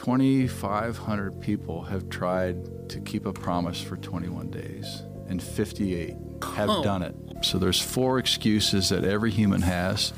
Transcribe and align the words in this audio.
2,500 0.00 1.42
people 1.42 1.82
have 1.82 2.08
tried 2.08 2.88
to 2.88 3.00
keep 3.00 3.26
a 3.26 3.34
promise 3.34 3.82
for 3.82 3.98
21 3.98 4.50
days, 4.50 5.02
and 5.28 5.42
58 5.42 6.16
have 6.56 6.82
done 6.82 7.02
it. 7.02 7.14
So 7.42 7.58
there's 7.58 7.82
four 7.82 8.18
excuses 8.18 8.88
that 8.88 9.04
every 9.04 9.30
human 9.30 9.60
has 9.60 10.14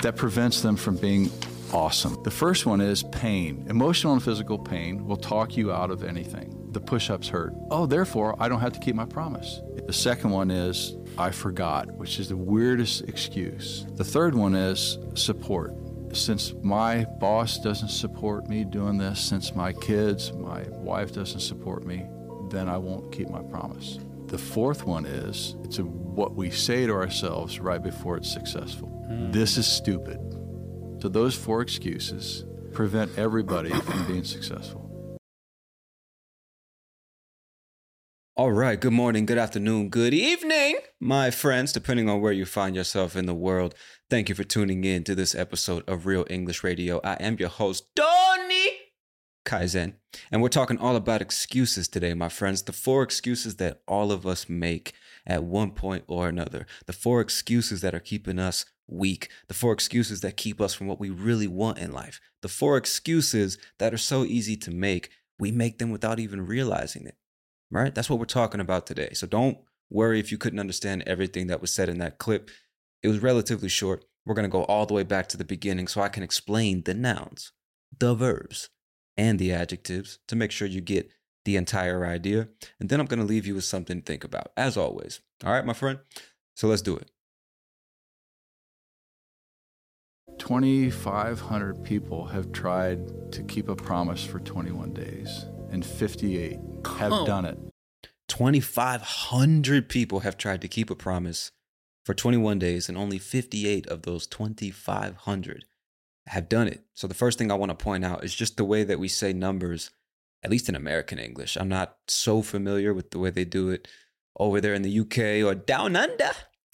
that 0.00 0.16
prevents 0.16 0.62
them 0.62 0.74
from 0.74 0.96
being 0.96 1.30
awesome. 1.70 2.16
The 2.22 2.30
first 2.30 2.64
one 2.64 2.80
is 2.80 3.02
pain. 3.02 3.66
Emotional 3.68 4.14
and 4.14 4.22
physical 4.22 4.58
pain 4.58 5.06
will 5.06 5.18
talk 5.18 5.54
you 5.54 5.70
out 5.70 5.90
of 5.90 6.02
anything. 6.02 6.70
The 6.72 6.80
push 6.80 7.10
ups 7.10 7.28
hurt. 7.28 7.52
Oh, 7.70 7.84
therefore, 7.84 8.36
I 8.38 8.48
don't 8.48 8.60
have 8.60 8.72
to 8.72 8.80
keep 8.80 8.94
my 8.94 9.04
promise. 9.04 9.60
The 9.86 9.92
second 9.92 10.30
one 10.30 10.50
is 10.50 10.96
I 11.18 11.30
forgot, 11.30 11.94
which 11.96 12.18
is 12.18 12.30
the 12.30 12.38
weirdest 12.38 13.02
excuse. 13.02 13.84
The 13.96 14.04
third 14.04 14.34
one 14.34 14.54
is 14.54 14.96
support. 15.12 15.74
Since 16.12 16.54
my 16.62 17.04
boss 17.04 17.58
doesn't 17.58 17.90
support 17.90 18.48
me 18.48 18.64
doing 18.64 18.96
this, 18.98 19.20
since 19.20 19.54
my 19.54 19.72
kids, 19.72 20.32
my 20.32 20.62
wife 20.70 21.12
doesn't 21.12 21.40
support 21.40 21.84
me, 21.84 22.06
then 22.50 22.68
I 22.68 22.78
won't 22.78 23.12
keep 23.12 23.28
my 23.28 23.42
promise. 23.42 23.98
The 24.26 24.38
fourth 24.38 24.84
one 24.84 25.06
is 25.06 25.56
it's 25.62 25.78
a, 25.78 25.84
what 25.84 26.34
we 26.34 26.50
say 26.50 26.86
to 26.86 26.92
ourselves 26.92 27.60
right 27.60 27.82
before 27.82 28.16
it's 28.16 28.32
successful. 28.32 28.88
Hmm. 28.88 29.30
This 29.30 29.56
is 29.56 29.66
stupid. 29.66 30.18
So 31.00 31.08
those 31.08 31.34
four 31.34 31.60
excuses 31.60 32.44
prevent 32.72 33.16
everybody 33.18 33.70
from 33.70 34.06
being 34.06 34.24
successful. 34.24 34.85
All 38.38 38.52
right, 38.52 38.78
good 38.78 38.92
morning, 38.92 39.24
good 39.24 39.38
afternoon, 39.38 39.88
good 39.88 40.12
evening, 40.12 40.76
my 41.00 41.30
friends, 41.30 41.72
depending 41.72 42.10
on 42.10 42.20
where 42.20 42.34
you 42.34 42.44
find 42.44 42.76
yourself 42.76 43.16
in 43.16 43.24
the 43.24 43.32
world. 43.32 43.74
Thank 44.10 44.28
you 44.28 44.34
for 44.34 44.44
tuning 44.44 44.84
in 44.84 45.04
to 45.04 45.14
this 45.14 45.34
episode 45.34 45.88
of 45.88 46.04
Real 46.04 46.26
English 46.28 46.62
Radio. 46.62 47.00
I 47.02 47.14
am 47.14 47.38
your 47.38 47.48
host, 47.48 47.86
Tony 47.96 48.72
Kaizen, 49.46 49.94
and 50.30 50.42
we're 50.42 50.50
talking 50.50 50.76
all 50.76 50.96
about 50.96 51.22
excuses 51.22 51.88
today, 51.88 52.12
my 52.12 52.28
friends. 52.28 52.60
The 52.60 52.74
four 52.74 53.02
excuses 53.02 53.56
that 53.56 53.80
all 53.88 54.12
of 54.12 54.26
us 54.26 54.50
make 54.50 54.92
at 55.26 55.42
one 55.42 55.70
point 55.70 56.04
or 56.06 56.28
another. 56.28 56.66
The 56.84 56.92
four 56.92 57.22
excuses 57.22 57.80
that 57.80 57.94
are 57.94 58.00
keeping 58.00 58.38
us 58.38 58.66
weak. 58.86 59.30
The 59.48 59.54
four 59.54 59.72
excuses 59.72 60.20
that 60.20 60.36
keep 60.36 60.60
us 60.60 60.74
from 60.74 60.88
what 60.88 61.00
we 61.00 61.08
really 61.08 61.48
want 61.48 61.78
in 61.78 61.90
life. 61.90 62.20
The 62.42 62.48
four 62.48 62.76
excuses 62.76 63.56
that 63.78 63.94
are 63.94 63.96
so 63.96 64.24
easy 64.24 64.58
to 64.58 64.70
make, 64.70 65.08
we 65.38 65.50
make 65.52 65.78
them 65.78 65.90
without 65.90 66.20
even 66.20 66.44
realizing 66.44 67.06
it 67.06 67.16
right? 67.70 67.94
That's 67.94 68.10
what 68.10 68.18
we're 68.18 68.26
talking 68.26 68.60
about 68.60 68.86
today. 68.86 69.10
So 69.14 69.26
don't 69.26 69.58
worry 69.90 70.20
if 70.20 70.32
you 70.32 70.38
couldn't 70.38 70.60
understand 70.60 71.04
everything 71.06 71.46
that 71.46 71.60
was 71.60 71.72
said 71.72 71.88
in 71.88 71.98
that 71.98 72.18
clip. 72.18 72.50
It 73.02 73.08
was 73.08 73.20
relatively 73.20 73.68
short. 73.68 74.04
We're 74.24 74.34
going 74.34 74.48
to 74.48 74.52
go 74.52 74.64
all 74.64 74.86
the 74.86 74.94
way 74.94 75.04
back 75.04 75.28
to 75.28 75.36
the 75.36 75.44
beginning 75.44 75.86
so 75.86 76.00
I 76.00 76.08
can 76.08 76.22
explain 76.22 76.82
the 76.82 76.94
nouns, 76.94 77.52
the 77.96 78.14
verbs, 78.14 78.70
and 79.16 79.38
the 79.38 79.52
adjectives 79.52 80.18
to 80.28 80.36
make 80.36 80.50
sure 80.50 80.66
you 80.66 80.80
get 80.80 81.10
the 81.44 81.56
entire 81.56 82.04
idea. 82.04 82.48
And 82.80 82.88
then 82.88 83.00
I'm 83.00 83.06
going 83.06 83.20
to 83.20 83.26
leave 83.26 83.46
you 83.46 83.54
with 83.54 83.64
something 83.64 84.00
to 84.00 84.04
think 84.04 84.24
about, 84.24 84.50
as 84.56 84.76
always. 84.76 85.20
All 85.44 85.52
right, 85.52 85.64
my 85.64 85.72
friend? 85.72 86.00
So 86.54 86.66
let's 86.66 86.82
do 86.82 86.96
it. 86.96 87.10
2,500 90.38 91.82
people 91.82 92.26
have 92.26 92.52
tried 92.52 93.32
to 93.32 93.42
keep 93.44 93.68
a 93.68 93.76
promise 93.76 94.22
for 94.24 94.38
21 94.38 94.92
days, 94.92 95.46
and 95.76 95.84
58 95.84 96.58
have 96.98 97.26
done 97.26 97.44
it. 97.44 97.58
2,500 98.28 99.90
people 99.90 100.20
have 100.20 100.38
tried 100.38 100.62
to 100.62 100.68
keep 100.68 100.88
a 100.88 100.94
promise 100.94 101.52
for 102.02 102.14
21 102.14 102.58
days, 102.58 102.88
and 102.88 102.96
only 102.96 103.18
58 103.18 103.86
of 103.88 104.02
those 104.02 104.26
2,500 104.26 105.64
have 106.28 106.48
done 106.48 106.66
it. 106.66 106.86
So, 106.94 107.06
the 107.06 107.12
first 107.12 107.36
thing 107.36 107.52
I 107.52 107.56
want 107.56 107.70
to 107.70 107.84
point 107.84 108.06
out 108.06 108.24
is 108.24 108.34
just 108.34 108.56
the 108.56 108.64
way 108.64 108.84
that 108.84 108.98
we 108.98 109.06
say 109.06 109.34
numbers, 109.34 109.90
at 110.42 110.50
least 110.50 110.70
in 110.70 110.74
American 110.74 111.18
English. 111.18 111.58
I'm 111.58 111.68
not 111.68 111.98
so 112.08 112.40
familiar 112.40 112.94
with 112.94 113.10
the 113.10 113.18
way 113.18 113.28
they 113.28 113.44
do 113.44 113.68
it 113.68 113.86
over 114.38 114.62
there 114.62 114.72
in 114.72 114.80
the 114.80 115.00
UK 115.00 115.46
or 115.46 115.54
down 115.54 115.94
under, 115.94 116.30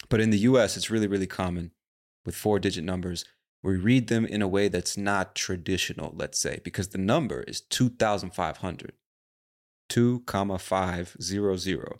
but 0.07 0.21
in 0.21 0.29
the 0.29 0.45
US, 0.49 0.77
it's 0.77 0.89
really, 0.89 1.07
really 1.07 1.27
common 1.27 1.71
with 2.25 2.35
four 2.35 2.57
digit 2.57 2.85
numbers. 2.85 3.25
We 3.63 3.77
read 3.77 4.07
them 4.07 4.25
in 4.25 4.41
a 4.41 4.47
way 4.47 4.67
that's 4.67 4.97
not 4.97 5.35
traditional, 5.35 6.13
let's 6.15 6.37
say, 6.37 6.59
because 6.63 6.89
the 6.89 6.97
number 6.97 7.43
is 7.43 7.61
2,500. 7.61 8.93
2 9.89 10.23
comma 10.25 10.57
500 10.57 11.99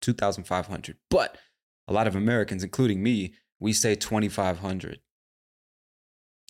2500 0.00 0.96
but 1.10 1.38
a 1.86 1.92
lot 1.92 2.06
of 2.06 2.16
americans 2.16 2.64
including 2.64 3.02
me 3.02 3.34
we 3.60 3.72
say 3.72 3.94
2500 3.94 5.00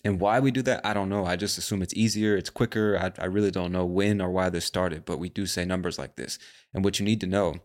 and 0.03 0.19
why 0.19 0.39
we 0.39 0.51
do 0.51 0.61
that 0.61 0.85
i 0.85 0.93
don't 0.93 1.09
know. 1.09 1.25
I 1.25 1.35
just 1.35 1.57
assume 1.57 1.81
it's 1.81 1.93
easier 1.93 2.35
it's 2.35 2.49
quicker. 2.49 2.97
I, 2.97 3.11
I 3.21 3.25
really 3.25 3.51
don't 3.51 3.71
know 3.71 3.85
when 3.85 4.21
or 4.21 4.29
why 4.29 4.49
this 4.49 4.65
started 4.65 5.05
but 5.05 5.19
we 5.19 5.29
do 5.29 5.45
say 5.45 5.65
numbers 5.65 5.99
like 5.99 6.15
this. 6.15 6.39
And 6.73 6.83
what 6.83 6.99
you 6.99 7.05
need 7.05 7.21
to 7.21 7.27
know 7.27 7.55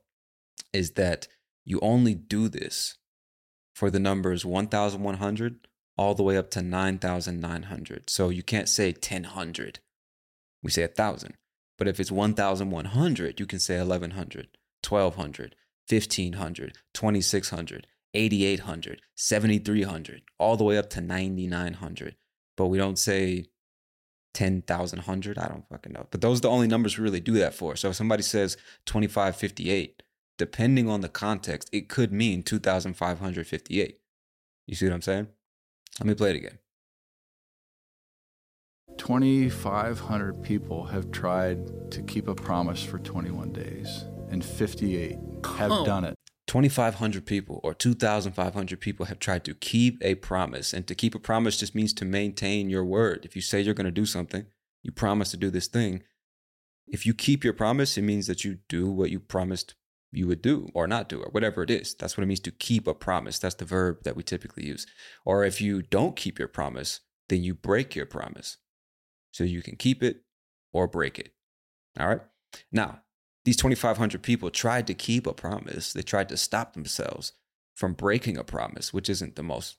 is 0.72 0.92
that 0.92 1.28
you 1.64 1.78
only 1.80 2.14
do 2.14 2.48
this 2.48 2.98
for 3.74 3.90
the 3.90 4.00
numbers 4.00 4.44
1100 4.44 5.68
all 5.96 6.14
the 6.14 6.22
way 6.22 6.36
up 6.36 6.50
to 6.50 6.62
9900 6.62 8.10
so 8.10 8.28
you 8.28 8.42
can't 8.42 8.68
say 8.68 8.92
1000 8.92 9.80
we 10.62 10.70
say 10.70 10.82
1000 10.82 11.34
but 11.76 11.88
if 11.88 11.98
it's 11.98 12.12
1,100, 12.12 13.40
you 13.40 13.46
can 13.46 13.58
say 13.58 13.78
1,100, 13.78 14.48
1,200, 14.88 15.54
1,500, 15.88 16.78
2,600, 16.92 17.86
8,800, 18.14 19.02
7,300, 19.16 20.22
all 20.38 20.56
the 20.56 20.64
way 20.64 20.78
up 20.78 20.90
to 20.90 21.00
9,900. 21.00 22.16
But 22.56 22.66
we 22.66 22.78
don't 22.78 22.98
say 22.98 23.46
10,100. 24.34 25.38
I 25.38 25.48
don't 25.48 25.68
fucking 25.68 25.92
know. 25.92 26.06
But 26.10 26.20
those 26.20 26.38
are 26.38 26.42
the 26.42 26.50
only 26.50 26.68
numbers 26.68 26.96
we 26.96 27.04
really 27.04 27.20
do 27.20 27.34
that 27.34 27.54
for. 27.54 27.74
So 27.74 27.88
if 27.90 27.96
somebody 27.96 28.22
says 28.22 28.56
2,558, 28.86 30.02
depending 30.38 30.88
on 30.88 31.00
the 31.00 31.08
context, 31.08 31.68
it 31.72 31.88
could 31.88 32.12
mean 32.12 32.44
2,558. 32.44 33.98
You 34.66 34.74
see 34.74 34.86
what 34.86 34.94
I'm 34.94 35.02
saying? 35.02 35.26
Let 36.00 36.06
me 36.06 36.14
play 36.14 36.30
it 36.30 36.36
again. 36.36 36.58
2,500 38.98 40.42
people 40.42 40.84
have 40.86 41.10
tried 41.10 41.90
to 41.90 42.02
keep 42.02 42.28
a 42.28 42.34
promise 42.34 42.82
for 42.82 42.98
21 42.98 43.52
days, 43.52 44.04
and 44.30 44.44
58 44.44 45.18
have 45.56 45.84
done 45.84 46.04
it. 46.04 46.14
2,500 46.46 47.24
people 47.24 47.60
or 47.62 47.74
2,500 47.74 48.80
people 48.80 49.06
have 49.06 49.18
tried 49.18 49.44
to 49.44 49.54
keep 49.54 49.98
a 50.02 50.14
promise. 50.16 50.72
And 50.72 50.86
to 50.86 50.94
keep 50.94 51.14
a 51.14 51.18
promise 51.18 51.56
just 51.58 51.74
means 51.74 51.92
to 51.94 52.04
maintain 52.04 52.68
your 52.68 52.84
word. 52.84 53.24
If 53.24 53.34
you 53.34 53.42
say 53.42 53.60
you're 53.60 53.74
going 53.74 53.86
to 53.86 53.90
do 53.90 54.06
something, 54.06 54.46
you 54.82 54.92
promise 54.92 55.30
to 55.30 55.36
do 55.36 55.50
this 55.50 55.66
thing. 55.66 56.02
If 56.86 57.06
you 57.06 57.14
keep 57.14 57.44
your 57.44 57.54
promise, 57.54 57.96
it 57.96 58.02
means 58.02 58.26
that 58.26 58.44
you 58.44 58.58
do 58.68 58.90
what 58.90 59.10
you 59.10 59.20
promised 59.20 59.74
you 60.16 60.26
would 60.26 60.42
do 60.42 60.68
or 60.74 60.86
not 60.86 61.08
do 61.08 61.20
or 61.20 61.28
whatever 61.30 61.62
it 61.62 61.70
is. 61.70 61.94
That's 61.94 62.16
what 62.16 62.24
it 62.24 62.26
means 62.26 62.40
to 62.40 62.50
keep 62.50 62.86
a 62.86 62.94
promise. 62.94 63.38
That's 63.38 63.54
the 63.54 63.64
verb 63.64 63.98
that 64.04 64.16
we 64.16 64.22
typically 64.22 64.66
use. 64.66 64.86
Or 65.24 65.44
if 65.44 65.60
you 65.60 65.82
don't 65.82 66.16
keep 66.16 66.38
your 66.38 66.48
promise, 66.48 67.00
then 67.28 67.42
you 67.42 67.54
break 67.54 67.94
your 67.94 68.06
promise. 68.06 68.58
So 69.32 69.44
you 69.44 69.62
can 69.62 69.76
keep 69.76 70.02
it 70.02 70.22
or 70.72 70.86
break 70.86 71.18
it. 71.18 71.32
All 71.98 72.08
right. 72.08 72.20
Now, 72.70 73.00
these 73.44 73.56
2,500 73.56 74.22
people 74.22 74.50
tried 74.50 74.86
to 74.86 74.94
keep 74.94 75.26
a 75.26 75.34
promise. 75.34 75.92
They 75.92 76.02
tried 76.02 76.28
to 76.30 76.36
stop 76.36 76.72
themselves 76.74 77.32
from 77.74 77.92
breaking 77.92 78.36
a 78.36 78.44
promise, 78.44 78.92
which 78.92 79.10
isn't 79.10 79.36
the 79.36 79.42
most, 79.42 79.76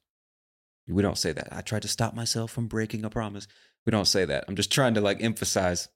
we 0.87 1.01
don't 1.01 1.17
say 1.17 1.31
that. 1.31 1.47
I 1.51 1.61
tried 1.61 1.81
to 1.83 1.87
stop 1.87 2.13
myself 2.13 2.51
from 2.51 2.67
breaking 2.67 3.05
a 3.05 3.09
promise. 3.09 3.47
We 3.85 3.91
don't 3.91 4.07
say 4.07 4.25
that. 4.25 4.45
I'm 4.47 4.55
just 4.55 4.71
trying 4.71 4.93
to 4.95 5.01
like 5.01 5.23
emphasize 5.23 5.87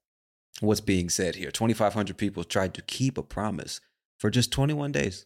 what's 0.61 0.81
being 0.81 1.09
said 1.09 1.35
here. 1.35 1.51
2,500 1.51 2.17
people 2.17 2.43
tried 2.43 2.73
to 2.75 2.81
keep 2.81 3.17
a 3.17 3.23
promise 3.23 3.81
for 4.19 4.29
just 4.29 4.51
21 4.51 4.91
days, 4.91 5.25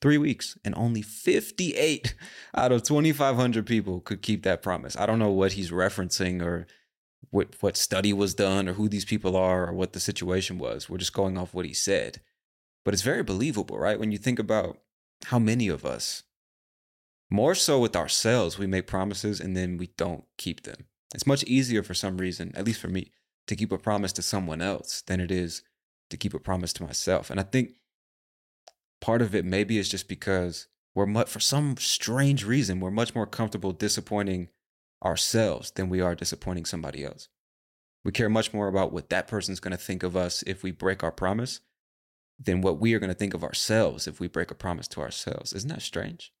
three 0.00 0.18
weeks, 0.18 0.58
and 0.64 0.74
only 0.76 1.02
58 1.02 2.14
out 2.56 2.72
of 2.72 2.82
2,500 2.82 3.64
people 3.64 4.00
could 4.00 4.22
keep 4.22 4.42
that 4.42 4.62
promise. 4.62 4.96
I 4.96 5.06
don't 5.06 5.20
know 5.20 5.30
what 5.30 5.52
he's 5.52 5.70
referencing 5.70 6.42
or 6.42 6.66
what 7.30 7.54
what 7.60 7.76
study 7.76 8.12
was 8.12 8.34
done 8.34 8.68
or 8.68 8.72
who 8.74 8.88
these 8.88 9.04
people 9.04 9.36
are 9.36 9.68
or 9.68 9.72
what 9.72 9.92
the 9.92 10.00
situation 10.00 10.58
was. 10.58 10.88
We're 10.88 10.98
just 10.98 11.12
going 11.12 11.36
off 11.38 11.54
what 11.54 11.66
he 11.66 11.74
said. 11.74 12.20
But 12.84 12.94
it's 12.94 13.02
very 13.02 13.22
believable, 13.22 13.78
right? 13.78 13.98
When 13.98 14.12
you 14.12 14.18
think 14.18 14.38
about 14.38 14.78
how 15.26 15.38
many 15.38 15.68
of 15.68 15.84
us, 15.84 16.22
more 17.28 17.54
so 17.54 17.80
with 17.80 17.96
ourselves, 17.96 18.58
we 18.58 18.66
make 18.66 18.86
promises 18.86 19.40
and 19.40 19.56
then 19.56 19.76
we 19.76 19.88
don't 19.98 20.24
keep 20.38 20.62
them. 20.62 20.86
It's 21.14 21.26
much 21.26 21.42
easier 21.44 21.82
for 21.82 21.94
some 21.94 22.16
reason, 22.18 22.52
at 22.54 22.64
least 22.64 22.80
for 22.80 22.88
me, 22.88 23.10
to 23.48 23.56
keep 23.56 23.72
a 23.72 23.78
promise 23.78 24.12
to 24.14 24.22
someone 24.22 24.62
else 24.62 25.02
than 25.02 25.20
it 25.20 25.30
is 25.30 25.62
to 26.10 26.16
keep 26.16 26.34
a 26.34 26.38
promise 26.38 26.72
to 26.74 26.84
myself. 26.84 27.30
And 27.30 27.40
I 27.40 27.42
think 27.42 27.70
part 29.00 29.22
of 29.22 29.34
it 29.34 29.44
maybe 29.44 29.78
is 29.78 29.88
just 29.88 30.08
because 30.08 30.68
we're 30.94 31.06
much, 31.06 31.28
for 31.28 31.40
some 31.40 31.76
strange 31.76 32.44
reason, 32.44 32.80
we're 32.80 32.90
much 32.90 33.14
more 33.14 33.26
comfortable 33.26 33.72
disappointing 33.72 34.48
ourselves 35.04 35.70
than 35.72 35.88
we 35.88 36.00
are 36.00 36.14
disappointing 36.14 36.64
somebody 36.64 37.04
else. 37.04 37.28
We 38.04 38.12
care 38.12 38.30
much 38.30 38.54
more 38.54 38.68
about 38.68 38.92
what 38.92 39.10
that 39.10 39.28
person's 39.28 39.60
going 39.60 39.76
to 39.76 39.82
think 39.82 40.02
of 40.02 40.16
us 40.16 40.42
if 40.46 40.62
we 40.62 40.70
break 40.70 41.02
our 41.02 41.12
promise 41.12 41.60
than 42.38 42.60
what 42.60 42.78
we 42.78 42.94
are 42.94 42.98
going 42.98 43.10
to 43.10 43.14
think 43.14 43.34
of 43.34 43.42
ourselves 43.42 44.06
if 44.06 44.20
we 44.20 44.28
break 44.28 44.50
a 44.50 44.54
promise 44.54 44.88
to 44.88 45.00
ourselves. 45.00 45.52
Isn't 45.52 45.70
that 45.70 45.82
strange? 45.82 46.32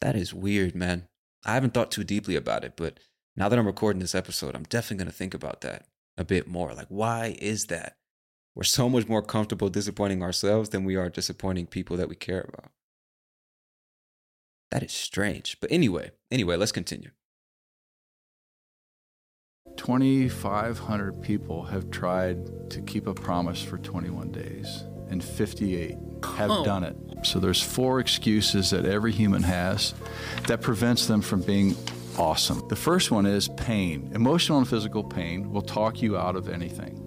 That 0.00 0.16
is 0.16 0.34
weird, 0.34 0.74
man. 0.74 1.08
I 1.44 1.54
haven't 1.54 1.74
thought 1.74 1.90
too 1.90 2.04
deeply 2.04 2.36
about 2.36 2.64
it, 2.64 2.74
but 2.76 3.00
now 3.36 3.48
that 3.48 3.58
I'm 3.58 3.66
recording 3.66 4.00
this 4.00 4.14
episode, 4.14 4.54
I'm 4.54 4.64
definitely 4.64 4.98
going 5.04 5.10
to 5.10 5.16
think 5.16 5.34
about 5.34 5.62
that 5.62 5.86
a 6.16 6.24
bit 6.24 6.46
more. 6.46 6.74
Like, 6.74 6.88
why 6.88 7.36
is 7.40 7.66
that? 7.66 7.96
We're 8.54 8.62
so 8.62 8.88
much 8.88 9.08
more 9.08 9.22
comfortable 9.22 9.68
disappointing 9.68 10.22
ourselves 10.22 10.68
than 10.68 10.84
we 10.84 10.96
are 10.96 11.10
disappointing 11.10 11.66
people 11.66 11.96
that 11.96 12.08
we 12.08 12.14
care 12.14 12.46
about. 12.48 12.70
That 14.70 14.82
is 14.82 14.92
strange. 14.92 15.58
But 15.60 15.72
anyway, 15.72 16.12
anyway, 16.30 16.56
let's 16.56 16.72
continue. 16.72 17.10
2,500 19.76 21.20
people 21.20 21.64
have 21.64 21.90
tried 21.90 22.70
to 22.70 22.80
keep 22.82 23.06
a 23.06 23.14
promise 23.14 23.62
for 23.62 23.78
21 23.78 24.30
days, 24.30 24.84
and 25.08 25.22
58 25.22 25.96
have 26.36 26.50
oh. 26.50 26.64
done 26.64 26.84
it. 26.84 26.96
So 27.22 27.38
there's 27.40 27.62
four 27.62 28.00
excuses 28.00 28.70
that 28.70 28.84
every 28.84 29.12
human 29.12 29.42
has 29.42 29.94
that 30.46 30.60
prevents 30.60 31.06
them 31.06 31.22
from 31.22 31.42
being 31.42 31.76
awesome. 32.16 32.66
The 32.68 32.76
first 32.76 33.10
one 33.10 33.26
is 33.26 33.48
pain. 33.48 34.12
Emotional 34.14 34.58
and 34.58 34.68
physical 34.68 35.02
pain 35.02 35.50
will 35.52 35.62
talk 35.62 36.00
you 36.00 36.16
out 36.16 36.36
of 36.36 36.48
anything. 36.48 37.03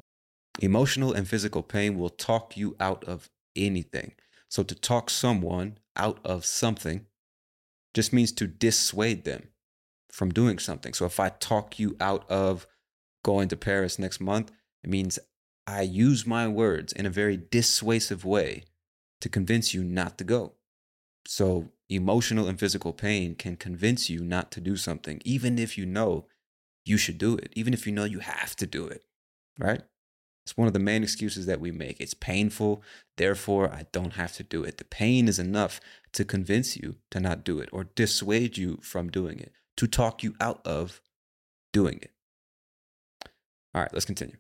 Emotional 0.59 1.13
and 1.13 1.27
physical 1.27 1.63
pain 1.63 1.97
will 1.97 2.09
talk 2.09 2.57
you 2.57 2.75
out 2.79 3.03
of 3.03 3.29
anything. 3.55 4.13
So 4.49 4.63
to 4.63 4.75
talk 4.75 5.09
someone 5.09 5.77
out 5.95 6.19
of 6.23 6.45
something 6.45 7.05
just 7.93 8.13
means 8.13 8.31
to 8.33 8.47
dissuade 8.47 9.23
them 9.23 9.49
from 10.11 10.31
doing 10.31 10.59
something. 10.59 10.93
So 10.93 11.05
if 11.05 11.19
I 11.19 11.29
talk 11.29 11.79
you 11.79 11.95
out 11.99 12.29
of 12.29 12.67
going 13.23 13.49
to 13.49 13.57
Paris 13.57 13.99
next 13.99 14.19
month, 14.19 14.51
it 14.83 14.89
means 14.89 15.19
I 15.65 15.81
use 15.81 16.25
my 16.25 16.47
words 16.47 16.93
in 16.93 17.05
a 17.05 17.09
very 17.09 17.37
dissuasive 17.37 18.23
way 18.23 18.63
to 19.19 19.29
convince 19.29 19.73
you 19.73 19.83
not 19.83 20.17
to 20.17 20.23
go. 20.23 20.53
So 21.25 21.69
emotional 21.89 22.47
and 22.47 22.59
physical 22.59 22.93
pain 22.93 23.35
can 23.35 23.57
convince 23.57 24.09
you 24.09 24.23
not 24.23 24.51
to 24.51 24.61
do 24.61 24.77
something, 24.77 25.21
even 25.25 25.59
if 25.59 25.77
you 25.77 25.85
know 25.85 26.25
you 26.85 26.97
should 26.97 27.17
do 27.17 27.35
it, 27.35 27.51
even 27.53 27.73
if 27.73 27.85
you 27.85 27.91
know 27.91 28.05
you 28.05 28.19
have 28.19 28.55
to 28.57 28.65
do 28.65 28.87
it, 28.87 29.03
right? 29.59 29.81
It's 30.47 30.55
one 30.55 30.67
of 30.67 30.73
the 30.73 30.79
main 30.79 31.03
excuses 31.03 31.45
that 31.47 31.59
we 31.59 31.73
make. 31.73 31.99
It's 31.99 32.13
painful, 32.13 32.81
therefore 33.17 33.69
I 33.69 33.85
don't 33.91 34.13
have 34.13 34.31
to 34.37 34.43
do 34.43 34.63
it. 34.63 34.77
The 34.77 34.85
pain 34.85 35.27
is 35.27 35.39
enough 35.39 35.81
to 36.13 36.23
convince 36.23 36.77
you 36.77 36.95
to 37.11 37.19
not 37.19 37.43
do 37.43 37.59
it 37.59 37.67
or 37.73 37.83
dissuade 37.83 38.57
you 38.57 38.79
from 38.81 39.09
doing 39.09 39.39
it, 39.39 39.51
to 39.75 39.87
talk 39.87 40.23
you 40.23 40.35
out 40.39 40.65
of 40.65 41.01
doing 41.73 41.99
it. 42.01 42.11
All 43.75 43.81
right, 43.81 43.91
let's 43.91 44.05
continue. 44.05 44.37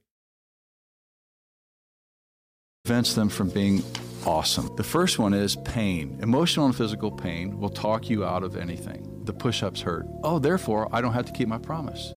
Prevents 2.85 3.13
them 3.13 3.27
from 3.27 3.49
being 3.49 3.83
awesome. 4.25 4.73
The 4.77 4.83
first 4.83 5.19
one 5.19 5.33
is 5.33 5.57
pain. 5.57 6.19
Emotional 6.21 6.67
and 6.67 6.75
physical 6.75 7.11
pain 7.11 7.59
will 7.59 7.67
talk 7.67 8.09
you 8.09 8.23
out 8.23 8.43
of 8.43 8.55
anything. 8.55 9.25
The 9.25 9.33
push 9.33 9.61
ups 9.61 9.81
hurt. 9.81 10.07
Oh, 10.23 10.39
therefore, 10.39 10.87
I 10.93 11.01
don't 11.01 11.11
have 11.11 11.25
to 11.25 11.33
keep 11.33 11.49
my 11.49 11.57
promise. 11.57 12.13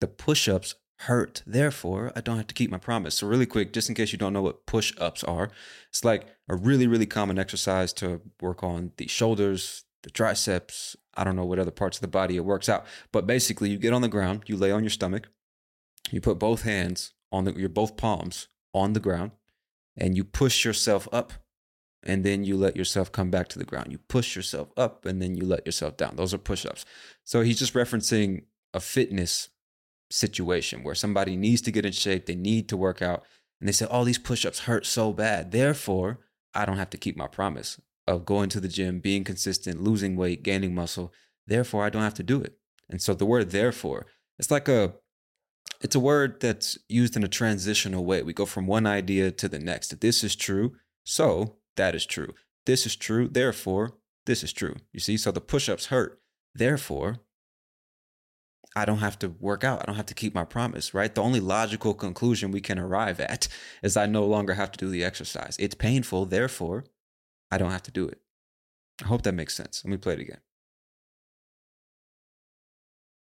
The 0.00 0.08
push 0.08 0.48
ups 0.48 0.76
hurt. 1.00 1.42
Therefore, 1.46 2.12
I 2.16 2.20
don't 2.20 2.36
have 2.36 2.46
to 2.48 2.54
keep 2.54 2.70
my 2.70 2.78
promise. 2.78 3.16
So, 3.16 3.26
really 3.26 3.46
quick, 3.46 3.72
just 3.72 3.88
in 3.88 3.94
case 3.94 4.12
you 4.12 4.18
don't 4.18 4.32
know 4.32 4.42
what 4.42 4.66
push 4.66 4.92
ups 4.98 5.24
are, 5.24 5.50
it's 5.88 6.04
like 6.04 6.26
a 6.48 6.56
really, 6.56 6.86
really 6.86 7.06
common 7.06 7.38
exercise 7.38 7.92
to 7.94 8.20
work 8.40 8.62
on 8.62 8.92
the 8.96 9.06
shoulders, 9.08 9.84
the 10.02 10.10
triceps. 10.10 10.96
I 11.16 11.24
don't 11.24 11.36
know 11.36 11.44
what 11.44 11.58
other 11.58 11.70
parts 11.70 11.98
of 11.98 12.02
the 12.02 12.08
body 12.08 12.36
it 12.36 12.44
works 12.44 12.68
out. 12.68 12.84
But 13.12 13.26
basically, 13.26 13.70
you 13.70 13.78
get 13.78 13.92
on 13.92 14.02
the 14.02 14.08
ground, 14.08 14.44
you 14.46 14.56
lay 14.56 14.70
on 14.70 14.82
your 14.82 14.90
stomach, 14.90 15.28
you 16.10 16.20
put 16.20 16.38
both 16.38 16.62
hands 16.62 17.12
on 17.30 17.44
the, 17.44 17.52
your 17.52 17.68
both 17.68 17.96
palms 17.96 18.48
on 18.72 18.92
the 18.92 19.00
ground, 19.00 19.32
and 19.96 20.16
you 20.16 20.24
push 20.24 20.64
yourself 20.64 21.08
up. 21.12 21.32
And 22.06 22.22
then 22.22 22.44
you 22.44 22.58
let 22.58 22.76
yourself 22.76 23.10
come 23.10 23.30
back 23.30 23.48
to 23.48 23.58
the 23.58 23.64
ground. 23.64 23.90
You 23.90 23.96
push 23.96 24.36
yourself 24.36 24.68
up 24.76 25.06
and 25.06 25.22
then 25.22 25.36
you 25.36 25.46
let 25.46 25.64
yourself 25.64 25.96
down. 25.96 26.16
Those 26.16 26.34
are 26.34 26.38
push 26.38 26.66
ups. 26.66 26.84
So 27.24 27.40
he's 27.40 27.58
just 27.58 27.72
referencing 27.72 28.42
a 28.74 28.80
fitness 28.80 29.48
situation 30.14 30.82
where 30.82 30.94
somebody 30.94 31.36
needs 31.36 31.62
to 31.62 31.72
get 31.72 31.84
in 31.84 31.92
shape, 31.92 32.26
they 32.26 32.34
need 32.34 32.68
to 32.68 32.76
work 32.76 33.02
out, 33.02 33.24
and 33.60 33.68
they 33.68 33.72
say, 33.72 33.86
"All 33.86 34.02
oh, 34.02 34.04
these 34.04 34.18
push-ups 34.18 34.60
hurt 34.60 34.86
so 34.86 35.12
bad. 35.12 35.50
Therefore, 35.50 36.20
I 36.54 36.64
don't 36.64 36.76
have 36.76 36.90
to 36.90 36.98
keep 36.98 37.16
my 37.16 37.26
promise 37.26 37.80
of 38.06 38.24
going 38.24 38.48
to 38.50 38.60
the 38.60 38.68
gym, 38.68 39.00
being 39.00 39.24
consistent, 39.24 39.82
losing 39.82 40.16
weight, 40.16 40.42
gaining 40.42 40.74
muscle. 40.74 41.12
Therefore, 41.46 41.84
I 41.84 41.90
don't 41.90 42.02
have 42.02 42.14
to 42.14 42.22
do 42.22 42.40
it." 42.40 42.58
And 42.88 43.00
so 43.00 43.14
the 43.14 43.26
word 43.26 43.50
therefore, 43.50 44.06
it's 44.38 44.50
like 44.50 44.68
a 44.68 44.94
it's 45.80 45.94
a 45.94 46.00
word 46.00 46.40
that's 46.40 46.78
used 46.88 47.16
in 47.16 47.24
a 47.24 47.28
transitional 47.28 48.04
way. 48.04 48.22
We 48.22 48.32
go 48.32 48.46
from 48.46 48.66
one 48.66 48.86
idea 48.86 49.30
to 49.32 49.48
the 49.48 49.58
next. 49.58 50.00
This 50.00 50.24
is 50.24 50.36
true, 50.36 50.76
so 51.04 51.56
that 51.76 51.94
is 51.94 52.06
true. 52.06 52.34
This 52.66 52.86
is 52.86 52.96
true, 52.96 53.28
therefore 53.28 53.94
this 54.26 54.42
is 54.42 54.52
true. 54.52 54.76
You 54.92 55.00
see, 55.00 55.16
so 55.16 55.30
the 55.30 55.40
push-ups 55.40 55.86
hurt. 55.86 56.20
Therefore, 56.54 57.20
I 58.76 58.84
don't 58.84 58.98
have 58.98 59.18
to 59.20 59.28
work 59.28 59.62
out. 59.62 59.82
I 59.82 59.84
don't 59.84 59.96
have 59.96 60.06
to 60.06 60.14
keep 60.14 60.34
my 60.34 60.44
promise, 60.44 60.94
right? 60.94 61.14
The 61.14 61.22
only 61.22 61.40
logical 61.40 61.94
conclusion 61.94 62.50
we 62.50 62.60
can 62.60 62.78
arrive 62.78 63.20
at 63.20 63.46
is 63.82 63.96
I 63.96 64.06
no 64.06 64.24
longer 64.24 64.54
have 64.54 64.72
to 64.72 64.78
do 64.78 64.90
the 64.90 65.04
exercise. 65.04 65.56
It's 65.60 65.76
painful, 65.76 66.26
therefore, 66.26 66.84
I 67.50 67.58
don't 67.58 67.70
have 67.70 67.84
to 67.84 67.92
do 67.92 68.08
it. 68.08 68.20
I 69.02 69.06
hope 69.06 69.22
that 69.22 69.34
makes 69.34 69.54
sense. 69.54 69.82
Let 69.84 69.90
me 69.90 69.96
play 69.96 70.14
it 70.14 70.20
again. 70.20 70.40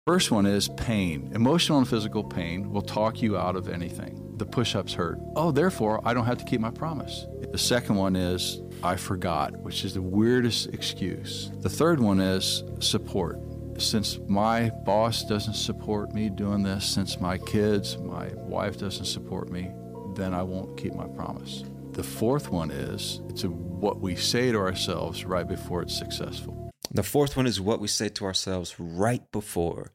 First 0.07 0.29
one 0.29 0.45
is 0.45 0.69
pain. 0.77 1.31
Emotional 1.33 1.79
and 1.79 1.87
physical 1.87 2.23
pain 2.23 2.71
will 2.71 2.83
talk 2.83 3.21
you 3.21 3.37
out 3.37 3.55
of 3.55 3.67
anything. 3.67 4.35
The 4.37 4.45
push 4.45 4.75
ups 4.75 4.93
hurt. 4.93 5.17
Oh, 5.35 5.51
therefore, 5.51 5.99
I 6.07 6.13
don't 6.13 6.25
have 6.25 6.37
to 6.37 6.45
keep 6.45 6.61
my 6.61 6.69
promise. 6.69 7.25
The 7.51 7.57
second 7.57 7.95
one 7.95 8.15
is 8.15 8.61
I 8.83 8.97
forgot, 8.97 9.57
which 9.61 9.83
is 9.83 9.95
the 9.95 10.01
weirdest 10.01 10.67
excuse. 10.67 11.51
The 11.61 11.69
third 11.69 11.99
one 11.99 12.19
is 12.19 12.63
support 12.79 13.39
since 13.77 14.19
my 14.27 14.69
boss 14.69 15.23
doesn't 15.23 15.55
support 15.55 16.13
me 16.13 16.29
doing 16.29 16.63
this, 16.63 16.85
since 16.85 17.19
my 17.19 17.37
kids, 17.37 17.97
my 17.97 18.29
wife 18.35 18.77
doesn't 18.77 19.05
support 19.05 19.49
me, 19.49 19.71
then 20.15 20.33
I 20.33 20.43
won't 20.43 20.77
keep 20.77 20.93
my 20.93 21.07
promise. 21.07 21.63
The 21.91 22.03
fourth 22.03 22.49
one 22.49 22.71
is 22.71 23.21
it's 23.29 23.43
a, 23.43 23.49
what 23.49 23.99
we 23.99 24.15
say 24.15 24.51
to 24.51 24.57
ourselves 24.57 25.25
right 25.25 25.47
before 25.47 25.81
it's 25.81 25.97
successful. 25.97 26.71
The 26.91 27.03
fourth 27.03 27.35
one 27.35 27.47
is 27.47 27.59
what 27.59 27.79
we 27.79 27.87
say 27.87 28.09
to 28.09 28.25
ourselves 28.25 28.79
right 28.79 29.29
before 29.31 29.93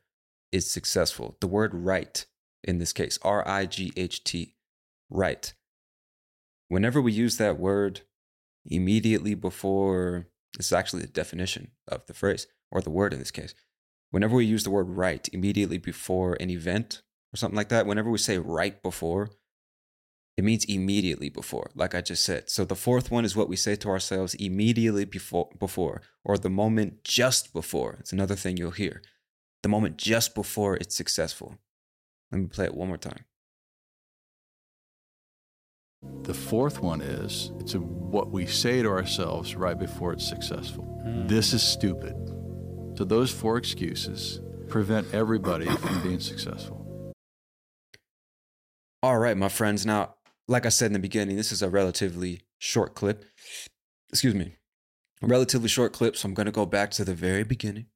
it's 0.53 0.71
successful. 0.71 1.37
The 1.41 1.47
word 1.47 1.75
right 1.75 2.25
in 2.65 2.79
this 2.79 2.93
case, 2.93 3.19
R 3.23 3.47
I 3.47 3.67
G 3.67 3.93
H 3.97 4.25
T, 4.25 4.55
right. 5.09 5.53
Whenever 6.69 7.01
we 7.01 7.13
use 7.13 7.39
that 7.39 7.59
word, 7.59 8.03
immediately 8.67 9.35
before 9.35 10.27
this 10.57 10.67
is 10.67 10.73
actually 10.73 11.03
the 11.03 11.09
definition 11.09 11.71
of 11.89 12.07
the 12.07 12.15
phrase 12.15 12.47
or 12.71 12.81
the 12.81 12.91
word 12.91 13.13
in 13.13 13.19
this 13.19 13.31
case. 13.31 13.55
Whenever 14.11 14.37
we 14.37 14.45
use 14.45 14.65
the 14.65 14.71
word 14.71 14.89
right 14.89 15.29
immediately 15.33 15.79
before 15.79 16.37
an 16.41 16.51
event 16.51 17.03
or 17.33 17.37
something 17.37 17.57
like 17.57 17.69
that, 17.69 17.87
whenever 17.87 18.11
we 18.11 18.19
say 18.19 18.39
right 18.39 18.83
before, 18.83 19.31
it 20.37 20.45
means 20.45 20.65
immediately 20.65 21.29
before, 21.29 21.71
like 21.75 21.95
I 21.95 22.01
just 22.01 22.25
said. 22.25 22.51
So 22.51 22.65
the 22.65 22.75
fourth 22.75 23.11
one 23.11 23.25
is 23.25 23.37
what 23.37 23.49
we 23.49 23.57
say 23.57 23.77
to 23.77 23.89
ourselves 23.89 24.35
immediately 24.35 25.05
before, 25.05 25.51
before 25.59 26.03
or 26.25 26.39
the 26.39 26.51
moment 26.51 27.05
just 27.05 27.53
before. 27.53 27.99
It's 28.01 28.13
another 28.13 28.37
thing 28.37 28.57
you'll 28.57 28.71
hear. 28.71 29.03
The 29.63 29.69
moment 29.69 29.99
just 29.99 30.35
before 30.35 30.77
it's 30.77 30.97
successful. 30.97 31.59
Let 32.33 32.41
me 32.41 32.47
play 32.47 32.65
it 32.65 32.75
one 32.75 32.89
more 32.89 32.97
time. 32.97 33.25
The 36.23 36.33
fourth 36.33 36.81
one 36.81 37.03
is 37.03 37.53
it's 37.61 37.75
a, 37.75 37.79
what 37.79 38.31
we 38.31 38.47
say 38.47 38.83
to 38.83 38.89
ourselves 38.89 39.55
right 39.55 39.79
before 39.79 40.15
it's 40.15 40.27
successful. 40.27 40.85
Hmm. 41.05 41.27
This 41.27 41.53
is 41.53 41.63
stupid. 41.63 42.40
So 43.01 43.07
those 43.07 43.31
four 43.31 43.57
excuses 43.57 44.43
prevent 44.69 45.15
everybody 45.15 45.65
from 45.65 46.03
being 46.03 46.21
successful. 46.21 47.15
All 49.03 49.19
right, 49.19 49.39
my 49.39 49.49
friends. 49.49 49.87
Now, 49.87 50.17
like 50.49 50.67
I 50.67 50.69
said 50.69 50.89
in 50.89 50.93
the 50.93 50.99
beginning, 50.99 51.37
this 51.37 51.51
is 51.51 51.63
a 51.63 51.71
relatively 51.71 52.43
short 52.59 52.95
clip. 52.95 53.25
Excuse 54.11 54.35
me. 54.35 54.57
Relatively 55.23 55.67
short 55.67 55.95
clip, 55.95 56.15
so 56.15 56.29
I'm 56.29 56.35
going 56.35 56.45
to 56.45 56.53
go 56.53 56.67
back 56.67 56.91
to 56.91 57.05
the 57.07 57.15
very 57.15 57.43
beginning, 57.43 57.87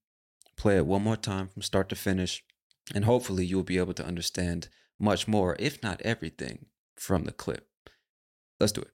play 0.56 0.78
it 0.78 0.87
one 0.87 1.02
more 1.02 1.18
time 1.18 1.49
from 1.49 1.61
start 1.61 1.90
to 1.90 1.96
finish, 1.96 2.42
and 2.94 3.04
hopefully 3.04 3.44
you'll 3.44 3.62
be 3.62 3.76
able 3.76 3.92
to 3.92 4.06
understand 4.06 4.70
much 4.99 5.28
more, 5.28 5.54
if 5.58 5.82
not 5.82 6.00
everything, 6.00 6.64
from 6.96 7.25
the 7.25 7.32
clip. 7.32 7.68
Let's 8.58 8.73
do 8.73 8.80
it. 8.80 8.92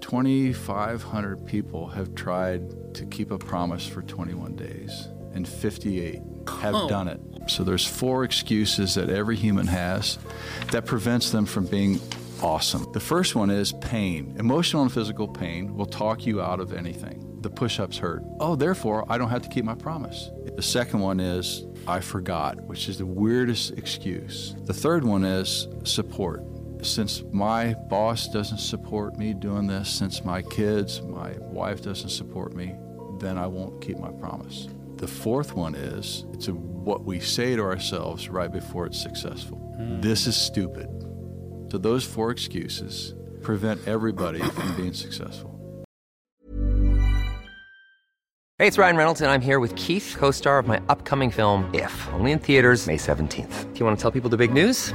2,500 0.00 1.46
people 1.46 1.88
have 1.88 2.14
tried 2.14 2.94
to 2.94 3.04
keep 3.06 3.30
a 3.30 3.38
promise 3.38 3.86
for 3.86 4.02
21 4.02 4.56
days, 4.56 5.08
and 5.34 5.46
58 5.46 6.20
have 6.62 6.88
done 6.88 7.08
it. 7.08 7.20
So 7.48 7.64
there's 7.64 7.86
four 7.86 8.24
excuses 8.24 8.94
that 8.94 9.08
every 9.08 9.36
human 9.36 9.66
has 9.66 10.18
that 10.72 10.86
prevents 10.86 11.30
them 11.30 11.46
from 11.46 11.66
being 11.66 12.00
awesome. 12.42 12.90
The 12.92 13.00
first 13.00 13.34
one 13.34 13.50
is 13.50 13.72
pain. 13.72 14.36
Emotional 14.38 14.82
and 14.82 14.92
physical 14.92 15.28
pain 15.28 15.76
will 15.76 15.86
talk 15.86 16.26
you 16.26 16.40
out 16.40 16.60
of 16.60 16.72
anything. 16.72 17.38
The 17.40 17.50
push 17.50 17.78
ups 17.78 17.98
hurt. 17.98 18.22
Oh, 18.40 18.56
therefore, 18.56 19.04
I 19.08 19.18
don't 19.18 19.30
have 19.30 19.42
to 19.42 19.48
keep 19.48 19.64
my 19.64 19.74
promise. 19.74 20.30
The 20.56 20.62
second 20.62 21.00
one 21.00 21.20
is 21.20 21.64
I 21.86 22.00
forgot, 22.00 22.60
which 22.64 22.88
is 22.88 22.98
the 22.98 23.06
weirdest 23.06 23.72
excuse. 23.72 24.54
The 24.64 24.74
third 24.74 25.04
one 25.04 25.24
is 25.24 25.68
support 25.84 26.42
since 26.84 27.22
my 27.32 27.74
boss 27.74 28.28
doesn't 28.28 28.58
support 28.58 29.16
me 29.16 29.32
doing 29.32 29.66
this, 29.66 29.88
since 29.88 30.24
my 30.24 30.42
kids, 30.42 31.00
my 31.02 31.32
wife 31.40 31.80
doesn't 31.82 32.10
support 32.10 32.54
me, 32.54 32.74
then 33.18 33.38
I 33.38 33.46
won't 33.46 33.80
keep 33.80 33.98
my 33.98 34.10
promise. 34.10 34.68
The 34.96 35.06
fourth 35.06 35.54
one 35.54 35.74
is 35.74 36.24
it's 36.32 36.48
a, 36.48 36.52
what 36.52 37.04
we 37.04 37.20
say 37.20 37.56
to 37.56 37.62
ourselves 37.62 38.28
right 38.28 38.50
before 38.50 38.86
it's 38.86 39.00
successful. 39.00 39.58
Hmm. 39.76 40.00
This 40.00 40.26
is 40.26 40.36
stupid. 40.36 40.88
So 41.70 41.78
those 41.78 42.04
four 42.04 42.30
excuses 42.30 43.14
prevent 43.42 43.86
everybody 43.86 44.40
from 44.40 44.76
being 44.76 44.92
successful. 44.92 45.52
Hey, 48.58 48.66
it's 48.66 48.78
Ryan 48.78 48.96
Reynolds, 48.96 49.20
and 49.20 49.30
I'm 49.30 49.42
here 49.42 49.60
with 49.60 49.76
Keith, 49.76 50.16
co 50.18 50.30
star 50.30 50.58
of 50.58 50.66
my 50.66 50.80
upcoming 50.88 51.30
film, 51.30 51.70
If, 51.74 52.08
only 52.14 52.32
in 52.32 52.38
theaters, 52.38 52.86
May 52.86 52.96
17th. 52.96 53.74
Do 53.74 53.78
you 53.78 53.84
want 53.84 53.98
to 53.98 54.02
tell 54.02 54.10
people 54.10 54.30
the 54.30 54.38
big 54.38 54.52
news? 54.52 54.94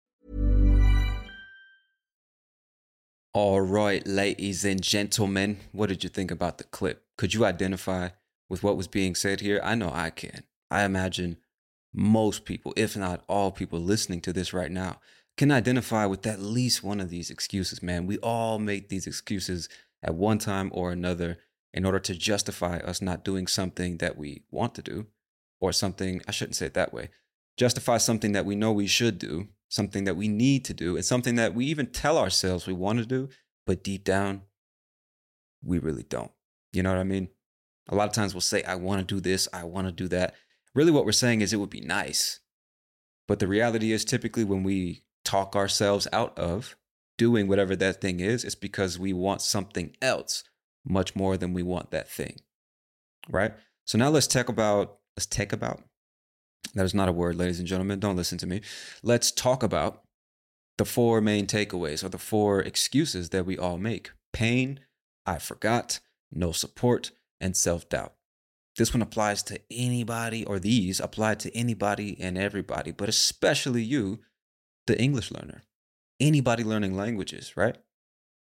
All 3.33 3.61
right, 3.61 4.05
ladies 4.05 4.65
and 4.65 4.81
gentlemen, 4.81 5.59
what 5.71 5.87
did 5.87 6.03
you 6.03 6.09
think 6.09 6.31
about 6.31 6.57
the 6.57 6.65
clip? 6.65 7.05
Could 7.17 7.33
you 7.33 7.45
identify 7.45 8.09
with 8.49 8.61
what 8.61 8.75
was 8.75 8.89
being 8.89 9.15
said 9.15 9.39
here? 9.39 9.61
I 9.63 9.73
know 9.73 9.89
I 9.89 10.09
can. 10.09 10.43
I 10.69 10.83
imagine 10.83 11.37
most 11.93 12.43
people, 12.43 12.73
if 12.75 12.97
not 12.97 13.23
all 13.29 13.51
people 13.51 13.79
listening 13.79 14.19
to 14.21 14.33
this 14.33 14.51
right 14.51 14.69
now, 14.69 14.99
can 15.37 15.49
identify 15.49 16.05
with 16.05 16.27
at 16.27 16.41
least 16.41 16.83
one 16.83 16.99
of 16.99 17.09
these 17.09 17.29
excuses, 17.29 17.81
man. 17.81 18.05
We 18.05 18.17
all 18.17 18.59
make 18.59 18.89
these 18.89 19.07
excuses 19.07 19.69
at 20.03 20.13
one 20.13 20.37
time 20.37 20.69
or 20.73 20.91
another 20.91 21.37
in 21.73 21.85
order 21.85 21.99
to 21.99 22.13
justify 22.13 22.79
us 22.79 23.01
not 23.01 23.23
doing 23.23 23.47
something 23.47 23.99
that 23.99 24.17
we 24.17 24.43
want 24.51 24.75
to 24.75 24.81
do, 24.81 25.07
or 25.61 25.71
something, 25.71 26.21
I 26.27 26.31
shouldn't 26.31 26.57
say 26.57 26.65
it 26.65 26.73
that 26.73 26.91
way, 26.91 27.07
justify 27.55 27.97
something 27.97 28.33
that 28.33 28.45
we 28.45 28.55
know 28.55 28.73
we 28.73 28.87
should 28.87 29.17
do, 29.17 29.47
something 29.71 30.03
that 30.03 30.17
we 30.17 30.27
need 30.27 30.65
to 30.65 30.73
do, 30.73 30.97
and 30.97 31.05
something 31.05 31.35
that 31.35 31.55
we 31.55 31.65
even 31.65 31.87
tell 31.87 32.17
ourselves 32.17 32.67
we 32.67 32.73
want 32.73 32.99
to 32.99 33.05
do, 33.05 33.29
but 33.65 33.83
deep 33.83 34.03
down, 34.03 34.41
we 35.63 35.79
really 35.79 36.03
don't. 36.03 36.31
You 36.73 36.83
know 36.83 36.91
what 36.91 36.99
I 36.99 37.05
mean? 37.05 37.29
A 37.87 37.95
lot 37.95 38.07
of 38.07 38.13
times 38.13 38.33
we'll 38.33 38.41
say, 38.41 38.63
I 38.63 38.75
want 38.75 38.99
to 38.99 39.15
do 39.15 39.21
this, 39.21 39.47
I 39.53 39.63
want 39.63 39.87
to 39.87 39.93
do 39.93 40.09
that. 40.09 40.35
Really, 40.75 40.91
what 40.91 41.05
we're 41.05 41.13
saying 41.13 41.39
is 41.39 41.53
it 41.53 41.57
would 41.57 41.69
be 41.69 41.81
nice. 41.81 42.41
But 43.29 43.39
the 43.39 43.47
reality 43.47 43.93
is, 43.93 44.03
typically, 44.03 44.43
when 44.43 44.63
we 44.63 45.03
talk 45.23 45.55
ourselves 45.55 46.05
out 46.11 46.37
of 46.37 46.75
doing 47.17 47.47
whatever 47.47 47.75
that 47.77 48.01
thing 48.01 48.19
is, 48.19 48.43
it's 48.43 48.55
because 48.55 48.99
we 48.99 49.13
want 49.13 49.41
something 49.41 49.95
else 50.01 50.43
much 50.85 51.15
more 51.15 51.37
than 51.37 51.53
we 51.53 51.63
want 51.63 51.91
that 51.91 52.09
thing. 52.09 52.37
Right? 53.29 53.53
So 53.85 53.97
now 53.97 54.09
let's 54.09 54.27
talk 54.27 54.49
about, 54.49 54.97
let's 55.15 55.27
take 55.27 55.53
about, 55.53 55.81
that 56.75 56.85
is 56.85 56.93
not 56.93 57.09
a 57.09 57.13
word, 57.13 57.35
ladies 57.35 57.59
and 57.59 57.67
gentlemen. 57.67 57.99
Don't 57.99 58.15
listen 58.15 58.37
to 58.39 58.47
me. 58.47 58.61
Let's 59.03 59.31
talk 59.31 59.63
about 59.63 60.03
the 60.77 60.85
four 60.85 61.21
main 61.21 61.47
takeaways 61.47 62.03
or 62.03 62.09
the 62.09 62.17
four 62.17 62.61
excuses 62.61 63.29
that 63.29 63.45
we 63.45 63.57
all 63.57 63.77
make 63.77 64.11
pain, 64.33 64.79
I 65.25 65.37
forgot, 65.37 65.99
no 66.31 66.51
support, 66.51 67.11
and 67.39 67.55
self 67.55 67.89
doubt. 67.89 68.13
This 68.77 68.93
one 68.93 69.01
applies 69.01 69.43
to 69.43 69.59
anybody, 69.69 70.45
or 70.45 70.57
these 70.57 70.99
apply 70.99 71.35
to 71.35 71.55
anybody 71.55 72.17
and 72.19 72.37
everybody, 72.37 72.91
but 72.91 73.09
especially 73.09 73.83
you, 73.83 74.19
the 74.87 74.99
English 74.99 75.31
learner. 75.31 75.63
Anybody 76.19 76.63
learning 76.63 76.95
languages, 76.95 77.57
right? 77.57 77.77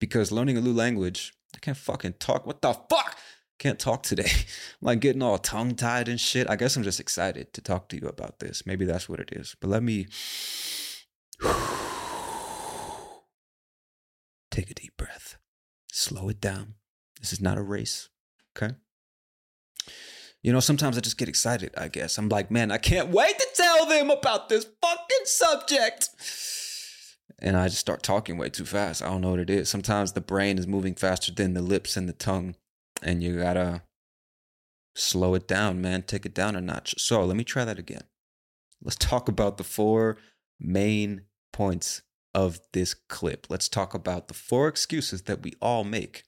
Because 0.00 0.30
learning 0.30 0.56
a 0.56 0.60
new 0.60 0.72
language, 0.72 1.32
I 1.54 1.58
can't 1.58 1.76
fucking 1.76 2.14
talk. 2.18 2.46
What 2.46 2.62
the 2.62 2.72
fuck? 2.72 3.18
Can't 3.62 3.78
talk 3.78 4.02
today. 4.02 4.24
I'm 4.28 4.80
like 4.80 4.98
getting 4.98 5.22
all 5.22 5.38
tongue 5.38 5.76
tied 5.76 6.08
and 6.08 6.18
shit. 6.18 6.50
I 6.50 6.56
guess 6.56 6.74
I'm 6.74 6.82
just 6.82 6.98
excited 6.98 7.52
to 7.52 7.60
talk 7.60 7.88
to 7.90 7.96
you 7.96 8.08
about 8.08 8.40
this. 8.40 8.66
Maybe 8.66 8.84
that's 8.84 9.08
what 9.08 9.20
it 9.20 9.28
is. 9.30 9.54
But 9.60 9.70
let 9.70 9.84
me 9.84 10.08
take 14.50 14.68
a 14.68 14.74
deep 14.74 14.96
breath, 14.96 15.36
slow 15.92 16.28
it 16.28 16.40
down. 16.40 16.74
This 17.20 17.32
is 17.32 17.40
not 17.40 17.56
a 17.56 17.62
race, 17.62 18.08
okay? 18.56 18.74
You 20.42 20.52
know, 20.52 20.58
sometimes 20.58 20.98
I 20.98 21.00
just 21.00 21.16
get 21.16 21.28
excited, 21.28 21.72
I 21.78 21.86
guess. 21.86 22.18
I'm 22.18 22.28
like, 22.28 22.50
man, 22.50 22.72
I 22.72 22.78
can't 22.78 23.10
wait 23.10 23.38
to 23.38 23.46
tell 23.54 23.86
them 23.86 24.10
about 24.10 24.48
this 24.48 24.66
fucking 24.82 25.26
subject. 25.26 26.08
And 27.38 27.56
I 27.56 27.68
just 27.68 27.78
start 27.78 28.02
talking 28.02 28.38
way 28.38 28.48
too 28.48 28.64
fast. 28.64 29.02
I 29.02 29.06
don't 29.06 29.20
know 29.20 29.30
what 29.30 29.38
it 29.38 29.50
is. 29.50 29.68
Sometimes 29.68 30.14
the 30.14 30.20
brain 30.20 30.58
is 30.58 30.66
moving 30.66 30.96
faster 30.96 31.32
than 31.32 31.54
the 31.54 31.62
lips 31.62 31.96
and 31.96 32.08
the 32.08 32.12
tongue, 32.12 32.56
and 33.02 33.22
you 33.22 33.38
gotta 33.38 33.82
slow 34.94 35.34
it 35.34 35.48
down, 35.48 35.80
man. 35.80 36.02
Take 36.02 36.26
it 36.26 36.34
down 36.34 36.56
a 36.56 36.60
notch. 36.60 36.94
So 36.98 37.24
let 37.24 37.36
me 37.36 37.44
try 37.44 37.64
that 37.64 37.78
again. 37.78 38.04
Let's 38.82 38.96
talk 38.96 39.28
about 39.28 39.58
the 39.58 39.64
four 39.64 40.18
main 40.60 41.22
points 41.52 42.02
of 42.34 42.60
this 42.72 42.94
clip. 42.94 43.46
Let's 43.48 43.68
talk 43.68 43.94
about 43.94 44.28
the 44.28 44.34
four 44.34 44.68
excuses 44.68 45.22
that 45.22 45.42
we 45.42 45.54
all 45.60 45.84
make 45.84 46.24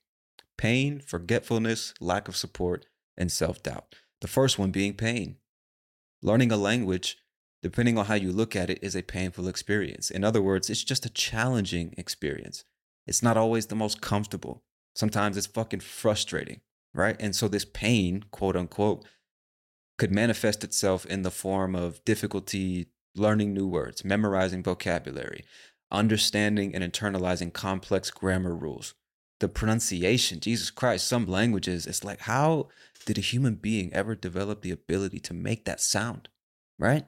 pain, 0.57 1.01
forgetfulness, 1.01 1.95
lack 2.01 2.29
of 2.29 2.37
support, 2.37 2.87
and 3.17 3.31
self 3.31 3.63
doubt. 3.63 3.95
The 4.21 4.29
first 4.29 4.59
one 4.59 4.71
being 4.71 4.95
pain. 4.95 5.37
Learning 6.23 6.51
a 6.53 6.57
language, 6.57 7.19
depending 7.63 7.99
on 7.99 8.07
how 8.07 8.15
you 8.15 8.33
look 8.33 8.57
at 8.57 8.71
it, 8.71 8.79
is 8.83 8.97
a 8.97 9.03
painful 9.03 9.49
experience. 9.49 10.11
In 10.11 10.25
other 10.25 10.41
words, 10.41 10.71
it's 10.71 10.85
just 10.85 11.05
a 11.05 11.11
challenging 11.11 11.95
experience. 11.99 12.65
It's 13.07 13.23
not 13.23 13.37
always 13.37 13.67
the 13.67 13.75
most 13.75 14.01
comfortable. 14.01 14.63
Sometimes 14.95 15.37
it's 15.37 15.47
fucking 15.47 15.81
frustrating, 15.81 16.61
right? 16.93 17.17
And 17.19 17.35
so 17.35 17.49
this 17.49 17.65
pain, 17.65 18.25
quote 18.31 18.57
unquote, 18.57 19.05
could 19.99 20.13
manifest 20.13 20.65
itself 20.65 21.07
in 21.07 21.23
the 21.23 21.31
form 21.31 21.75
of 21.75 22.05
difficulty 22.05 22.89
learning 23.15 23.53
new 23.53 23.67
words, 23.67 24.05
memorizing 24.05 24.63
vocabulary, 24.63 25.45
understanding 25.91 26.75
and 26.75 26.85
internalizing 26.85 27.53
complex 27.53 28.11
grammar 28.11 28.55
rules. 28.55 28.95
The 29.41 29.49
pronunciation, 29.49 30.41
Jesus 30.41 30.71
Christ, 30.71 31.07
some 31.07 31.27
languages, 31.27 31.87
it's 31.87 32.05
like, 32.05 32.21
how 32.21 32.69
did 33.05 33.19
a 33.19 33.23
human 33.23 33.57
being 33.57 33.93
ever 33.93 34.15
develop 34.15 34.63
the 34.63 34.71
ability 34.71 35.21
to 35.21 35.35
make 35.35 35.65
that 35.65 35.81
sound? 35.81 36.29
Right? 36.79 37.07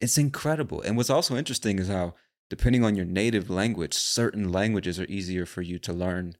It's 0.00 0.18
incredible. 0.18 0.82
And 0.82 0.96
what's 0.96 1.10
also 1.10 1.36
interesting 1.36 1.78
is 1.78 1.88
how, 1.88 2.14
depending 2.50 2.84
on 2.84 2.96
your 2.96 3.06
native 3.06 3.48
language, 3.48 3.94
certain 3.94 4.50
languages 4.50 4.98
are 5.00 5.06
easier 5.06 5.46
for 5.46 5.62
you 5.62 5.78
to 5.78 5.92
learn 5.92 6.36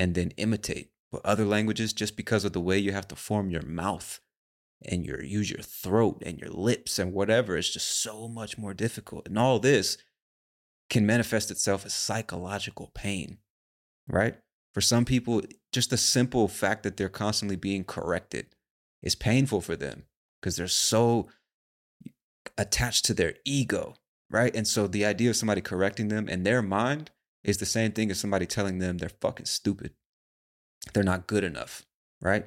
and 0.00 0.14
then 0.14 0.32
imitate. 0.38 0.88
But 1.12 1.20
other 1.26 1.44
languages, 1.44 1.92
just 1.92 2.16
because 2.16 2.46
of 2.46 2.54
the 2.54 2.60
way 2.60 2.78
you 2.78 2.92
have 2.92 3.06
to 3.08 3.16
form 3.16 3.50
your 3.50 3.60
mouth 3.62 4.18
and 4.82 5.04
your 5.04 5.22
use 5.22 5.50
your 5.50 5.60
throat 5.60 6.22
and 6.24 6.38
your 6.38 6.48
lips 6.48 6.98
and 6.98 7.12
whatever, 7.12 7.54
it's 7.54 7.68
just 7.68 8.00
so 8.00 8.26
much 8.26 8.56
more 8.56 8.72
difficult. 8.72 9.28
And 9.28 9.38
all 9.38 9.58
this 9.58 9.98
can 10.88 11.04
manifest 11.04 11.50
itself 11.50 11.84
as 11.84 11.92
psychological 11.92 12.90
pain, 12.94 13.38
right? 14.08 14.36
For 14.72 14.80
some 14.80 15.04
people, 15.04 15.42
just 15.70 15.90
the 15.90 15.98
simple 15.98 16.48
fact 16.48 16.82
that 16.84 16.96
they're 16.96 17.10
constantly 17.10 17.56
being 17.56 17.84
corrected 17.84 18.46
is 19.02 19.14
painful 19.14 19.60
for 19.60 19.76
them 19.76 20.04
because 20.40 20.56
they're 20.56 20.66
so 20.66 21.28
attached 22.56 23.04
to 23.04 23.12
their 23.12 23.34
ego, 23.44 23.96
right? 24.30 24.56
And 24.56 24.66
so 24.66 24.86
the 24.86 25.04
idea 25.04 25.28
of 25.28 25.36
somebody 25.36 25.60
correcting 25.60 26.08
them 26.08 26.26
in 26.26 26.44
their 26.44 26.62
mind 26.62 27.10
is 27.42 27.58
the 27.58 27.66
same 27.66 27.92
thing 27.92 28.10
as 28.10 28.18
somebody 28.18 28.46
telling 28.46 28.78
them 28.78 28.98
they're 28.98 29.08
fucking 29.08 29.46
stupid. 29.46 29.92
They're 30.92 31.02
not 31.02 31.26
good 31.26 31.44
enough, 31.44 31.84
right? 32.20 32.46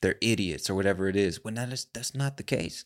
They're 0.00 0.16
idiots 0.20 0.68
or 0.68 0.74
whatever 0.74 1.08
it 1.08 1.16
is. 1.16 1.44
When 1.44 1.54
that 1.54 1.72
is 1.72 1.86
that's 1.92 2.14
not 2.14 2.36
the 2.36 2.42
case. 2.42 2.84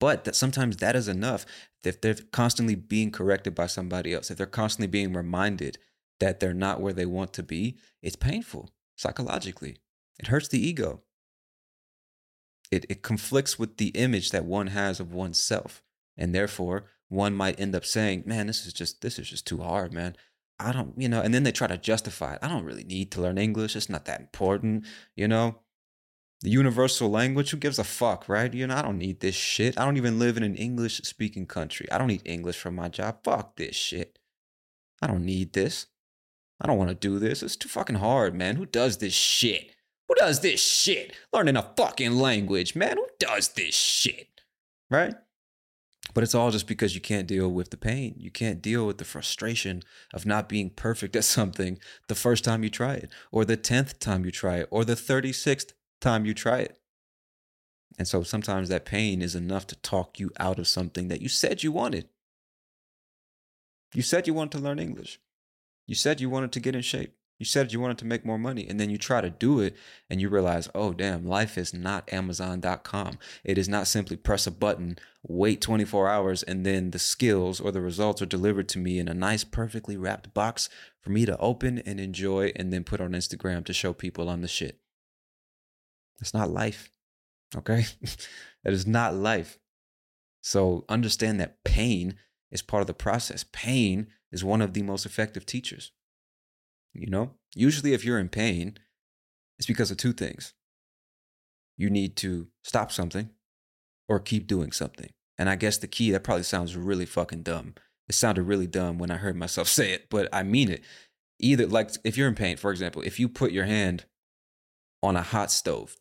But 0.00 0.24
that 0.24 0.36
sometimes 0.36 0.76
that 0.76 0.96
is 0.96 1.08
enough. 1.08 1.44
If 1.84 2.00
they're 2.00 2.14
constantly 2.32 2.74
being 2.74 3.10
corrected 3.10 3.54
by 3.54 3.66
somebody 3.66 4.14
else, 4.14 4.30
if 4.30 4.38
they're 4.38 4.46
constantly 4.46 4.86
being 4.86 5.12
reminded 5.12 5.78
that 6.20 6.40
they're 6.40 6.54
not 6.54 6.80
where 6.80 6.92
they 6.92 7.06
want 7.06 7.32
to 7.34 7.42
be, 7.42 7.76
it's 8.02 8.16
painful 8.16 8.70
psychologically. 8.96 9.76
It 10.18 10.28
hurts 10.28 10.48
the 10.48 10.64
ego. 10.64 11.02
It, 12.70 12.86
it 12.88 13.02
conflicts 13.02 13.58
with 13.58 13.76
the 13.76 13.88
image 13.88 14.30
that 14.30 14.44
one 14.44 14.68
has 14.68 15.00
of 15.00 15.12
oneself. 15.12 15.82
And 16.16 16.34
therefore, 16.34 16.86
one 17.08 17.34
might 17.34 17.58
end 17.58 17.74
up 17.74 17.84
saying, 17.84 18.24
man, 18.26 18.46
this 18.46 18.66
is 18.66 18.72
just 18.72 19.00
this 19.00 19.18
is 19.18 19.28
just 19.28 19.46
too 19.46 19.58
hard, 19.58 19.92
man. 19.92 20.16
I 20.60 20.72
don't, 20.72 20.94
you 20.96 21.08
know, 21.08 21.20
and 21.20 21.32
then 21.32 21.44
they 21.44 21.52
try 21.52 21.68
to 21.68 21.78
justify 21.78 22.34
it. 22.34 22.40
I 22.42 22.48
don't 22.48 22.64
really 22.64 22.84
need 22.84 23.12
to 23.12 23.20
learn 23.20 23.38
English. 23.38 23.76
It's 23.76 23.88
not 23.88 24.06
that 24.06 24.20
important, 24.20 24.84
you 25.14 25.28
know. 25.28 25.60
The 26.40 26.50
universal 26.50 27.10
language, 27.10 27.50
who 27.50 27.56
gives 27.56 27.80
a 27.80 27.84
fuck, 27.84 28.28
right? 28.28 28.52
You 28.52 28.66
know, 28.66 28.76
I 28.76 28.82
don't 28.82 28.98
need 28.98 29.20
this 29.20 29.34
shit. 29.34 29.78
I 29.78 29.84
don't 29.84 29.96
even 29.96 30.20
live 30.20 30.36
in 30.36 30.44
an 30.44 30.54
English 30.54 30.98
speaking 30.98 31.46
country. 31.46 31.90
I 31.90 31.98
don't 31.98 32.06
need 32.06 32.22
English 32.24 32.58
for 32.58 32.70
my 32.70 32.88
job. 32.88 33.18
Fuck 33.24 33.56
this 33.56 33.74
shit. 33.74 34.18
I 35.02 35.08
don't 35.08 35.24
need 35.24 35.52
this. 35.52 35.86
I 36.60 36.66
don't 36.66 36.78
want 36.78 36.90
to 36.90 36.94
do 36.94 37.18
this. 37.18 37.42
It's 37.42 37.56
too 37.56 37.68
fucking 37.68 37.96
hard, 37.96 38.34
man. 38.34 38.56
Who 38.56 38.66
does 38.66 38.98
this 38.98 39.14
shit? 39.14 39.74
Who 40.08 40.14
does 40.14 40.40
this 40.40 40.60
shit? 40.60 41.12
Learning 41.32 41.56
a 41.56 41.72
fucking 41.76 42.12
language, 42.12 42.74
man. 42.74 42.96
Who 42.96 43.06
does 43.18 43.48
this 43.50 43.74
shit? 43.74 44.40
Right? 44.90 45.14
But 46.14 46.24
it's 46.24 46.34
all 46.34 46.50
just 46.50 46.66
because 46.66 46.94
you 46.94 47.00
can't 47.00 47.26
deal 47.26 47.48
with 47.48 47.70
the 47.70 47.76
pain. 47.76 48.14
You 48.18 48.30
can't 48.30 48.62
deal 48.62 48.86
with 48.86 48.98
the 48.98 49.04
frustration 49.04 49.82
of 50.12 50.26
not 50.26 50.48
being 50.48 50.70
perfect 50.70 51.14
at 51.16 51.24
something 51.24 51.78
the 52.08 52.14
first 52.14 52.44
time 52.44 52.62
you 52.62 52.70
try 52.70 52.94
it, 52.94 53.10
or 53.30 53.44
the 53.44 53.56
10th 53.56 53.98
time 53.98 54.24
you 54.24 54.30
try 54.30 54.56
it, 54.56 54.68
or 54.70 54.84
the 54.84 54.94
36th 54.94 55.72
time 56.00 56.24
you 56.24 56.34
try 56.34 56.58
it. 56.58 56.78
And 57.98 58.06
so 58.06 58.22
sometimes 58.22 58.68
that 58.68 58.84
pain 58.84 59.20
is 59.20 59.34
enough 59.34 59.66
to 59.68 59.76
talk 59.76 60.20
you 60.20 60.30
out 60.38 60.58
of 60.58 60.68
something 60.68 61.08
that 61.08 61.20
you 61.20 61.28
said 61.28 61.62
you 61.62 61.72
wanted. 61.72 62.08
You 63.92 64.02
said 64.02 64.26
you 64.26 64.34
wanted 64.34 64.58
to 64.58 64.64
learn 64.64 64.78
English. 64.78 65.18
You 65.86 65.94
said 65.94 66.20
you 66.20 66.30
wanted 66.30 66.52
to 66.52 66.60
get 66.60 66.74
in 66.74 66.82
shape. 66.82 67.17
You 67.38 67.46
said 67.46 67.72
you 67.72 67.78
wanted 67.78 67.98
to 67.98 68.04
make 68.04 68.24
more 68.24 68.38
money. 68.38 68.66
And 68.68 68.80
then 68.80 68.90
you 68.90 68.98
try 68.98 69.20
to 69.20 69.30
do 69.30 69.60
it 69.60 69.76
and 70.10 70.20
you 70.20 70.28
realize, 70.28 70.68
oh, 70.74 70.92
damn, 70.92 71.24
life 71.24 71.56
is 71.56 71.72
not 71.72 72.12
Amazon.com. 72.12 73.18
It 73.44 73.56
is 73.56 73.68
not 73.68 73.86
simply 73.86 74.16
press 74.16 74.46
a 74.46 74.50
button, 74.50 74.98
wait 75.22 75.60
24 75.60 76.08
hours, 76.08 76.42
and 76.42 76.66
then 76.66 76.90
the 76.90 76.98
skills 76.98 77.60
or 77.60 77.70
the 77.70 77.80
results 77.80 78.20
are 78.20 78.26
delivered 78.26 78.68
to 78.70 78.78
me 78.78 78.98
in 78.98 79.08
a 79.08 79.14
nice, 79.14 79.44
perfectly 79.44 79.96
wrapped 79.96 80.34
box 80.34 80.68
for 81.00 81.10
me 81.10 81.24
to 81.26 81.38
open 81.38 81.78
and 81.78 82.00
enjoy 82.00 82.52
and 82.56 82.72
then 82.72 82.82
put 82.82 83.00
on 83.00 83.12
Instagram 83.12 83.64
to 83.66 83.72
show 83.72 83.92
people 83.92 84.28
I'm 84.28 84.42
the 84.42 84.48
shit. 84.48 84.80
That's 86.18 86.34
not 86.34 86.50
life. 86.50 86.90
Okay? 87.56 87.86
that 88.64 88.72
is 88.72 88.86
not 88.86 89.14
life. 89.14 89.58
So 90.40 90.84
understand 90.88 91.38
that 91.38 91.62
pain 91.62 92.16
is 92.50 92.62
part 92.62 92.80
of 92.80 92.86
the 92.88 92.94
process. 92.94 93.44
Pain 93.52 94.08
is 94.32 94.42
one 94.42 94.60
of 94.60 94.74
the 94.74 94.82
most 94.82 95.06
effective 95.06 95.46
teachers. 95.46 95.92
You 96.98 97.10
know, 97.10 97.34
usually 97.54 97.92
if 97.92 98.04
you're 98.04 98.18
in 98.18 98.28
pain, 98.28 98.76
it's 99.58 99.66
because 99.66 99.90
of 99.90 99.96
two 99.96 100.12
things. 100.12 100.52
You 101.76 101.90
need 101.90 102.16
to 102.16 102.48
stop 102.64 102.90
something 102.90 103.30
or 104.08 104.18
keep 104.18 104.46
doing 104.46 104.72
something. 104.72 105.10
And 105.38 105.48
I 105.48 105.54
guess 105.54 105.78
the 105.78 105.86
key, 105.86 106.10
that 106.10 106.24
probably 106.24 106.42
sounds 106.42 106.76
really 106.76 107.06
fucking 107.06 107.42
dumb. 107.42 107.74
It 108.08 108.14
sounded 108.14 108.42
really 108.42 108.66
dumb 108.66 108.98
when 108.98 109.10
I 109.12 109.16
heard 109.16 109.36
myself 109.36 109.68
say 109.78 109.92
it, 109.92 110.10
but 110.10 110.28
I 110.32 110.42
mean 110.42 110.70
it. 110.70 110.82
Either, 111.40 111.66
like, 111.66 111.92
if 112.02 112.16
you're 112.16 112.26
in 112.26 112.34
pain, 112.34 112.56
for 112.56 112.72
example, 112.72 113.02
if 113.02 113.20
you 113.20 113.28
put 113.28 113.52
your 113.52 113.66
hand 113.66 114.06
on 115.04 115.14
a 115.14 115.22
hot 115.22 115.52
stove, 115.52 115.96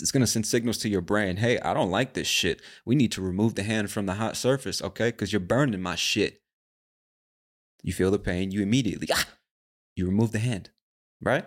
it's 0.00 0.12
to 0.12 0.26
send 0.26 0.46
signals 0.46 0.78
to 0.78 0.88
your 0.88 1.00
brain 1.00 1.38
hey, 1.38 1.58
I 1.58 1.74
don't 1.74 1.90
like 1.90 2.14
this 2.14 2.28
shit. 2.28 2.62
We 2.84 2.94
need 2.94 3.10
to 3.12 3.22
remove 3.22 3.56
the 3.56 3.64
hand 3.64 3.90
from 3.90 4.06
the 4.06 4.14
hot 4.14 4.36
surface, 4.36 4.80
okay? 4.82 5.10
Because 5.10 5.32
you're 5.32 5.40
burning 5.40 5.82
my 5.82 5.96
shit. 5.96 6.43
You 7.84 7.92
feel 7.92 8.10
the 8.10 8.18
pain, 8.18 8.50
you 8.50 8.62
immediately, 8.62 9.08
ah, 9.12 9.28
you 9.94 10.06
remove 10.06 10.32
the 10.32 10.38
hand, 10.38 10.70
right? 11.20 11.46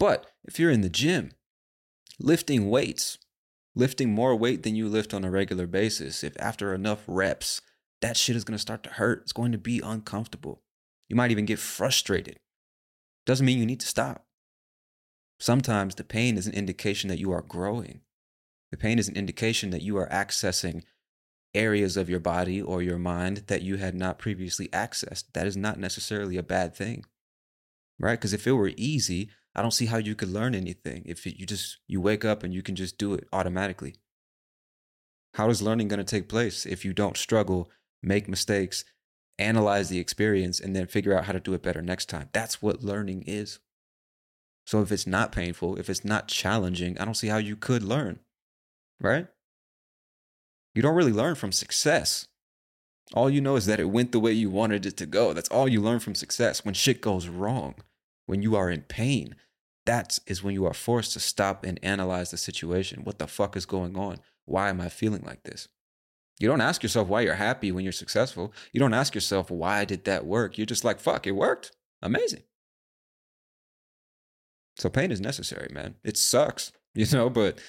But 0.00 0.26
if 0.44 0.58
you're 0.58 0.72
in 0.72 0.80
the 0.80 0.90
gym, 0.90 1.30
lifting 2.18 2.68
weights, 2.68 3.18
lifting 3.76 4.12
more 4.12 4.34
weight 4.34 4.64
than 4.64 4.74
you 4.74 4.88
lift 4.88 5.14
on 5.14 5.24
a 5.24 5.30
regular 5.30 5.68
basis, 5.68 6.24
if 6.24 6.36
after 6.40 6.74
enough 6.74 7.04
reps, 7.06 7.62
that 8.02 8.16
shit 8.16 8.34
is 8.34 8.44
to 8.44 8.58
start 8.58 8.82
to 8.82 8.90
hurt. 8.90 9.22
It's 9.22 9.32
going 9.32 9.52
to 9.52 9.58
be 9.58 9.80
uncomfortable. 9.80 10.62
You 11.08 11.14
might 11.14 11.30
even 11.30 11.46
get 11.46 11.60
frustrated. 11.60 12.40
Doesn't 13.24 13.46
mean 13.46 13.58
you 13.58 13.64
need 13.64 13.80
to 13.80 13.86
stop. 13.86 14.26
Sometimes 15.38 15.94
the 15.94 16.04
pain 16.04 16.36
is 16.36 16.48
an 16.48 16.54
indication 16.54 17.08
that 17.08 17.20
you 17.20 17.30
are 17.30 17.42
growing. 17.42 18.00
The 18.72 18.76
pain 18.76 18.98
is 18.98 19.08
an 19.08 19.16
indication 19.16 19.70
that 19.70 19.82
you 19.82 19.96
are 19.98 20.08
accessing 20.08 20.82
areas 21.54 21.96
of 21.96 22.10
your 22.10 22.20
body 22.20 22.60
or 22.60 22.82
your 22.82 22.98
mind 22.98 23.44
that 23.46 23.62
you 23.62 23.76
had 23.76 23.94
not 23.94 24.18
previously 24.18 24.68
accessed. 24.68 25.24
That 25.32 25.46
is 25.46 25.56
not 25.56 25.78
necessarily 25.78 26.36
a 26.36 26.42
bad 26.42 26.74
thing, 26.74 27.04
right? 27.98 28.18
Because 28.18 28.32
if 28.32 28.46
it 28.46 28.52
were 28.52 28.72
easy, 28.76 29.30
I 29.54 29.62
don't 29.62 29.70
see 29.70 29.86
how 29.86 29.98
you 29.98 30.14
could 30.14 30.30
learn 30.30 30.54
anything. 30.54 31.02
If 31.06 31.24
you 31.26 31.46
just 31.46 31.78
you 31.86 32.00
wake 32.00 32.24
up 32.24 32.42
and 32.42 32.52
you 32.52 32.62
can 32.62 32.74
just 32.74 32.98
do 32.98 33.14
it 33.14 33.28
automatically. 33.32 33.94
How 35.34 35.48
is 35.50 35.62
learning 35.62 35.88
going 35.88 35.98
to 35.98 36.04
take 36.04 36.28
place 36.28 36.64
if 36.64 36.84
you 36.84 36.92
don't 36.92 37.16
struggle, 37.16 37.70
make 38.02 38.28
mistakes, 38.28 38.84
analyze 39.38 39.88
the 39.88 39.98
experience, 39.98 40.60
and 40.60 40.76
then 40.76 40.86
figure 40.86 41.16
out 41.16 41.24
how 41.24 41.32
to 41.32 41.40
do 41.40 41.54
it 41.54 41.62
better 41.62 41.82
next 41.82 42.08
time? 42.08 42.28
That's 42.32 42.62
what 42.62 42.84
learning 42.84 43.24
is. 43.26 43.58
So 44.66 44.80
if 44.80 44.90
it's 44.90 45.06
not 45.06 45.32
painful, 45.32 45.76
if 45.76 45.90
it's 45.90 46.04
not 46.04 46.28
challenging, 46.28 46.98
I 46.98 47.04
don't 47.04 47.16
see 47.16 47.28
how 47.28 47.36
you 47.36 47.56
could 47.56 47.82
learn, 47.82 48.20
right? 49.00 49.26
You 50.74 50.82
don't 50.82 50.96
really 50.96 51.12
learn 51.12 51.34
from 51.34 51.52
success. 51.52 52.26
All 53.12 53.30
you 53.30 53.40
know 53.40 53.56
is 53.56 53.66
that 53.66 53.80
it 53.80 53.90
went 53.90 54.12
the 54.12 54.20
way 54.20 54.32
you 54.32 54.50
wanted 54.50 54.86
it 54.86 54.96
to 54.96 55.06
go. 55.06 55.32
That's 55.32 55.48
all 55.50 55.68
you 55.68 55.80
learn 55.80 56.00
from 56.00 56.14
success. 56.14 56.64
When 56.64 56.74
shit 56.74 57.00
goes 57.00 57.28
wrong, 57.28 57.76
when 58.26 58.42
you 58.42 58.56
are 58.56 58.70
in 58.70 58.82
pain, 58.82 59.36
that 59.86 60.18
is 60.26 60.42
when 60.42 60.54
you 60.54 60.64
are 60.64 60.74
forced 60.74 61.12
to 61.12 61.20
stop 61.20 61.64
and 61.64 61.78
analyze 61.82 62.30
the 62.30 62.36
situation. 62.36 63.04
What 63.04 63.18
the 63.18 63.26
fuck 63.26 63.56
is 63.56 63.66
going 63.66 63.96
on? 63.96 64.18
Why 64.46 64.70
am 64.70 64.80
I 64.80 64.88
feeling 64.88 65.22
like 65.24 65.44
this? 65.44 65.68
You 66.40 66.48
don't 66.48 66.60
ask 66.60 66.82
yourself 66.82 67.08
why 67.08 67.20
you're 67.20 67.34
happy 67.34 67.70
when 67.70 67.84
you're 67.84 67.92
successful. 67.92 68.52
You 68.72 68.80
don't 68.80 68.94
ask 68.94 69.14
yourself, 69.14 69.50
why 69.50 69.84
did 69.84 70.04
that 70.04 70.26
work? 70.26 70.58
You're 70.58 70.66
just 70.66 70.84
like, 70.84 70.98
fuck, 70.98 71.26
it 71.26 71.32
worked. 71.32 71.72
Amazing. 72.02 72.42
So 74.76 74.88
pain 74.88 75.12
is 75.12 75.20
necessary, 75.20 75.68
man. 75.72 75.94
It 76.02 76.16
sucks, 76.16 76.72
you 76.94 77.06
know, 77.12 77.30
but 77.30 77.60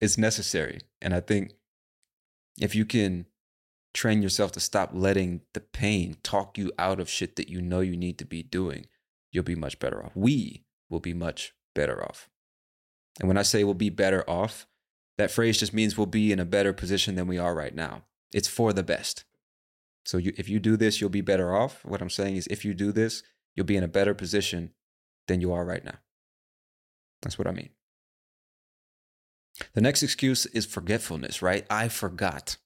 it's 0.00 0.18
necessary. 0.18 0.80
And 1.00 1.14
I 1.14 1.20
think 1.20 1.52
if 2.60 2.74
you 2.74 2.84
can 2.84 3.26
train 3.94 4.22
yourself 4.22 4.52
to 4.52 4.60
stop 4.60 4.90
letting 4.92 5.42
the 5.52 5.60
pain 5.60 6.16
talk 6.22 6.56
you 6.56 6.72
out 6.78 6.98
of 7.00 7.10
shit 7.10 7.36
that 7.36 7.48
you 7.48 7.60
know 7.60 7.80
you 7.80 7.96
need 7.96 8.18
to 8.18 8.24
be 8.24 8.42
doing, 8.42 8.86
you'll 9.30 9.44
be 9.44 9.54
much 9.54 9.78
better 9.78 10.04
off. 10.04 10.12
We 10.14 10.64
will 10.88 11.00
be 11.00 11.14
much 11.14 11.54
better 11.74 12.02
off. 12.02 12.28
And 13.20 13.28
when 13.28 13.36
I 13.36 13.42
say 13.42 13.64
we'll 13.64 13.74
be 13.74 13.90
better 13.90 14.28
off, 14.28 14.66
That 15.18 15.30
phrase 15.30 15.58
just 15.58 15.74
means 15.74 15.96
we'll 15.96 16.06
be 16.06 16.32
in 16.32 16.40
a 16.40 16.44
better 16.44 16.72
position 16.72 17.14
than 17.14 17.26
we 17.26 17.38
are 17.38 17.54
right 17.54 17.74
now. 17.74 18.02
It's 18.32 18.48
for 18.48 18.72
the 18.72 18.82
best. 18.82 19.24
So 20.04 20.16
you, 20.16 20.32
if 20.36 20.48
you 20.48 20.58
do 20.58 20.76
this, 20.76 21.00
you'll 21.00 21.10
be 21.10 21.20
better 21.20 21.54
off. 21.54 21.84
What 21.84 22.00
I'm 22.02 22.10
saying 22.10 22.36
is, 22.36 22.46
if 22.48 22.64
you 22.64 22.74
do 22.74 22.92
this, 22.92 23.22
you'll 23.54 23.66
be 23.66 23.76
in 23.76 23.84
a 23.84 23.88
better 23.88 24.14
position 24.14 24.72
than 25.28 25.40
you 25.40 25.52
are 25.52 25.64
right 25.64 25.84
now. 25.84 25.98
That's 27.20 27.38
what 27.38 27.46
I 27.46 27.52
mean. 27.52 27.70
The 29.74 29.80
next 29.80 30.02
excuse 30.02 30.46
is 30.46 30.66
forgetfulness, 30.66 31.42
right? 31.42 31.66
I 31.70 31.88
forgot. 31.88 32.56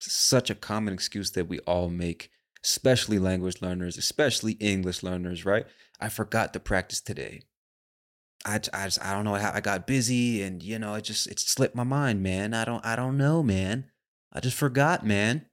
Such 0.00 0.50
a 0.50 0.54
common 0.54 0.94
excuse 0.94 1.32
that 1.32 1.48
we 1.48 1.58
all 1.60 1.90
make, 1.90 2.30
especially 2.64 3.18
language 3.18 3.60
learners, 3.60 3.98
especially 3.98 4.52
English 4.52 5.02
learners, 5.02 5.44
right? 5.44 5.66
I 6.00 6.08
forgot 6.08 6.52
to 6.54 6.60
practice 6.60 7.00
today. 7.00 7.42
I, 8.44 8.60
I 8.72 8.84
just 8.84 9.04
I 9.04 9.12
don't 9.12 9.24
know 9.24 9.34
how 9.34 9.52
I 9.52 9.60
got 9.60 9.86
busy 9.86 10.42
and 10.42 10.62
you 10.62 10.78
know 10.78 10.94
it 10.94 11.04
just 11.04 11.26
it 11.26 11.38
slipped 11.38 11.74
my 11.74 11.84
mind, 11.84 12.22
man. 12.22 12.54
I 12.54 12.64
don't 12.64 12.84
I 12.84 12.96
don't 12.96 13.18
know, 13.18 13.42
man. 13.42 13.90
I 14.32 14.40
just 14.40 14.56
forgot, 14.56 15.04
man. 15.04 15.46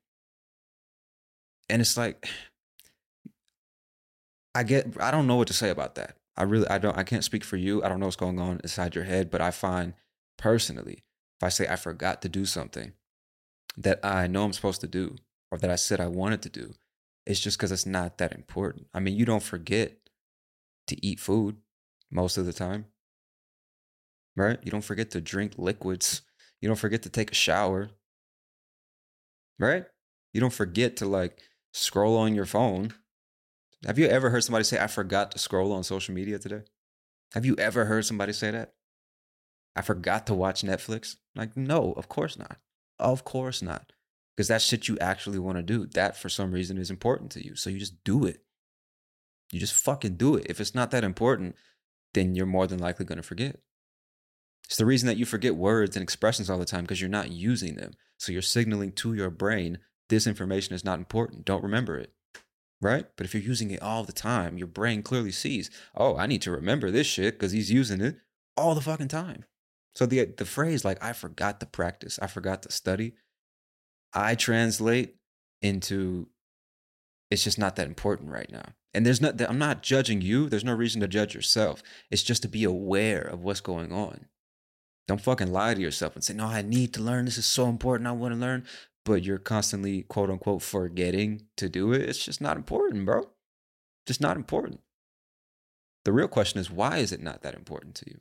And 1.70 1.82
it's 1.82 1.98
like 1.98 2.30
I 4.56 4.64
get 4.64 4.96
I 5.02 5.12
don't 5.12 5.28
know 5.28 5.36
what 5.36 5.48
to 5.48 5.54
say 5.54 5.70
about 5.70 5.96
that. 5.96 6.16
I 6.38 6.44
really 6.44 6.68
I 6.70 6.78
don't 6.78 6.98
I 6.98 7.04
can't 7.04 7.26
speak 7.26 7.44
for 7.44 7.58
you. 7.58 7.84
I 7.84 7.90
don't 7.90 8.00
know 8.00 8.06
what's 8.06 8.16
going 8.16 8.40
on 8.40 8.62
inside 8.64 8.96
your 8.96 9.04
head, 9.04 9.30
but 9.30 9.42
I 9.42 9.52
find 9.52 9.94
personally 10.38 11.04
if 11.40 11.44
I 11.44 11.50
say 11.50 11.68
I 11.68 11.76
forgot 11.76 12.22
to 12.24 12.30
do 12.30 12.46
something 12.46 12.94
that 13.78 14.04
I 14.04 14.28
know 14.28 14.44
I'm 14.44 14.54
supposed 14.54 14.82
to 14.82 14.88
do 14.88 15.16
or 15.52 15.58
that 15.60 15.70
I 15.70 15.76
said 15.76 16.00
I 16.00 16.08
wanted 16.08 16.42
to 16.44 16.50
do, 16.50 16.74
it's 17.26 17.40
just 17.40 17.60
cuz 17.60 17.72
it's 17.72 17.86
not 17.86 18.18
that 18.18 18.34
important. 18.34 18.88
I 18.94 19.00
mean, 19.00 19.16
you 19.16 19.26
don't 19.26 19.44
forget 19.44 20.10
to 20.88 21.06
eat 21.06 21.20
food 21.20 21.58
most 22.10 22.38
of 22.38 22.46
the 22.46 22.54
time. 22.54 22.86
Right? 24.36 24.60
You 24.64 24.72
don't 24.72 24.84
forget 24.84 25.12
to 25.12 25.22
drink 25.22 25.54
liquids. 25.58 26.22
You 26.62 26.68
don't 26.68 26.78
forget 26.78 27.04
to 27.04 27.10
take 27.10 27.32
a 27.32 27.36
shower. 27.36 27.92
Right? 29.60 29.86
You 30.34 30.42
don't 30.42 30.54
forget 30.54 30.98
to 30.98 31.06
like 31.06 31.42
scroll 31.74 32.18
on 32.18 32.34
your 32.34 32.46
phone. 32.46 32.94
Have 33.86 34.00
you 34.00 34.08
ever 34.08 34.32
heard 34.32 34.44
somebody 34.44 34.64
say, 34.64 34.80
I 34.80 34.88
forgot 34.88 35.32
to 35.32 35.40
scroll 35.40 35.72
on 35.72 35.84
social 35.84 36.16
media 36.16 36.40
today? 36.40 36.64
Have 37.34 37.46
you 37.46 37.56
ever 37.58 37.86
heard 37.86 38.06
somebody 38.06 38.34
say 38.34 38.52
that? 38.52 38.74
I 39.78 39.82
forgot 39.82 40.26
to 40.28 40.34
watch 40.34 40.64
Netflix? 40.64 41.18
Like, 41.36 41.56
no, 41.56 41.94
of 41.94 42.10
course 42.10 42.38
not. 42.38 42.58
Of 42.98 43.24
course 43.24 43.62
not. 43.62 43.92
Because 44.36 44.48
that 44.48 44.62
shit 44.62 44.88
you 44.88 44.98
actually 45.00 45.40
want 45.40 45.58
to 45.58 45.64
do. 45.64 45.86
That 45.86 46.18
for 46.18 46.30
some 46.30 46.52
reason 46.52 46.78
is 46.78 46.90
important 46.90 47.32
to 47.32 47.46
you. 47.46 47.56
So 47.56 47.70
you 47.70 47.78
just 47.78 48.04
do 48.04 48.26
it. 48.26 48.44
You 49.52 49.60
just 49.60 49.74
fucking 49.74 50.16
do 50.16 50.36
it. 50.36 50.48
If 50.50 50.60
it's 50.60 50.76
not 50.76 50.92
that 50.92 51.04
important, 51.04 51.56
then 52.14 52.34
you're 52.36 52.46
more 52.46 52.66
than 52.66 52.80
likely 52.80 53.06
going 53.06 53.18
to 53.18 53.24
forget. 53.24 53.60
It's 54.66 54.78
the 54.78 54.86
reason 54.86 55.08
that 55.08 55.18
you 55.18 55.26
forget 55.26 55.56
words 55.56 55.96
and 55.96 56.04
expressions 56.04 56.50
all 56.50 56.58
the 56.58 56.66
time 56.66 56.84
because 56.84 57.00
you're 57.00 57.10
not 57.10 57.32
using 57.32 57.76
them. 57.76 57.92
So 58.18 58.32
you're 58.32 58.42
signaling 58.42 58.92
to 58.94 59.14
your 59.14 59.30
brain 59.30 59.78
this 60.10 60.28
information 60.28 60.74
is 60.74 60.86
not 60.86 61.00
important. 61.00 61.46
Don't 61.46 61.64
remember 61.64 61.98
it. 61.98 62.14
Right? 62.82 63.06
But 63.16 63.26
if 63.26 63.34
you're 63.34 63.44
using 63.44 63.72
it 63.72 63.82
all 63.82 64.04
the 64.04 64.12
time, 64.12 64.58
your 64.58 64.68
brain 64.68 65.04
clearly 65.04 65.32
sees, 65.32 65.70
oh, 65.96 66.18
I 66.18 66.28
need 66.28 66.42
to 66.44 66.52
remember 66.52 66.92
this 66.92 67.08
shit 67.08 67.36
because 67.36 67.52
he's 67.52 67.72
using 67.72 68.02
it 68.02 68.18
all 68.56 68.76
the 68.76 68.82
fucking 68.82 69.08
time. 69.08 69.46
So 69.98 70.06
the 70.06 70.26
the 70.26 70.46
phrase 70.46 70.86
like 70.86 71.04
I 71.04 71.12
forgot 71.12 71.60
to 71.60 71.66
practice, 71.66 72.20
I 72.22 72.28
forgot 72.28 72.62
to 72.62 72.72
study, 72.72 73.16
I 74.14 74.36
translate 74.36 75.16
into 75.64 76.28
it's 77.32 77.44
just 77.44 77.58
not 77.58 77.78
that 77.78 77.88
important 77.88 78.30
right 78.30 78.52
now. 78.52 78.74
And 78.94 79.08
there's 79.08 79.22
not 79.22 79.42
I'm 79.42 79.58
not 79.58 79.82
judging 79.82 80.22
you. 80.22 80.50
There's 80.50 80.64
no 80.64 80.76
reason 80.76 81.02
to 81.02 81.08
judge 81.08 81.34
yourself. 81.34 81.82
It's 82.12 82.22
just 82.22 82.44
to 82.44 82.48
be 82.48 82.64
aware 82.64 83.24
of 83.24 83.44
what's 83.44 83.60
going 83.60 83.92
on. 83.92 84.28
Don't 85.08 85.20
fucking 85.20 85.52
lie 85.52 85.74
to 85.74 85.82
yourself 85.82 86.14
and 86.14 86.24
say, 86.24 86.36
"No, 86.36 86.46
I 86.46 86.62
need 86.62 86.94
to 86.94 87.02
learn. 87.02 87.26
This 87.26 87.40
is 87.40 87.48
so 87.48 87.68
important. 87.68 88.08
I 88.08 88.12
want 88.12 88.36
to 88.36 88.40
learn." 88.40 88.68
But 89.04 89.24
you're 89.24 89.40
constantly 89.40 90.04
quote 90.04 90.30
unquote 90.30 90.62
forgetting 90.62 91.48
to 91.56 91.70
do 91.70 91.92
it. 91.92 92.02
It's 92.08 92.24
just 92.24 92.40
not 92.40 92.56
important, 92.56 93.04
bro. 93.04 93.32
Just 94.06 94.22
not 94.22 94.38
important. 94.38 94.80
The 96.06 96.14
real 96.14 96.28
question 96.28 96.60
is 96.60 96.70
why 96.70 96.98
is 96.98 97.12
it 97.12 97.24
not 97.24 97.42
that 97.42 97.56
important 97.56 97.96
to 97.96 98.12
you? 98.12 98.18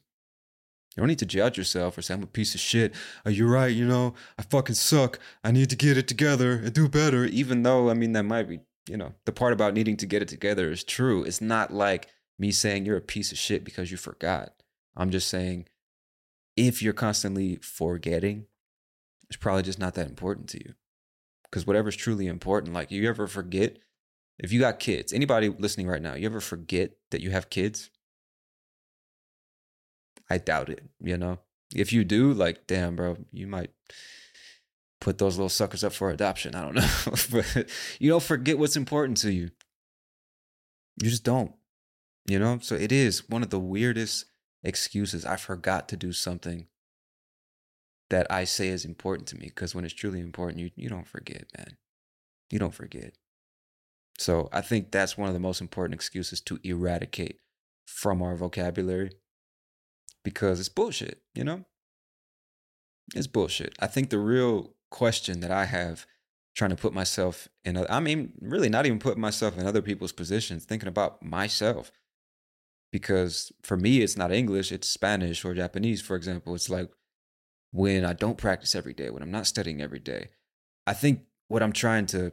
You 0.97 1.03
don't 1.03 1.09
need 1.09 1.19
to 1.19 1.27
judge 1.27 1.59
yourself 1.59 1.99
or 1.99 2.03
say, 2.03 2.15
I'm 2.15 2.23
a 2.23 2.27
piece 2.27 2.55
of 2.55 2.61
shit. 2.61 2.93
Uh, 2.93 3.29
Are 3.29 3.31
you 3.31 3.47
right? 3.47 3.75
You 3.75 3.87
know, 3.87 4.15
I 4.39 4.43
fucking 4.43 4.77
suck. 4.77 5.19
I 5.45 5.53
need 5.53 5.69
to 5.71 5.77
get 5.77 5.99
it 5.99 6.09
together 6.09 6.53
and 6.53 6.73
do 6.73 6.89
better. 6.89 7.27
Even 7.27 7.63
though, 7.63 7.91
I 7.91 7.95
mean, 7.95 8.13
that 8.13 8.23
might 8.25 8.49
be 8.49 8.61
you 8.89 8.97
know, 8.97 9.15
the 9.25 9.33
part 9.33 9.53
about 9.53 9.75
needing 9.75 9.97
to 9.99 10.07
get 10.07 10.23
it 10.23 10.29
together 10.29 10.71
is 10.71 10.85
true. 10.85 11.25
It's 11.25 11.41
not 11.41 11.73
like 11.73 12.09
me 12.39 12.53
saying 12.53 12.87
you're 12.87 12.97
a 12.97 13.03
piece 13.03 13.33
of 13.33 13.39
shit 13.39 13.65
because 13.65 13.91
you 13.91 13.97
forgot. 13.97 14.53
I'm 14.97 15.11
just 15.11 15.29
saying 15.29 15.67
if 16.57 16.83
you're 16.83 16.93
constantly 16.93 17.57
forgetting, 17.57 18.47
it's 19.29 19.37
probably 19.37 19.63
just 19.63 19.79
not 19.79 19.95
that 19.95 20.07
important 20.07 20.49
to 20.51 20.59
you. 20.59 20.75
Because 21.45 21.67
whatever's 21.67 21.97
truly 21.97 22.27
important, 22.27 22.75
like 22.75 22.91
you 22.91 23.09
ever 23.09 23.27
forget, 23.27 23.79
if 24.39 24.53
you 24.53 24.61
got 24.61 24.79
kids, 24.79 25.13
anybody 25.13 25.49
listening 25.49 25.89
right 25.89 26.03
now, 26.03 26.15
you 26.15 26.27
ever 26.27 26.41
forget 26.41 26.93
that 27.11 27.21
you 27.21 27.31
have 27.31 27.51
kids? 27.51 27.91
I 30.29 30.39
doubt 30.39 30.69
it, 30.69 30.83
you 31.01 31.17
know? 31.17 31.39
If 31.75 31.93
you 31.93 32.05
do, 32.05 32.33
like, 32.33 32.67
damn, 32.67 32.97
bro, 32.97 33.17
you 33.33 33.47
might 33.47 33.71
put 35.01 35.19
those 35.19 35.37
little 35.37 35.49
suckers 35.49 35.85
up 35.85 35.93
for 35.93 36.11
adoption. 36.11 36.55
I 36.55 36.63
don't 36.63 36.75
know. 36.75 36.89
but 37.31 37.71
you 37.99 38.11
don't 38.11 38.23
forget 38.23 38.59
what's 38.59 38.77
important 38.77 39.19
to 39.19 39.33
you. 39.33 39.51
You 41.03 41.11
just 41.11 41.25
don't. 41.25 41.53
You 42.27 42.39
know? 42.39 42.59
So 42.61 42.75
it 42.75 42.93
is 42.93 43.29
one 43.29 43.43
of 43.43 43.51
the 43.51 43.61
weirdest 43.61 44.27
excuses. 44.63 45.25
I 45.25 45.37
forgot 45.37 45.89
to 45.91 45.97
do 45.97 46.13
something 46.13 46.67
that 48.11 48.27
I 48.31 48.45
say 48.45 48.69
is 48.69 48.85
important 48.85 49.29
to 49.29 49.37
me. 49.37 49.47
Because 49.47 49.75
when 49.75 49.85
it's 49.85 49.95
truly 49.95 50.21
important, 50.21 50.61
you, 50.61 50.71
you 50.77 50.89
don't 50.89 51.07
forget, 51.07 51.45
man. 51.57 51.77
You 52.51 52.59
don't 52.59 52.75
forget. 52.75 53.15
So 54.19 54.49
I 54.53 54.61
think 54.61 54.91
that's 54.91 55.19
one 55.19 55.29
of 55.29 55.35
the 55.35 55.41
most 55.41 55.61
important 55.61 55.95
excuses 55.95 56.41
to 56.43 56.59
eradicate 56.63 57.39
from 57.87 58.23
our 58.23 58.35
vocabulary 58.35 59.11
because 60.27 60.59
it's 60.59 60.69
bullshit, 60.69 61.23
you 61.37 61.45
know? 61.45 61.65
It's 63.15 63.29
bullshit. 63.29 63.77
I 63.79 63.87
think 63.87 64.11
the 64.11 64.19
real 64.19 64.75
question 64.91 65.39
that 65.39 65.53
I 65.53 65.67
have 65.67 66.05
trying 66.57 66.71
to 66.71 66.77
put 66.77 66.93
myself 66.93 67.47
in, 67.65 67.87
I 67.89 68.01
mean, 68.01 68.33
really 68.41 68.69
not 68.69 68.87
even 68.87 68.99
putting 68.99 69.21
myself 69.21 69.57
in 69.57 69.65
other 69.65 69.83
people's 69.83 70.11
positions, 70.11 70.65
thinking 70.65 70.89
about 70.89 71.23
myself. 71.23 71.93
Because 72.91 73.53
for 73.63 73.77
me, 73.77 74.01
it's 74.01 74.17
not 74.17 74.33
English, 74.33 74.73
it's 74.73 74.89
Spanish 74.89 75.45
or 75.45 75.55
Japanese, 75.55 76.03
for 76.03 76.17
example. 76.17 76.57
It's 76.57 76.69
like 76.69 76.91
when 77.71 78.05
I 78.05 78.13
don't 78.13 78.37
practice 78.37 78.75
every 78.75 78.95
day, 78.95 79.11
when 79.11 79.23
I'm 79.23 79.31
not 79.31 79.47
studying 79.47 79.81
every 79.81 80.01
day. 80.01 80.31
I 80.89 80.93
think 80.93 81.21
what 81.47 81.63
I'm 81.63 81.73
trying 81.73 82.07
to, 82.07 82.33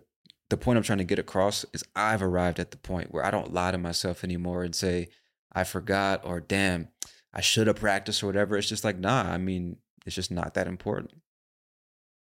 the 0.49 0.58
point 0.58 0.77
I'm 0.77 0.84
trying 0.84 0.97
to 0.97 1.03
get 1.03 1.19
across 1.19 1.63
is 1.73 1.84
I've 1.95 2.23
arrived 2.23 2.60
at 2.60 2.71
the 2.71 2.77
point 2.77 3.13
where 3.13 3.23
I 3.23 3.29
don't 3.29 3.53
lie 3.53 3.69
to 3.69 3.77
myself 3.77 4.23
anymore 4.23 4.63
and 4.63 4.73
say, 4.73 5.10
I 5.56 5.63
forgot 5.63 6.21
or 6.23 6.39
damn, 6.39 6.88
I 7.34 7.41
should 7.41 7.67
have 7.67 7.78
practiced 7.78 8.24
or 8.24 8.28
whatever. 8.28 8.58
It's 8.58 8.69
just 8.69 8.84
like, 8.84 9.00
nah, 9.00 9.24
I 9.24 9.38
mean, 9.38 9.78
it's 10.06 10.15
just 10.15 10.32
not 10.32 10.54
that 10.54 10.67
important. 10.67 11.22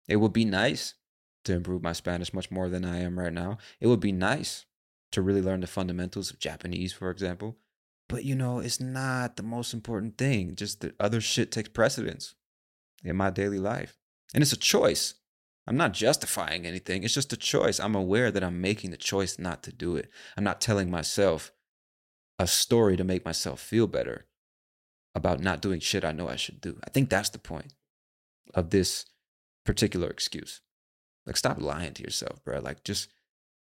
It 0.09 0.17
would 0.17 0.33
be 0.33 0.45
nice 0.45 0.95
to 1.45 1.55
improve 1.55 1.83
my 1.83 1.93
Spanish 1.93 2.33
much 2.33 2.51
more 2.51 2.69
than 2.69 2.85
I 2.85 3.01
am 3.01 3.19
right 3.19 3.33
now. 3.33 3.59
It 3.81 3.88
would 3.88 4.01
be 4.01 4.12
nice 4.12 4.65
to 5.11 5.23
really 5.23 5.43
learn 5.43 5.61
the 5.61 5.67
fundamentals 5.67 6.31
of 6.31 6.38
Japanese, 6.38 6.93
for 6.93 7.11
example. 7.11 7.57
But 8.09 8.25
you 8.25 8.35
know, 8.35 8.59
it's 8.59 8.81
not 8.81 9.37
the 9.37 9.43
most 9.43 9.75
important 9.75 10.19
thing. 10.19 10.55
Just 10.55 10.81
the 10.81 10.95
other 11.01 11.21
shit 11.21 11.51
takes 11.51 11.69
precedence 11.69 12.35
in 13.03 13.17
my 13.17 13.31
daily 13.31 13.59
life. 13.59 13.99
And 14.35 14.43
it's 14.43 14.53
a 14.53 14.59
choice. 14.59 15.15
I'm 15.67 15.77
not 15.77 15.93
justifying 15.93 16.67
anything. 16.67 17.05
It's 17.05 17.15
just 17.15 17.33
a 17.33 17.37
choice. 17.37 17.79
I'm 17.79 17.95
aware 17.95 18.31
that 18.31 18.43
I'm 18.43 18.61
making 18.61 18.91
the 18.91 18.97
choice 18.97 19.38
not 19.38 19.62
to 19.65 19.73
do 19.73 19.97
it. 19.97 20.11
I'm 20.37 20.45
not 20.45 20.61
telling 20.61 20.91
myself 20.91 21.53
a 22.38 22.47
story 22.47 22.97
to 22.97 23.05
make 23.05 23.25
myself 23.25 23.61
feel 23.61 23.87
better 23.87 24.27
about 25.14 25.40
not 25.40 25.61
doing 25.61 25.81
shit 25.81 26.05
I 26.05 26.12
know 26.12 26.29
I 26.29 26.37
should 26.37 26.61
do. 26.61 26.79
I 26.85 26.90
think 26.90 27.11
that's 27.11 27.31
the 27.31 27.38
point 27.38 27.75
of 28.55 28.70
this 28.70 29.07
particular 29.64 30.09
excuse. 30.09 30.61
Like, 31.27 31.37
stop 31.37 31.61
lying 31.61 31.94
to 31.94 32.03
yourself, 32.03 32.42
bro. 32.44 32.61
Like, 32.61 32.85
just 32.85 33.09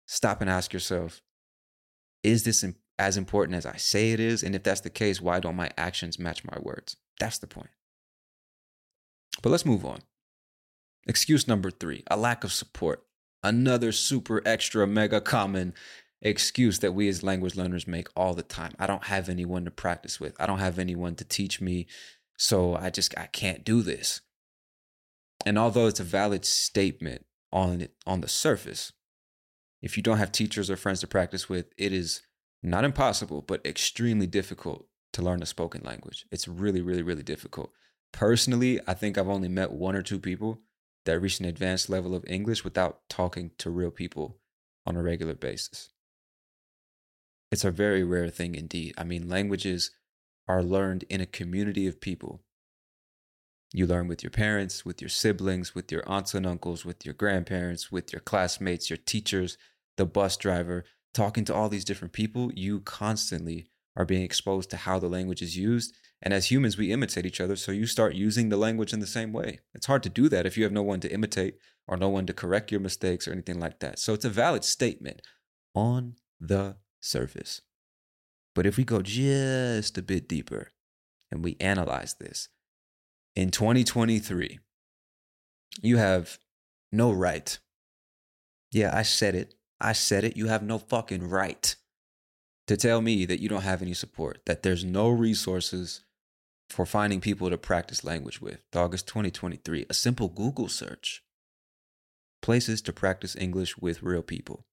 stop 0.07 0.41
and 0.41 0.49
ask 0.49 0.73
yourself, 0.73 1.21
is 2.23 2.43
this 2.43 2.65
as 2.97 3.17
important 3.17 3.55
as 3.55 3.65
I 3.65 3.77
say 3.77 4.11
it 4.11 4.19
is? 4.19 4.43
And 4.43 4.55
if 4.55 4.63
that's 4.63 4.81
the 4.81 4.89
case, 4.89 5.21
why 5.21 5.39
don't 5.39 5.55
my 5.55 5.71
actions 5.77 6.19
match 6.19 6.43
my 6.43 6.57
words? 6.59 6.95
That's 7.19 7.37
the 7.37 7.47
point. 7.47 7.69
But 9.41 9.49
let's 9.49 9.65
move 9.65 9.85
on. 9.85 9.99
Excuse 11.07 11.47
number 11.47 11.71
three 11.71 12.03
a 12.07 12.17
lack 12.17 12.43
of 12.43 12.51
support. 12.51 13.03
Another 13.43 13.91
super 13.91 14.41
extra 14.45 14.85
mega 14.85 15.19
common 15.19 15.73
excuse 16.21 16.79
that 16.79 16.93
we 16.93 17.07
as 17.07 17.23
language 17.23 17.55
learners 17.55 17.87
make 17.87 18.07
all 18.15 18.33
the 18.33 18.43
time. 18.43 18.73
I 18.79 18.87
don't 18.87 19.05
have 19.05 19.27
anyone 19.27 19.65
to 19.65 19.71
practice 19.71 20.19
with. 20.19 20.39
I 20.39 20.45
don't 20.45 20.59
have 20.59 20.77
anyone 20.77 21.15
to 21.15 21.23
teach 21.23 21.59
me. 21.61 21.87
So 22.37 22.75
I 22.75 22.89
just 22.89 23.17
I 23.17 23.27
can't 23.27 23.63
do 23.63 23.81
this. 23.81 24.21
And 25.45 25.57
although 25.57 25.87
it's 25.87 25.99
a 25.99 26.03
valid 26.03 26.45
statement 26.45 27.25
on 27.51 27.81
it, 27.81 27.95
on 28.05 28.21
the 28.21 28.27
surface, 28.27 28.93
if 29.81 29.97
you 29.97 30.03
don't 30.03 30.19
have 30.19 30.31
teachers 30.31 30.69
or 30.69 30.77
friends 30.77 30.99
to 31.01 31.07
practice 31.07 31.49
with, 31.49 31.67
it 31.77 31.91
is 31.91 32.21
not 32.61 32.83
impossible, 32.83 33.41
but 33.41 33.65
extremely 33.65 34.27
difficult 34.27 34.87
to 35.13 35.21
learn 35.23 35.41
a 35.41 35.47
spoken 35.47 35.81
language. 35.83 36.25
It's 36.31 36.47
really, 36.47 36.81
really, 36.81 37.01
really 37.01 37.23
difficult. 37.23 37.71
Personally, 38.11 38.79
I 38.87 38.93
think 38.93 39.17
I've 39.17 39.27
only 39.27 39.47
met 39.47 39.71
one 39.71 39.95
or 39.95 40.03
two 40.03 40.19
people 40.19 40.61
that 41.05 41.19
reached 41.19 41.39
an 41.39 41.47
advanced 41.47 41.89
level 41.89 42.13
of 42.13 42.23
English 42.27 42.63
without 42.63 42.99
talking 43.09 43.51
to 43.57 43.71
real 43.71 43.91
people 43.91 44.37
on 44.85 44.95
a 44.95 45.01
regular 45.01 45.33
basis. 45.33 45.89
It's 47.51 47.65
a 47.65 47.71
very 47.71 48.03
rare 48.03 48.29
thing 48.29 48.55
indeed. 48.55 48.93
I 48.97 49.03
mean, 49.03 49.27
languages 49.27 49.91
are 50.47 50.63
learned 50.63 51.03
in 51.09 51.19
a 51.21 51.25
community 51.25 51.85
of 51.85 51.99
people. 51.99 52.41
You 53.73 53.85
learn 53.87 54.07
with 54.07 54.23
your 54.23 54.31
parents, 54.31 54.85
with 54.85 55.01
your 55.01 55.09
siblings, 55.09 55.75
with 55.75 55.91
your 55.91 56.03
aunts 56.07 56.33
and 56.33 56.45
uncles, 56.45 56.85
with 56.85 57.05
your 57.05 57.13
grandparents, 57.13 57.91
with 57.91 58.11
your 58.11 58.19
classmates, 58.19 58.89
your 58.89 58.97
teachers, 58.97 59.57
the 59.97 60.05
bus 60.05 60.37
driver, 60.37 60.85
talking 61.13 61.45
to 61.45 61.55
all 61.55 61.69
these 61.69 61.85
different 61.85 62.13
people. 62.13 62.51
You 62.53 62.81
constantly 62.81 63.67
are 63.95 64.05
being 64.05 64.23
exposed 64.23 64.69
to 64.69 64.77
how 64.77 64.99
the 64.99 65.09
language 65.09 65.41
is 65.41 65.57
used. 65.57 65.93
And 66.21 66.33
as 66.33 66.51
humans, 66.51 66.77
we 66.77 66.91
imitate 66.91 67.25
each 67.25 67.41
other. 67.41 67.55
So 67.55 67.71
you 67.71 67.85
start 67.85 68.13
using 68.13 68.49
the 68.49 68.57
language 68.57 68.93
in 68.93 68.99
the 68.99 69.07
same 69.07 69.33
way. 69.33 69.59
It's 69.73 69.87
hard 69.87 70.03
to 70.03 70.09
do 70.09 70.29
that 70.29 70.45
if 70.45 70.57
you 70.57 70.63
have 70.63 70.71
no 70.71 70.83
one 70.83 70.99
to 71.01 71.11
imitate 71.11 71.55
or 71.87 71.97
no 71.97 72.09
one 72.09 72.25
to 72.27 72.33
correct 72.33 72.71
your 72.71 72.81
mistakes 72.81 73.27
or 73.27 73.31
anything 73.31 73.59
like 73.59 73.79
that. 73.79 73.99
So 73.99 74.13
it's 74.13 74.25
a 74.25 74.29
valid 74.29 74.63
statement 74.63 75.21
on 75.73 76.15
the 76.39 76.75
surface. 77.01 77.61
But 78.55 78.65
if 78.65 78.77
we 78.77 78.83
go 78.83 79.01
just 79.01 79.97
a 79.97 80.01
bit 80.01 80.27
deeper 80.27 80.69
and 81.31 81.43
we 81.43 81.57
analyze 81.59 82.15
this, 82.15 82.49
in 83.35 83.51
2023, 83.51 84.59
you 85.81 85.97
have 85.97 86.37
no 86.91 87.11
right. 87.11 87.57
Yeah, 88.71 88.95
I 88.95 89.03
said 89.03 89.35
it. 89.35 89.55
I 89.79 89.93
said 89.93 90.23
it. 90.23 90.37
You 90.37 90.47
have 90.47 90.63
no 90.63 90.77
fucking 90.77 91.29
right 91.29 91.75
to 92.67 92.77
tell 92.77 93.01
me 93.01 93.25
that 93.25 93.39
you 93.39 93.49
don't 93.49 93.63
have 93.63 93.81
any 93.81 93.93
support, 93.93 94.41
that 94.45 94.63
there's 94.63 94.83
no 94.83 95.09
resources 95.09 96.01
for 96.69 96.85
finding 96.85 97.19
people 97.19 97.49
to 97.49 97.57
practice 97.57 98.03
language 98.03 98.41
with. 98.41 98.61
August 98.73 99.07
2023, 99.07 99.87
a 99.89 99.93
simple 99.93 100.29
Google 100.29 100.69
search. 100.69 101.23
Places 102.41 102.81
to 102.83 102.93
practice 102.93 103.35
English 103.35 103.77
with 103.77 104.01
real 104.01 104.21
people. 104.21 104.65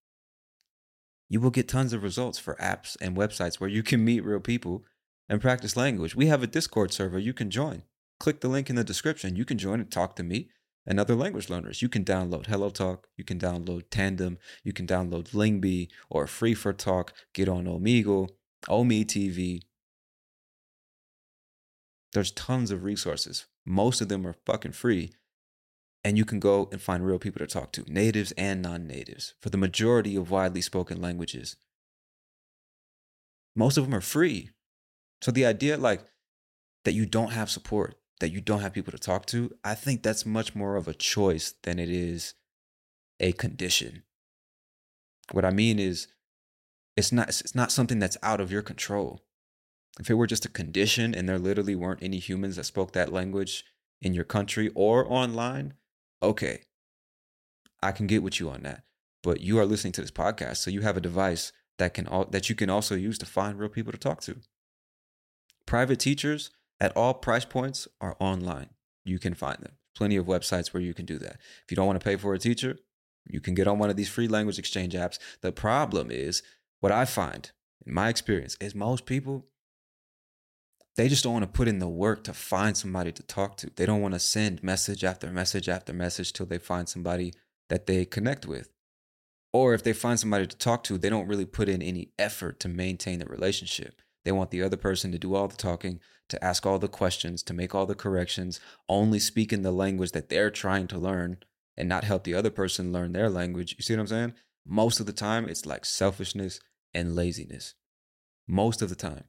You 1.29 1.41
will 1.41 1.51
get 1.51 1.69
tons 1.69 1.93
of 1.93 2.03
results 2.03 2.39
for 2.39 2.55
apps 2.57 2.97
and 3.01 3.17
websites 3.17 3.57
where 3.57 3.71
you 3.71 3.83
can 3.83 4.05
meet 4.05 4.25
real 4.25 4.41
people 4.41 4.85
and 5.29 5.41
practice 5.41 5.77
language. 5.77 6.15
We 6.15 6.27
have 6.27 6.43
a 6.43 6.47
Discord 6.47 6.93
server 6.93 7.19
you 7.19 7.35
can 7.35 7.51
join. 7.51 7.83
Click 8.19 8.41
the 8.41 8.49
link 8.49 8.71
in 8.71 8.77
the 8.77 8.85
description. 8.85 9.37
You 9.37 9.45
can 9.45 9.59
join 9.59 9.81
and 9.81 9.91
talk 9.91 10.17
to 10.17 10.23
me 10.23 10.49
and 10.87 10.99
other 10.99 11.15
language 11.15 11.51
learners. 11.51 11.83
You 11.83 11.89
can 11.91 12.05
download 12.05 12.47
HelloTalk, 12.47 13.01
you 13.17 13.23
can 13.23 13.39
download 13.39 13.85
Tandem, 13.91 14.39
you 14.65 14.73
can 14.73 14.87
download 14.87 15.33
Lingbe 15.33 15.89
or 16.09 16.25
Free4Talk, 16.25 17.11
get 17.35 17.49
on 17.49 17.67
Omegle, 17.67 18.31
OmeTV. 18.67 19.61
There's 22.13 22.33
tons 22.33 22.71
of 22.71 22.85
resources. 22.85 23.47
Most 23.67 24.01
of 24.01 24.09
them 24.09 24.27
are 24.27 24.37
fucking 24.47 24.73
free. 24.73 25.13
And 26.05 26.17
you 26.17 26.25
can 26.25 26.41
go 26.41 26.69
and 26.71 26.81
find 26.81 27.05
real 27.05 27.19
people 27.19 27.41
to 27.41 27.47
talk 27.47 27.73
to, 27.73 27.85
natives 27.87 28.33
and 28.33 28.63
non 28.63 28.87
natives, 28.87 29.35
for 29.41 29.51
the 29.51 29.59
majority 29.59 30.17
of 30.17 30.31
widely 30.31 30.61
spoken 30.61 31.01
languages. 31.01 31.57
Most 33.57 33.77
of 33.77 33.85
them 33.85 33.95
are 33.95 34.01
free. 34.01 34.51
So 35.21 35.33
the 35.33 35.45
idea, 35.45 35.77
like, 35.77 36.05
that 36.85 36.93
you 36.93 37.05
don't 37.05 37.33
have 37.33 37.51
support, 37.51 37.97
that 38.21 38.31
you 38.31 38.41
don't 38.41 38.61
have 38.61 38.73
people 38.73 38.93
to 38.93 38.99
talk 38.99 39.27
to, 39.27 39.51
I 39.65 39.75
think 39.75 40.03
that's 40.03 40.25
much 40.25 40.55
more 40.55 40.77
of 40.77 40.89
a 40.89 40.95
choice 40.95 41.55
than 41.65 41.79
it 41.79 41.91
is 41.91 42.35
a 43.21 43.33
condition. 43.33 44.05
What 45.33 45.45
I 45.45 45.51
mean 45.51 45.79
is 45.79 46.09
it's 46.97 47.13
not 47.13 47.29
it's 47.29 47.55
not 47.55 47.73
something 47.73 47.99
that's 47.99 48.17
out 48.23 48.41
of 48.41 48.51
your 48.51 48.63
control. 48.63 49.23
If 50.01 50.09
it 50.09 50.15
were 50.15 50.27
just 50.27 50.45
a 50.45 50.51
condition 50.51 51.15
and 51.15 51.29
there 51.29 51.39
literally 51.39 51.75
weren't 51.75 52.03
any 52.03 52.19
humans 52.19 52.57
that 52.57 52.65
spoke 52.65 52.93
that 52.93 53.13
language 53.13 53.65
in 54.01 54.15
your 54.15 54.25
country 54.25 54.71
or 54.75 55.11
online, 55.13 55.75
okay. 56.23 56.63
I 57.83 57.93
can 57.93 58.07
get 58.07 58.23
with 58.23 58.41
you 58.41 58.51
on 58.51 58.63
that. 58.63 58.83
But 59.23 59.41
you 59.41 59.59
are 59.59 59.67
listening 59.67 59.93
to 59.95 60.01
this 60.01 60.11
podcast, 60.11 60.59
so 60.59 60.71
you 60.71 60.83
have 60.83 60.97
a 60.97 61.01
device 61.01 61.53
that 61.79 61.95
can 61.95 62.07
all, 62.07 62.25
that 62.27 62.49
you 62.49 62.55
can 62.55 62.71
also 62.71 62.95
use 62.95 63.19
to 63.19 63.27
find 63.27 63.59
real 63.59 63.69
people 63.69 63.93
to 63.93 63.99
talk 63.99 64.21
to. 64.23 64.37
Private 65.67 65.99
teachers, 65.99 66.51
at 66.81 66.97
all 66.97 67.15
price 67.15 67.45
points 67.45 67.89
are 68.01 68.17
online. 68.21 68.71
You 69.05 69.19
can 69.19 69.35
find 69.35 69.59
them. 69.59 69.73
Plenty 69.97 70.17
of 70.17 70.27
websites 70.27 70.73
where 70.73 70.83
you 70.83 70.95
can 70.95 71.07
do 71.07 71.19
that. 71.19 71.39
If 71.65 71.71
you 71.71 71.77
don't 71.77 71.87
want 71.87 72.01
to 72.01 72.05
pay 72.05 72.17
for 72.17 72.35
a 72.35 72.39
teacher, 72.39 72.79
you 73.29 73.41
can 73.41 73.55
get 73.55 73.67
on 73.67 73.79
one 73.79 73.91
of 73.91 73.97
these 73.97 74.09
free 74.09 74.29
language 74.29 74.59
exchange 74.59 74.95
apps. 74.95 75.19
The 75.41 75.53
problem 75.53 76.11
is 76.11 76.43
what 76.81 76.93
I 76.93 77.05
find 77.05 77.51
in 77.85 77.93
my 77.93 78.09
experience 78.09 78.57
is 78.61 78.75
most 78.75 79.07
people 79.07 79.47
they 80.99 81.09
just 81.09 81.23
don't 81.23 81.33
want 81.33 81.45
to 81.45 81.57
put 81.57 81.69
in 81.69 81.79
the 81.79 81.89
work 81.89 82.25
to 82.25 82.35
find 82.35 82.77
somebody 82.77 83.13
to 83.13 83.23
talk 83.23 83.57
to. 83.57 83.71
They 83.77 83.87
don't 83.87 84.03
want 84.03 84.15
to 84.15 84.21
send 84.21 84.65
message 84.65 85.05
after 85.05 85.31
message 85.31 85.69
after 85.69 85.93
message 85.93 86.33
till 86.33 86.45
they 86.45 86.59
find 86.59 86.89
somebody 86.89 87.33
that 87.69 87.87
they 87.87 88.05
connect 88.05 88.47
with. 88.47 88.71
Or 89.53 89.75
if 89.75 89.85
they 89.85 89.93
find 89.93 90.19
somebody 90.19 90.49
to 90.49 90.57
talk 90.57 90.83
to, 90.85 90.99
they 90.99 91.09
don't 91.09 91.29
really 91.29 91.47
put 91.47 91.69
in 91.69 91.83
any 91.83 92.11
effort 92.19 92.59
to 92.61 92.69
maintain 92.69 93.21
the 93.21 93.27
relationship. 93.27 94.03
They 94.25 94.33
want 94.33 94.51
the 94.51 94.61
other 94.61 94.77
person 94.77 95.13
to 95.13 95.21
do 95.21 95.37
all 95.37 95.47
the 95.47 95.57
talking, 95.57 96.01
to 96.31 96.45
ask 96.45 96.67
all 96.67 96.81
the 96.81 96.89
questions, 96.89 97.45
to 97.45 97.55
make 97.55 97.77
all 97.77 97.87
the 97.87 97.95
corrections, 97.95 98.59
only 98.89 99.21
speak 99.21 99.53
in 99.53 99.63
the 99.63 99.71
language 99.71 100.11
that 100.11 100.29
they're 100.29 100.51
trying 100.51 100.89
to 100.89 100.99
learn 100.99 101.39
and 101.77 101.89
not 101.89 102.03
help 102.03 102.25
the 102.25 102.35
other 102.35 102.51
person 102.51 102.93
learn 102.93 103.13
their 103.13 103.31
language. 103.31 103.77
You 103.79 103.85
see 103.85 103.95
what 103.95 104.01
I'm 104.01 104.07
saying? 104.09 104.35
Most 104.67 104.99
of 104.99 105.07
the 105.07 105.13
time, 105.13 105.49
it's 105.49 105.65
like 105.65 105.85
selfishness 105.85 106.59
and 106.93 107.15
laziness. 107.15 107.75
Most 108.49 108.83
of 108.83 108.89
the 108.89 108.97
time. 108.97 109.27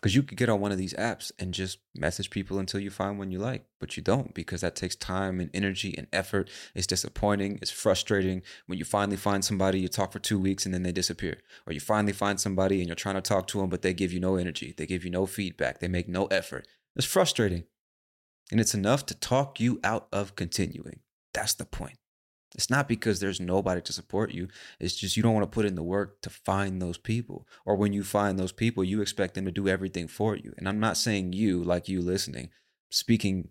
Because 0.00 0.14
you 0.14 0.22
could 0.22 0.38
get 0.38 0.48
on 0.48 0.60
one 0.60 0.72
of 0.72 0.78
these 0.78 0.94
apps 0.94 1.30
and 1.38 1.52
just 1.52 1.78
message 1.94 2.30
people 2.30 2.58
until 2.58 2.80
you 2.80 2.88
find 2.88 3.18
one 3.18 3.30
you 3.30 3.38
like, 3.38 3.66
but 3.78 3.98
you 3.98 4.02
don't 4.02 4.32
because 4.32 4.62
that 4.62 4.74
takes 4.74 4.96
time 4.96 5.40
and 5.40 5.50
energy 5.52 5.94
and 5.96 6.06
effort. 6.10 6.48
It's 6.74 6.86
disappointing. 6.86 7.58
It's 7.60 7.70
frustrating. 7.70 8.40
When 8.66 8.78
you 8.78 8.86
finally 8.86 9.18
find 9.18 9.44
somebody, 9.44 9.78
you 9.78 9.88
talk 9.88 10.12
for 10.12 10.18
two 10.18 10.38
weeks 10.38 10.64
and 10.64 10.72
then 10.72 10.84
they 10.84 10.92
disappear. 10.92 11.36
Or 11.66 11.74
you 11.74 11.80
finally 11.80 12.14
find 12.14 12.40
somebody 12.40 12.78
and 12.78 12.88
you're 12.88 12.94
trying 12.94 13.16
to 13.16 13.20
talk 13.20 13.46
to 13.48 13.58
them, 13.58 13.68
but 13.68 13.82
they 13.82 13.92
give 13.92 14.10
you 14.10 14.20
no 14.20 14.36
energy. 14.36 14.72
They 14.74 14.86
give 14.86 15.04
you 15.04 15.10
no 15.10 15.26
feedback. 15.26 15.80
They 15.80 15.88
make 15.88 16.08
no 16.08 16.26
effort. 16.26 16.66
It's 16.96 17.06
frustrating. 17.06 17.64
And 18.50 18.58
it's 18.58 18.74
enough 18.74 19.04
to 19.06 19.14
talk 19.14 19.60
you 19.60 19.80
out 19.84 20.08
of 20.12 20.34
continuing. 20.34 21.00
That's 21.34 21.54
the 21.54 21.66
point. 21.66 21.99
It's 22.54 22.70
not 22.70 22.88
because 22.88 23.20
there's 23.20 23.40
nobody 23.40 23.80
to 23.82 23.92
support 23.92 24.32
you. 24.32 24.48
It's 24.80 24.96
just 24.96 25.16
you 25.16 25.22
don't 25.22 25.34
want 25.34 25.44
to 25.44 25.54
put 25.54 25.66
in 25.66 25.76
the 25.76 25.82
work 25.82 26.20
to 26.22 26.30
find 26.30 26.80
those 26.80 26.98
people. 26.98 27.46
Or 27.64 27.76
when 27.76 27.92
you 27.92 28.02
find 28.02 28.38
those 28.38 28.52
people, 28.52 28.82
you 28.82 29.00
expect 29.00 29.34
them 29.34 29.44
to 29.44 29.52
do 29.52 29.68
everything 29.68 30.08
for 30.08 30.34
you. 30.34 30.52
And 30.58 30.68
I'm 30.68 30.80
not 30.80 30.96
saying 30.96 31.32
you, 31.32 31.62
like 31.62 31.88
you 31.88 32.00
listening, 32.00 32.50
speaking. 32.90 33.48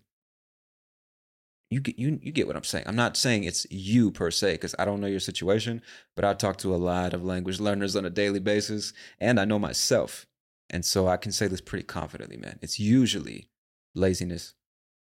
You 1.70 1.80
get 1.80 2.00
you 2.00 2.18
you 2.20 2.32
get 2.32 2.48
what 2.48 2.56
I'm 2.56 2.64
saying. 2.64 2.84
I'm 2.88 2.96
not 2.96 3.16
saying 3.16 3.44
it's 3.44 3.64
you 3.70 4.10
per 4.10 4.32
se 4.32 4.54
because 4.54 4.74
I 4.76 4.84
don't 4.84 5.00
know 5.00 5.06
your 5.06 5.20
situation, 5.20 5.82
but 6.16 6.24
I 6.24 6.34
talk 6.34 6.56
to 6.58 6.74
a 6.74 6.76
lot 6.76 7.14
of 7.14 7.24
language 7.24 7.60
learners 7.60 7.94
on 7.94 8.04
a 8.04 8.10
daily 8.10 8.40
basis, 8.40 8.92
and 9.20 9.38
I 9.38 9.44
know 9.44 9.58
myself, 9.58 10.26
and 10.68 10.84
so 10.84 11.06
I 11.06 11.16
can 11.16 11.30
say 11.30 11.46
this 11.46 11.60
pretty 11.60 11.84
confidently, 11.84 12.36
man. 12.36 12.58
It's 12.60 12.80
usually 12.80 13.50
laziness. 13.94 14.54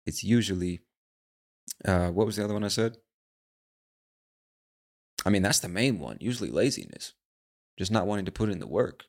It's 0.06 0.22
usually 0.22 0.82
uh, 1.86 2.10
what 2.10 2.26
was 2.26 2.36
the 2.36 2.44
other 2.44 2.54
one 2.54 2.66
I 2.66 2.70
said? 2.70 2.98
I 5.26 5.30
mean, 5.30 5.42
that's 5.42 5.60
the 5.60 5.68
main 5.68 6.00
one. 6.00 6.18
Usually 6.20 6.50
laziness, 6.50 7.14
just 7.78 7.92
not 7.92 8.08
wanting 8.08 8.26
to 8.26 8.32
put 8.32 8.50
in 8.50 8.60
the 8.60 8.68
work, 8.68 9.06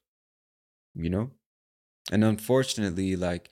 you 0.95 1.11
know? 1.11 1.31
And 2.11 2.25
unfortunately, 2.25 3.17
like, 3.17 3.51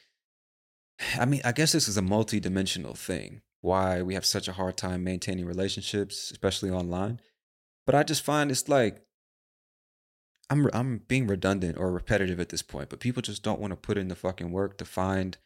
I 1.19 1.25
mean, 1.25 1.41
I 1.45 1.53
guess 1.53 1.73
this 1.73 1.89
is 1.89 1.97
a 1.97 2.03
multi-dimensional 2.03 2.95
thing. 2.95 3.43
Why 3.61 4.03
we 4.03 4.15
have 4.15 4.25
such 4.25 4.47
a 4.47 4.53
hard 4.53 4.77
time 4.77 5.03
maintaining 5.03 5.45
relationships, 5.45 6.31
especially 6.31 6.71
online. 6.71 7.21
But 7.87 7.95
I 7.97 8.05
just 8.05 8.23
find 8.23 8.51
it's 8.51 8.69
like 8.69 9.03
I'm 10.51 10.69
I'm 10.73 11.03
being 11.09 11.27
redundant 11.27 11.77
or 11.77 11.91
repetitive 11.91 12.41
at 12.41 12.51
this 12.51 12.63
point, 12.63 12.89
but 12.89 13.01
people 13.01 13.23
just 13.23 13.43
don't 13.43 13.61
want 13.61 13.73
to 13.73 13.77
put 13.77 13.99
in 13.99 14.09
the 14.09 14.15
fucking 14.15 14.53
work 14.53 14.79
to 14.79 14.85
find 14.85 15.37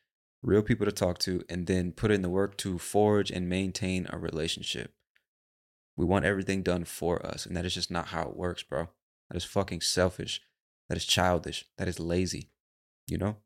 real 0.42 0.62
people 0.62 0.86
to 0.86 0.92
talk 0.92 1.18
to 1.18 1.42
and 1.48 1.66
then 1.66 1.92
put 1.92 2.10
in 2.10 2.22
the 2.22 2.28
work 2.28 2.56
to 2.58 2.78
forge 2.78 3.30
and 3.30 3.48
maintain 3.48 4.06
a 4.10 4.18
relationship. 4.18 4.92
We 5.96 6.04
want 6.04 6.24
everything 6.24 6.62
done 6.62 6.84
for 6.84 7.24
us. 7.24 7.46
And 7.46 7.56
that 7.56 7.64
is 7.64 7.74
just 7.74 7.90
not 7.90 8.08
how 8.08 8.22
it 8.22 8.36
works, 8.36 8.62
bro. 8.62 8.88
That 9.30 9.36
is 9.36 9.44
fucking 9.44 9.82
selfish. 9.82 10.40
That 10.88 10.96
is 10.96 11.04
childish. 11.04 11.66
That 11.78 11.88
is 11.88 12.00
lazy. 12.00 12.50
You 13.06 13.18
know? 13.18 13.36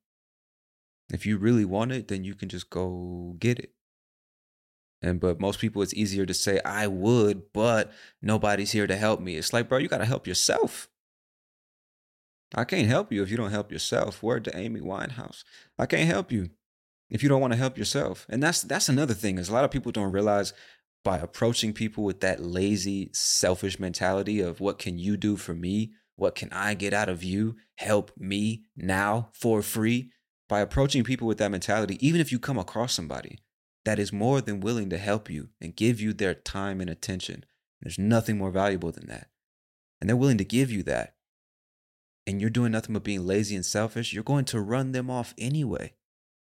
If 1.12 1.26
you 1.26 1.38
really 1.38 1.64
want 1.64 1.92
it, 1.92 2.08
then 2.08 2.24
you 2.24 2.34
can 2.34 2.48
just 2.48 2.70
go 2.70 3.36
get 3.38 3.58
it. 3.58 3.72
And 5.02 5.20
but 5.20 5.40
most 5.40 5.60
people 5.60 5.82
it's 5.82 5.94
easier 5.94 6.26
to 6.26 6.34
say 6.34 6.60
I 6.64 6.86
would, 6.86 7.52
but 7.52 7.92
nobody's 8.22 8.72
here 8.72 8.86
to 8.86 8.96
help 8.96 9.20
me. 9.20 9.36
It's 9.36 9.52
like, 9.52 9.68
bro, 9.68 9.78
you 9.78 9.88
got 9.88 9.98
to 9.98 10.04
help 10.04 10.26
yourself. 10.26 10.88
I 12.54 12.64
can't 12.64 12.88
help 12.88 13.12
you 13.12 13.22
if 13.22 13.30
you 13.30 13.36
don't 13.36 13.50
help 13.50 13.70
yourself. 13.70 14.22
Word 14.22 14.44
to 14.44 14.56
Amy 14.56 14.80
Winehouse. 14.80 15.44
I 15.78 15.86
can't 15.86 16.08
help 16.08 16.32
you 16.32 16.50
if 17.10 17.22
you 17.22 17.28
don't 17.28 17.40
want 17.40 17.52
to 17.52 17.58
help 17.58 17.76
yourself. 17.76 18.26
And 18.28 18.42
that's 18.42 18.62
that's 18.62 18.88
another 18.88 19.14
thing 19.14 19.38
is 19.38 19.48
a 19.48 19.52
lot 19.52 19.64
of 19.64 19.70
people 19.70 19.92
don't 19.92 20.12
realize 20.12 20.52
by 21.06 21.18
approaching 21.18 21.72
people 21.72 22.02
with 22.02 22.18
that 22.18 22.42
lazy, 22.42 23.08
selfish 23.12 23.78
mentality 23.78 24.40
of 24.40 24.58
what 24.58 24.76
can 24.76 24.98
you 24.98 25.16
do 25.16 25.36
for 25.36 25.54
me? 25.54 25.92
What 26.16 26.34
can 26.34 26.52
I 26.52 26.74
get 26.74 26.92
out 26.92 27.08
of 27.08 27.22
you? 27.22 27.54
Help 27.76 28.10
me 28.18 28.64
now 28.76 29.28
for 29.32 29.62
free. 29.62 30.10
by 30.48 30.58
approaching 30.58 31.04
people 31.04 31.28
with 31.28 31.38
that 31.38 31.52
mentality, 31.52 31.96
even 32.04 32.20
if 32.20 32.32
you 32.32 32.40
come 32.40 32.58
across 32.58 32.92
somebody 32.92 33.38
that 33.84 34.00
is 34.00 34.12
more 34.12 34.40
than 34.40 34.58
willing 34.58 34.90
to 34.90 34.98
help 34.98 35.30
you 35.30 35.50
and 35.60 35.76
give 35.76 36.00
you 36.00 36.12
their 36.12 36.34
time 36.34 36.80
and 36.80 36.90
attention, 36.90 37.44
there's 37.80 38.00
nothing 38.00 38.36
more 38.36 38.50
valuable 38.50 38.90
than 38.90 39.06
that. 39.06 39.28
And 40.00 40.10
they're 40.10 40.16
willing 40.16 40.38
to 40.38 40.44
give 40.44 40.72
you 40.72 40.82
that. 40.84 41.14
And 42.26 42.40
you're 42.40 42.50
doing 42.50 42.72
nothing 42.72 42.94
but 42.94 43.04
being 43.04 43.24
lazy 43.24 43.54
and 43.54 43.64
selfish, 43.64 44.12
you're 44.12 44.24
going 44.24 44.44
to 44.46 44.60
run 44.60 44.90
them 44.90 45.08
off 45.08 45.34
anyway. 45.38 45.94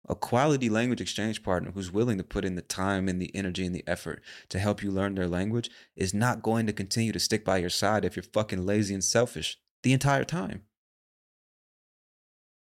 A 0.07 0.15
quality 0.15 0.69
language 0.69 1.01
exchange 1.01 1.41
partner 1.41 1.71
who's 1.71 1.91
willing 1.91 2.17
to 2.17 2.23
put 2.23 2.45
in 2.45 2.55
the 2.55 2.61
time 2.61 3.07
and 3.07 3.19
the 3.19 3.35
energy 3.35 3.65
and 3.65 3.73
the 3.73 3.83
effort 3.87 4.21
to 4.49 4.59
help 4.59 4.83
you 4.83 4.91
learn 4.91 5.15
their 5.15 5.27
language 5.27 5.69
is 5.95 6.13
not 6.13 6.43
going 6.43 6.67
to 6.67 6.73
continue 6.73 7.11
to 7.11 7.19
stick 7.19 7.43
by 7.43 7.57
your 7.57 7.69
side 7.69 8.05
if 8.05 8.15
you're 8.15 8.23
fucking 8.23 8.65
lazy 8.65 8.93
and 8.93 9.03
selfish 9.03 9.57
the 9.81 9.93
entire 9.93 10.23
time. 10.23 10.63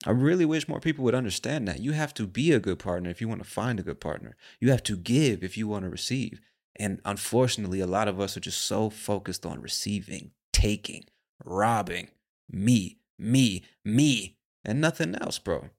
I 0.07 0.11
really 0.11 0.44
wish 0.44 0.68
more 0.68 0.81
people 0.81 1.05
would 1.05 1.14
understand 1.14 1.66
that. 1.68 1.81
You 1.81 1.92
have 1.92 2.14
to 2.14 2.27
be 2.27 2.53
a 2.53 2.61
good 2.61 2.79
partner 2.79 3.11
if 3.11 3.20
you 3.20 3.29
want 3.29 3.42
to 3.42 3.48
find 3.48 3.79
a 3.79 3.85
good 3.85 4.01
partner. 4.01 4.37
You 4.61 4.70
have 4.70 4.83
to 4.85 4.96
give 4.96 5.42
if 5.42 5.57
you 5.57 5.66
want 5.66 5.85
to 5.85 5.90
receive. 5.90 6.40
And 6.77 7.01
unfortunately, 7.05 7.81
a 7.81 7.87
lot 7.87 8.07
of 8.07 8.20
us 8.20 8.37
are 8.37 8.40
just 8.40 8.62
so 8.62 8.90
focused 8.90 9.44
on 9.44 9.61
receiving, 9.61 10.31
taking, 10.53 11.05
robbing, 11.44 12.11
me, 12.48 12.98
me, 13.18 13.64
me, 13.85 14.37
and 14.64 14.81
nothing 14.81 15.16
else, 15.16 15.40
bro. 15.40 15.70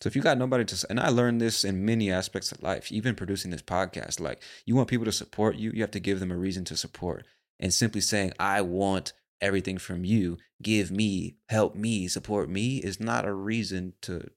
So 0.00 0.08
if 0.08 0.16
you 0.16 0.22
got 0.22 0.38
nobody 0.38 0.64
to, 0.64 0.86
and 0.90 1.00
I 1.00 1.08
learned 1.08 1.40
this 1.40 1.64
in 1.64 1.84
many 1.84 2.10
aspects 2.10 2.52
of 2.52 2.62
life, 2.62 2.92
even 2.92 3.14
producing 3.14 3.50
this 3.50 3.62
podcast, 3.62 4.20
like 4.20 4.42
you 4.66 4.76
want 4.76 4.88
people 4.88 5.06
to 5.06 5.12
support 5.12 5.56
you, 5.56 5.70
you 5.72 5.80
have 5.82 5.90
to 5.92 6.00
give 6.00 6.20
them 6.20 6.30
a 6.30 6.36
reason 6.36 6.64
to 6.66 6.76
support. 6.76 7.24
And 7.58 7.72
simply 7.72 8.02
saying, 8.02 8.32
I 8.38 8.60
want 8.60 9.14
everything 9.40 9.78
from 9.78 10.04
you, 10.04 10.36
give 10.62 10.90
me, 10.90 11.36
help 11.48 11.74
me, 11.74 12.08
support 12.08 12.50
me 12.50 12.76
is 12.78 13.00
not 13.00 13.24
a 13.24 13.32
reason 13.32 13.94
to 14.02 14.28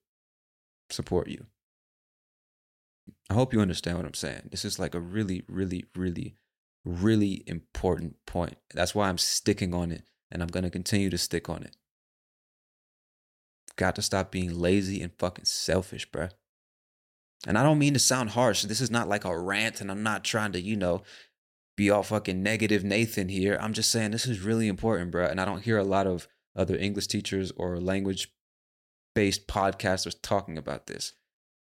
support 0.90 1.28
you. 1.28 1.46
I 3.30 3.34
hope 3.34 3.54
you 3.54 3.60
understand 3.60 3.98
what 3.98 4.06
I'm 4.06 4.14
saying. 4.14 4.50
This 4.52 4.64
is 4.64 4.80
like 4.80 4.96
a 4.96 5.00
really, 5.00 5.44
really, 5.48 5.86
really, 5.96 6.36
really 6.86 7.44
important 7.46 8.16
point. 8.26 8.58
That's 8.74 8.96
why 8.96 9.10
I'm 9.10 9.18
sticking 9.18 9.74
on 9.74 9.92
it 9.92 10.04
and 10.32 10.42
I'm 10.42 10.48
going 10.48 10.64
to 10.64 10.70
continue 10.70 11.10
to 11.10 11.18
stick 11.18 11.50
on 11.50 11.64
it. 11.64 11.76
Got 13.80 13.96
to 13.96 14.02
stop 14.02 14.30
being 14.30 14.60
lazy 14.60 15.02
and 15.02 15.14
fucking 15.18 15.46
selfish, 15.46 16.12
bruh. 16.12 16.32
And 17.48 17.58
I 17.58 17.64
don't 17.64 17.80
mean 17.80 17.94
to 17.94 18.00
sound 18.00 18.32
harsh. 18.32 18.64
This 18.64 18.82
is 18.82 18.92
not 18.92 19.08
like 19.08 19.24
a 19.24 19.40
rant, 19.40 19.80
and 19.80 19.90
I'm 19.90 20.04
not 20.04 20.26
trying 20.26 20.52
to, 20.52 20.60
you 20.60 20.76
know, 20.76 21.04
be 21.78 21.90
all 21.90 22.04
fucking 22.04 22.44
negative 22.44 22.84
Nathan 22.84 23.30
here. 23.30 23.58
I'm 23.62 23.72
just 23.72 23.90
saying 23.90 24.12
this 24.12 24.26
is 24.26 24.42
really 24.42 24.68
important, 24.68 25.12
bro. 25.12 25.28
And 25.28 25.40
I 25.40 25.46
don't 25.46 25.64
hear 25.64 25.78
a 25.78 25.86
lot 25.86 26.08
of 26.08 26.28
other 26.58 26.76
English 26.76 27.08
teachers 27.08 27.54
or 27.56 27.80
language 27.80 28.34
based 29.16 29.48
podcasters 29.48 30.18
talking 30.22 30.58
about 30.58 30.88
this. 30.88 31.14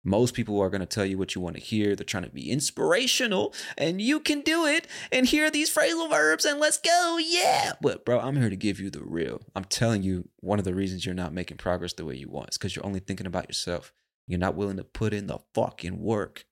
Most 0.04 0.34
people 0.34 0.60
are 0.60 0.68
going 0.68 0.82
to 0.82 0.86
tell 0.86 1.06
you 1.06 1.16
what 1.16 1.34
you 1.34 1.40
want 1.40 1.56
to 1.56 1.62
hear. 1.62 1.96
They're 1.96 2.04
trying 2.04 2.24
to 2.24 2.30
be 2.30 2.50
inspirational 2.50 3.54
and 3.78 4.02
you 4.02 4.20
can 4.20 4.42
do 4.42 4.66
it 4.66 4.86
and 5.10 5.26
hear 5.26 5.50
these 5.50 5.74
phrasal 5.74 6.10
verbs 6.10 6.44
and 6.44 6.60
let's 6.60 6.78
go. 6.78 7.18
Yeah. 7.18 7.72
But, 7.80 8.04
bro, 8.04 8.20
I'm 8.20 8.36
here 8.36 8.50
to 8.50 8.56
give 8.56 8.78
you 8.78 8.90
the 8.90 9.02
real. 9.02 9.40
I'm 9.56 9.64
telling 9.64 10.02
you, 10.02 10.28
one 10.40 10.58
of 10.58 10.66
the 10.66 10.74
reasons 10.74 11.06
you're 11.06 11.14
not 11.14 11.32
making 11.32 11.56
progress 11.56 11.94
the 11.94 12.04
way 12.04 12.16
you 12.16 12.28
want 12.28 12.50
is 12.50 12.58
because 12.58 12.76
you're 12.76 12.84
only 12.84 13.00
thinking 13.00 13.26
about 13.26 13.48
yourself. 13.48 13.92
You're 14.26 14.38
not 14.38 14.54
willing 14.54 14.76
to 14.76 14.84
put 14.84 15.14
in 15.14 15.26
the 15.26 15.38
fucking 15.54 15.98
work. 16.00 16.44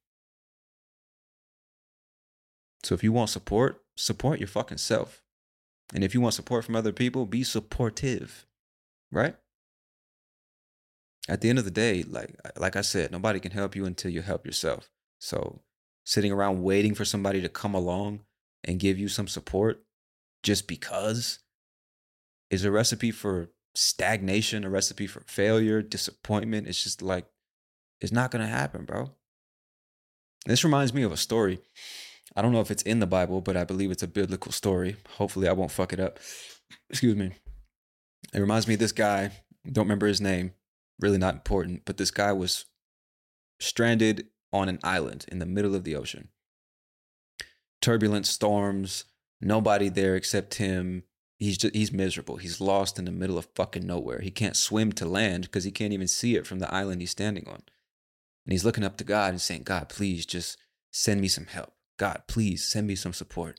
So 2.83 2.95
if 2.95 3.05
you 3.05 3.13
want 3.13 3.31
support, 3.31 3.83
support 3.97 4.41
your 4.41 4.49
fucking 4.49 4.79
self. 4.79 5.23
And 5.95 6.03
if 6.03 6.15
you 6.15 6.23
want 6.23 6.35
support 6.35 6.65
from 6.65 6.75
other 6.75 6.93
people, 6.93 7.27
be 7.27 7.45
supportive. 7.45 8.47
Right? 9.11 9.37
At 11.29 11.41
the 11.41 11.49
end 11.49 11.59
of 11.59 11.65
the 11.65 11.71
day, 11.71 12.03
like 12.03 12.35
like 12.57 12.77
I 12.77 12.81
said, 12.81 13.13
nobody 13.13 13.41
can 13.41 13.53
help 13.53 13.77
you 13.77 13.85
until 13.85 14.11
you 14.11 14.23
help 14.23 14.45
yourself. 14.45 14.91
So 15.21 15.61
sitting 16.05 16.33
around 16.33 16.63
waiting 16.63 16.95
for 16.95 17.05
somebody 17.05 17.41
to 17.41 17.49
come 17.49 17.75
along 17.75 18.21
and 18.65 18.81
give 18.81 18.99
you 18.99 19.09
some 19.09 19.29
support 19.29 19.85
just 20.43 20.67
because 20.67 21.39
is 22.51 22.65
a 22.65 22.71
recipe 22.71 23.11
for 23.11 23.51
stagnation, 23.75 24.65
a 24.65 24.71
recipe 24.71 25.07
for 25.07 25.21
failure, 25.21 25.81
disappointment. 25.81 26.67
It's 26.67 26.83
just 26.83 27.03
like 27.03 27.27
it's 28.01 28.13
not 28.13 28.31
going 28.31 28.43
to 28.43 28.49
happen, 28.49 28.85
bro. 28.85 29.11
This 30.45 30.65
reminds 30.65 30.93
me 30.93 31.05
of 31.05 31.13
a 31.13 31.17
story 31.17 31.61
I 32.35 32.43
don't 32.43 32.53
know 32.53 32.61
if 32.61 32.71
it's 32.71 32.83
in 32.83 33.01
the 33.01 33.07
Bible, 33.07 33.41
but 33.41 33.57
I 33.57 33.65
believe 33.65 33.91
it's 33.91 34.03
a 34.03 34.09
biblical 34.09 34.53
story. 34.53 34.97
Hopefully, 35.17 35.49
I 35.49 35.53
won't 35.53 35.71
fuck 35.71 35.93
it 35.93 36.01
up. 36.01 36.19
Excuse 36.89 37.17
me. 37.17 37.33
It 38.33 38.41
reminds 38.41 38.67
me 38.67 38.75
of 38.75 38.81
this 38.81 38.93
guy. 38.93 39.33
Don't 39.71 39.85
remember 39.85 40.07
his 40.07 40.21
name. 40.21 40.53
Really 41.03 41.19
not 41.19 41.35
important. 41.35 41.83
But 41.85 41.99
this 41.99 42.11
guy 42.11 42.33
was 42.33 42.65
stranded 43.61 44.29
on 44.53 44.69
an 44.69 44.79
island 44.83 45.27
in 45.29 45.41
the 45.41 45.47
middle 45.47 45.75
of 45.75 45.85
the 45.85 45.97
ocean. 45.97 46.29
Turbulent 47.81 48.27
storms, 48.27 49.05
nobody 49.41 49.89
there 49.89 50.15
except 50.15 50.55
him. 50.55 51.03
He's 51.39 51.59
just, 51.59 51.75
he's 51.75 51.93
miserable. 51.93 52.37
He's 52.37 52.61
lost 52.61 52.99
in 53.01 53.05
the 53.05 53.11
middle 53.11 53.37
of 53.37 53.49
fucking 53.57 53.85
nowhere. 53.85 54.21
He 54.21 54.31
can't 54.31 54.57
swim 54.57 54.93
to 54.93 55.05
land 55.05 55.45
because 55.45 55.65
he 55.65 55.73
can't 55.73 55.93
even 55.93 56.07
see 56.07 56.37
it 56.37 56.47
from 56.47 56.61
the 56.61 56.73
island 56.73 57.01
he's 57.01 57.11
standing 57.11 57.49
on. 57.49 57.63
And 58.45 58.53
he's 58.53 58.65
looking 58.65 58.85
up 58.85 58.97
to 58.99 59.05
God 59.05 59.31
and 59.31 59.41
saying, 59.41 59.65
God, 59.65 59.89
please 59.89 60.25
just 60.25 60.57
send 60.93 61.21
me 61.21 61.27
some 61.27 61.47
help. 61.47 61.73
God, 61.99 62.23
please 62.29 62.69
send 62.69 62.87
me 62.87 62.95
some 62.95 63.13
support. 63.13 63.59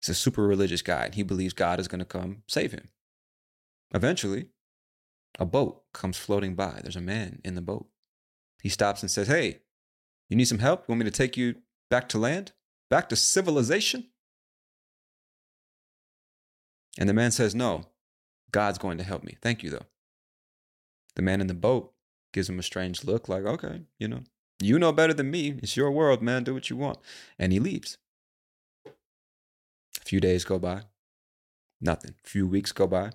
He's 0.00 0.10
a 0.10 0.14
super 0.14 0.46
religious 0.46 0.82
guy, 0.82 1.04
and 1.04 1.14
he 1.14 1.22
believes 1.22 1.52
God 1.52 1.80
is 1.80 1.88
going 1.88 1.98
to 1.98 2.04
come 2.04 2.42
save 2.46 2.72
him. 2.72 2.88
Eventually, 3.92 4.46
a 5.38 5.46
boat 5.46 5.82
comes 5.92 6.16
floating 6.16 6.54
by. 6.54 6.80
There's 6.82 6.96
a 6.96 7.00
man 7.00 7.40
in 7.44 7.54
the 7.54 7.60
boat. 7.60 7.86
He 8.62 8.68
stops 8.68 9.02
and 9.02 9.10
says, 9.10 9.28
Hey, 9.28 9.60
you 10.28 10.36
need 10.36 10.46
some 10.48 10.58
help? 10.58 10.80
You 10.80 10.92
want 10.92 11.00
me 11.00 11.10
to 11.10 11.16
take 11.16 11.36
you 11.36 11.56
back 11.90 12.08
to 12.10 12.18
land? 12.18 12.52
Back 12.90 13.08
to 13.10 13.16
civilization? 13.16 14.08
And 16.98 17.08
the 17.08 17.14
man 17.14 17.30
says, 17.30 17.54
No, 17.54 17.84
God's 18.50 18.78
going 18.78 18.98
to 18.98 19.04
help 19.04 19.22
me. 19.22 19.36
Thank 19.40 19.62
you, 19.62 19.70
though. 19.70 19.86
The 21.14 21.22
man 21.22 21.40
in 21.40 21.46
the 21.46 21.54
boat 21.54 21.92
gives 22.32 22.48
him 22.48 22.58
a 22.58 22.64
strange 22.64 23.04
look, 23.04 23.28
like, 23.28 23.44
Okay, 23.44 23.82
you 23.98 24.08
know, 24.08 24.22
you 24.60 24.78
know 24.78 24.92
better 24.92 25.14
than 25.14 25.30
me. 25.30 25.58
It's 25.62 25.76
your 25.76 25.92
world, 25.92 26.20
man. 26.20 26.44
Do 26.44 26.54
what 26.54 26.68
you 26.68 26.76
want. 26.76 26.98
And 27.38 27.52
he 27.52 27.60
leaves. 27.60 27.96
A 28.86 30.04
few 30.04 30.18
days 30.20 30.44
go 30.44 30.58
by. 30.58 30.82
Nothing. 31.80 32.14
A 32.24 32.28
few 32.28 32.46
weeks 32.48 32.72
go 32.72 32.88
by. 32.88 33.12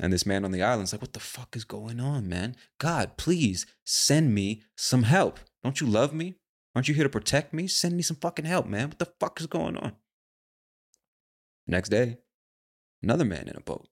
And 0.00 0.12
this 0.12 0.24
man 0.24 0.44
on 0.44 0.52
the 0.52 0.62
island's 0.62 0.92
like, 0.92 1.02
what 1.02 1.12
the 1.12 1.20
fuck 1.20 1.54
is 1.54 1.64
going 1.64 2.00
on, 2.00 2.28
man? 2.28 2.56
God, 2.78 3.16
please 3.16 3.66
send 3.84 4.34
me 4.34 4.62
some 4.76 5.02
help. 5.02 5.38
Don't 5.62 5.80
you 5.80 5.86
love 5.86 6.14
me? 6.14 6.36
Aren't 6.74 6.88
you 6.88 6.94
here 6.94 7.04
to 7.04 7.10
protect 7.10 7.52
me? 7.52 7.66
Send 7.66 7.96
me 7.96 8.02
some 8.02 8.16
fucking 8.16 8.46
help, 8.46 8.66
man. 8.66 8.88
What 8.88 8.98
the 8.98 9.12
fuck 9.20 9.38
is 9.40 9.46
going 9.46 9.76
on? 9.76 9.92
Next 11.66 11.90
day, 11.90 12.18
another 13.02 13.24
man 13.24 13.48
in 13.48 13.56
a 13.56 13.60
boat 13.60 13.88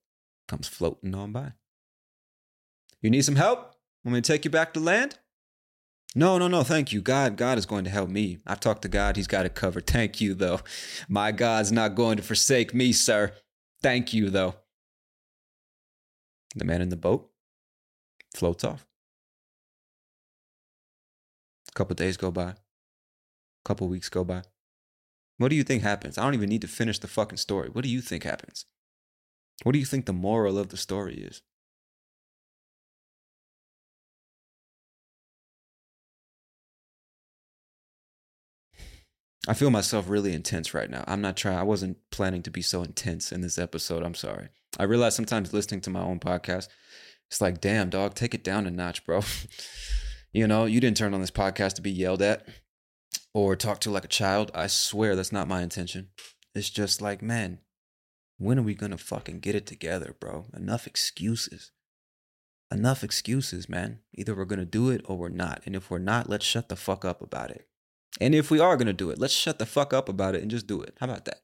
comes 0.47 0.67
floating 0.67 1.13
on 1.13 1.31
by. 1.31 1.53
You 3.01 3.09
need 3.09 3.23
some 3.23 3.35
help? 3.35 3.75
Want 4.03 4.15
me 4.15 4.21
to 4.21 4.27
take 4.33 4.43
you 4.43 4.51
back 4.51 4.73
to 4.73 4.79
land? 4.79 5.19
No, 6.13 6.37
no, 6.37 6.47
no, 6.47 6.63
thank 6.63 6.91
you. 6.91 7.01
God, 7.01 7.37
God 7.37 7.57
is 7.57 7.65
going 7.65 7.85
to 7.85 7.89
help 7.89 8.09
me. 8.09 8.39
I've 8.45 8.59
talked 8.59 8.81
to 8.81 8.89
God. 8.89 9.15
He's 9.15 9.27
got 9.27 9.45
it 9.45 9.55
covered. 9.55 9.87
Thank 9.87 10.19
you, 10.19 10.33
though. 10.33 10.59
My 11.07 11.31
God's 11.31 11.71
not 11.71 11.95
going 11.95 12.17
to 12.17 12.23
forsake 12.23 12.73
me, 12.73 12.91
sir. 12.91 13.31
Thank 13.81 14.13
you, 14.13 14.29
though. 14.29 14.55
The 16.55 16.65
man 16.65 16.81
in 16.81 16.89
the 16.89 16.97
boat 16.97 17.29
floats 18.35 18.63
off. 18.63 18.85
A 21.69 21.71
couple 21.73 21.95
days 21.95 22.17
go 22.17 22.31
by. 22.31 22.49
A 22.51 22.55
couple 23.63 23.87
weeks 23.87 24.09
go 24.09 24.23
by. 24.23 24.43
What 25.37 25.49
do 25.49 25.55
you 25.55 25.63
think 25.63 25.81
happens? 25.81 26.17
I 26.17 26.23
don't 26.23 26.33
even 26.33 26.49
need 26.49 26.61
to 26.61 26.67
finish 26.67 26.99
the 26.99 27.07
fucking 27.07 27.37
story. 27.37 27.69
What 27.69 27.83
do 27.83 27.89
you 27.89 28.01
think 28.01 28.23
happens? 28.23 28.65
What 29.63 29.71
do 29.71 29.79
you 29.79 29.85
think 29.85 30.05
the 30.05 30.13
moral 30.13 30.57
of 30.57 30.69
the 30.69 30.77
story 30.77 31.15
is? 31.15 31.41
I 39.47 39.53
feel 39.55 39.71
myself 39.71 40.07
really 40.07 40.33
intense 40.33 40.73
right 40.73 40.89
now. 40.89 41.03
I'm 41.07 41.21
not 41.21 41.35
trying, 41.35 41.57
I 41.57 41.63
wasn't 41.63 41.97
planning 42.11 42.43
to 42.43 42.51
be 42.51 42.61
so 42.61 42.83
intense 42.83 43.31
in 43.31 43.41
this 43.41 43.57
episode. 43.57 44.03
I'm 44.03 44.13
sorry. 44.13 44.49
I 44.79 44.83
realize 44.83 45.15
sometimes 45.15 45.53
listening 45.53 45.81
to 45.81 45.89
my 45.89 46.01
own 46.01 46.19
podcast, 46.19 46.67
it's 47.29 47.41
like, 47.41 47.61
damn, 47.61 47.89
dog, 47.89 48.13
take 48.13 48.33
it 48.33 48.43
down 48.43 48.67
a 48.67 48.71
notch, 48.71 49.05
bro. 49.05 49.21
you 50.33 50.47
know, 50.47 50.65
you 50.65 50.79
didn't 50.79 50.97
turn 50.97 51.13
on 51.13 51.21
this 51.21 51.31
podcast 51.31 51.73
to 51.75 51.81
be 51.81 51.91
yelled 51.91 52.21
at 52.21 52.47
or 53.33 53.55
talk 53.55 53.79
to 53.79 53.91
like 53.91 54.05
a 54.05 54.09
child. 54.09 54.51
I 54.53 54.67
swear 54.67 55.15
that's 55.15 55.31
not 55.31 55.47
my 55.47 55.61
intention. 55.61 56.09
It's 56.53 56.69
just 56.69 57.01
like, 57.01 57.21
man, 57.21 57.59
when 58.37 58.59
are 58.59 58.63
we 58.63 58.75
to 58.91 58.97
fucking 58.97 59.39
get 59.39 59.55
it 59.55 59.65
together, 59.65 60.15
bro? 60.19 60.47
Enough 60.53 60.87
excuses. 60.87 61.71
Enough 62.71 63.03
excuses, 63.03 63.69
man. 63.69 63.99
Either 64.13 64.33
we're 64.33 64.45
to 64.59 64.65
do 64.65 64.89
it 64.89 65.01
or 65.05 65.17
we're 65.17 65.29
not. 65.29 65.61
And 65.65 65.75
if 65.75 65.89
we're 65.89 65.99
not, 65.99 66.29
let's 66.29 66.45
shut 66.45 66.69
the 66.69 66.75
fuck 66.75 67.05
up 67.05 67.21
about 67.21 67.51
it. 67.51 67.67
And 68.19 68.33
if 68.33 68.49
we 68.49 68.59
are 68.59 68.77
to 68.87 68.93
do 68.93 69.09
it, 69.09 69.19
let's 69.19 69.33
shut 69.33 69.59
the 69.59 69.65
fuck 69.65 69.93
up 69.93 70.09
about 70.09 70.35
it 70.35 70.41
and 70.41 70.51
just 70.51 70.67
do 70.67 70.81
it. 70.81 70.95
How 70.99 71.05
about 71.05 71.25
that? 71.25 71.41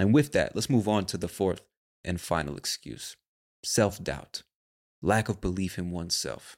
And 0.00 0.14
with 0.14 0.32
that, 0.32 0.56
let's 0.56 0.70
move 0.70 0.88
on 0.88 1.04
to 1.06 1.18
the 1.18 1.28
fourth 1.28 1.62
and 2.04 2.20
final 2.20 2.56
excuse 2.56 3.16
self 3.64 4.02
doubt. 4.02 4.42
lack 5.02 5.28
of 5.28 5.40
belief 5.40 5.78
in 5.78 5.90
oneself. 5.90 6.56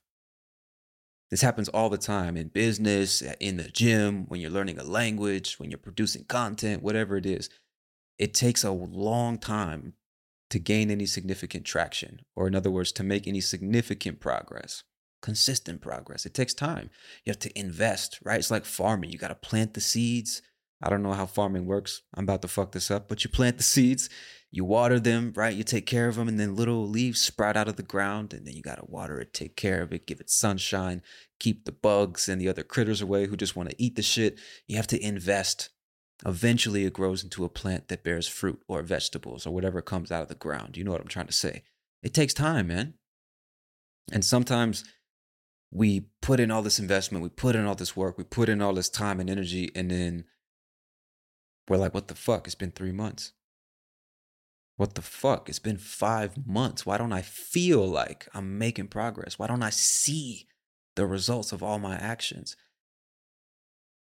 This 1.31 1.43
happens 1.43 1.69
all 1.71 1.91
the 1.91 1.99
time 1.99 2.37
in 2.37 2.49
business, 2.49 3.23
in 3.41 3.57
the 3.57 3.69
gym, 3.69 4.27
when 4.29 4.41
you're 4.41 4.51
learning 4.51 4.79
a 4.79 4.85
language, 4.85 5.59
when 5.59 5.71
you're 5.71 5.79
producing 5.79 6.25
content, 6.25 6.83
whatever 6.83 7.17
it 7.17 7.27
is. 7.27 7.51
It 8.19 8.35
takes 8.35 8.65
a 8.65 8.71
long 8.71 9.39
time 9.39 9.95
to 10.51 10.59
gain 10.59 10.91
any 10.91 11.07
significant 11.07 11.65
traction, 11.65 12.21
or 12.37 12.47
in 12.47 12.55
other 12.55 12.71
words, 12.71 12.93
to 12.93 13.03
make 13.03 13.27
any 13.27 13.41
significant 13.41 14.21
progress, 14.21 14.85
consistent 15.23 15.81
progress. 15.81 16.27
It 16.27 16.35
takes 16.35 16.55
time. 16.55 16.91
You 17.25 17.31
have 17.31 17.41
to 17.41 17.59
invest, 17.59 18.21
right? 18.23 18.39
It's 18.39 18.51
like 18.51 18.67
farming. 18.67 19.11
You 19.11 19.19
got 19.19 19.29
to 19.29 19.35
plant 19.35 19.75
the 19.75 19.81
seeds. 19.81 20.43
I 20.83 20.91
don't 20.91 21.03
know 21.03 21.13
how 21.13 21.27
farming 21.27 21.67
works. 21.67 22.03
I'm 22.15 22.25
about 22.25 22.43
to 22.43 22.49
fuck 22.49 22.73
this 22.73 22.91
up, 22.91 23.09
but 23.09 23.25
you 23.25 23.31
plant 23.31 23.57
the 23.57 23.63
seeds, 23.63 24.11
you 24.51 24.65
water 24.65 24.99
them, 24.99 25.33
right? 25.37 25.55
You 25.55 25.65
take 25.65 25.87
care 25.87 26.09
of 26.09 26.17
them, 26.17 26.29
and 26.29 26.39
then 26.39 26.57
little 26.57 26.89
leaves 26.89 27.21
sprout 27.21 27.57
out 27.57 27.69
of 27.69 27.77
the 27.77 27.83
ground, 27.83 28.35
and 28.35 28.47
then 28.47 28.55
you 28.55 28.63
got 28.63 28.77
to 28.77 28.85
water 28.87 29.21
it, 29.21 29.33
take 29.33 29.57
care 29.57 29.83
of 29.83 29.93
it, 29.93 30.07
give 30.07 30.21
it 30.21 30.31
sunshine, 30.31 31.03
keep 31.39 31.65
the 31.65 31.73
bugs 31.73 32.29
and 32.29 32.41
the 32.41 32.49
other 32.49 32.63
critters 32.63 33.01
away 33.01 33.27
who 33.27 33.37
just 33.37 33.57
want 33.57 33.71
to 33.71 33.83
eat 33.83 33.97
the 33.97 34.03
shit. 34.03 34.39
You 34.67 34.77
have 34.77 34.87
to 34.89 35.03
invest 35.03 35.71
Eventually, 36.25 36.85
it 36.85 36.93
grows 36.93 37.25
into 37.25 37.45
a 37.45 37.49
plant 37.49 37.89
that 37.89 38.05
bears 38.05 38.29
fruit 38.29 38.61
or 38.69 38.83
vegetables 38.83 39.47
or 39.47 39.53
whatever 39.53 39.83
comes 39.83 40.13
out 40.13 40.23
of 40.23 40.29
the 40.29 40.35
ground. 40.35 40.77
You 40.77 40.85
know 40.85 40.93
what 40.93 41.01
I'm 41.01 41.09
trying 41.09 41.27
to 41.27 41.33
say? 41.33 41.65
It 42.03 42.15
takes 42.15 42.33
time, 42.33 42.69
man. 42.69 42.95
And 44.13 44.25
sometimes 44.25 44.85
we 45.71 46.07
put 46.21 46.39
in 46.39 46.51
all 46.51 46.63
this 46.63 46.79
investment, 46.79 47.25
we 47.25 47.29
put 47.29 47.57
in 47.57 47.67
all 47.67 47.75
this 47.75 47.97
work, 47.97 48.19
we 48.19 48.25
put 48.25 48.49
in 48.49 48.63
all 48.63 48.75
this 48.75 48.89
time 48.89 49.19
and 49.19 49.29
energy, 49.29 49.71
and 49.75 49.91
then 49.91 50.25
we're 51.73 51.79
like, 51.79 51.95
what 51.95 52.09
the 52.09 52.15
fuck? 52.15 52.47
It's 52.47 52.55
been 52.55 52.71
three 52.71 52.93
months. 52.93 53.33
What 54.77 54.95
the 54.95 55.01
fuck? 55.01 55.49
It's 55.49 55.59
been 55.59 55.79
five 55.79 56.47
months. 56.47 56.85
Why 56.85 56.99
don't 56.99 57.15
I 57.15 57.23
feel 57.23 57.87
like 57.87 58.29
I'm 58.35 58.59
making 58.59 58.89
progress? 58.89 59.39
Why 59.39 59.47
don't 59.47 59.63
I 59.63 59.71
see 59.71 60.49
the 60.97 61.07
results 61.07 61.51
of 61.51 61.63
all 61.63 61.79
my 61.79 61.95
actions? 61.95 62.57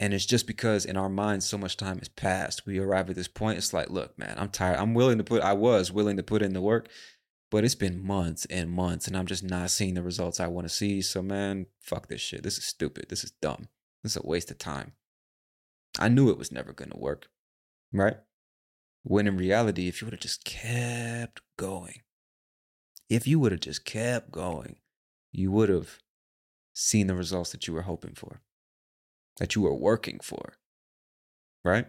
And 0.01 0.13
it's 0.13 0.27
just 0.27 0.49
because 0.49 0.85
in 0.85 0.97
our 0.97 1.09
minds 1.09 1.47
so 1.47 1.57
much 1.59 1.77
time 1.77 1.99
has 1.99 2.09
passed. 2.09 2.67
We 2.67 2.81
arrive 2.81 3.09
at 3.09 3.15
this 3.15 3.29
point. 3.29 3.59
It's 3.59 3.73
like, 3.73 3.89
look, 3.89 4.19
man, 4.19 4.35
I'm 4.37 4.49
tired. 4.49 4.79
I'm 4.79 4.95
willing 4.95 5.19
to 5.19 5.25
put, 5.25 5.41
I 5.41 5.53
was 5.53 5.93
willing 5.93 6.17
to 6.17 6.25
put 6.25 6.43
in 6.43 6.55
the 6.55 6.61
work, 6.61 6.89
but 7.53 7.63
it's 7.63 7.77
been 7.77 8.05
months 8.05 8.47
and 8.47 8.69
months 8.69 9.07
and 9.07 9.17
I'm 9.17 9.27
just 9.27 9.45
not 9.45 9.71
seeing 9.71 9.95
the 9.95 10.03
results 10.03 10.41
I 10.41 10.49
want 10.49 10.67
to 10.67 10.75
see. 10.75 11.03
So, 11.03 11.23
man, 11.23 11.67
fuck 11.79 12.09
this 12.09 12.21
shit. 12.21 12.43
This 12.43 12.59
is 12.59 12.65
stupid. 12.65 13.07
This 13.11 13.23
is 13.23 13.31
dumb. 13.31 13.69
This 14.03 14.17
is 14.17 14.23
a 14.25 14.27
waste 14.27 14.51
of 14.51 14.59
time. 14.59 14.95
I 16.01 16.09
knew 16.09 16.31
it 16.31 16.39
was 16.39 16.51
never 16.51 16.73
going 16.73 16.91
to 16.91 16.99
work, 16.99 17.29
right? 17.93 18.17
When 19.03 19.27
in 19.27 19.37
reality, 19.37 19.89
if 19.89 20.01
you 20.01 20.07
would 20.07 20.15
have 20.15 20.21
just 20.21 20.45
kept 20.45 21.41
going, 21.57 22.03
if 23.09 23.27
you 23.27 23.41
would 23.41 23.53
have 23.53 23.61
just 23.61 23.85
kept 23.85 24.31
going, 24.31 24.77
you 25.33 25.51
would 25.51 25.69
have 25.69 25.99
seen 26.73 27.07
the 27.07 27.15
results 27.15 27.53
that 27.53 27.67
you 27.67 27.75
were 27.75 27.83
hoping 27.83 28.15
for 28.15 28.41
that 29.41 29.55
you 29.55 29.63
were 29.63 29.75
working 29.75 30.21
for, 30.23 30.53
right? 31.65 31.87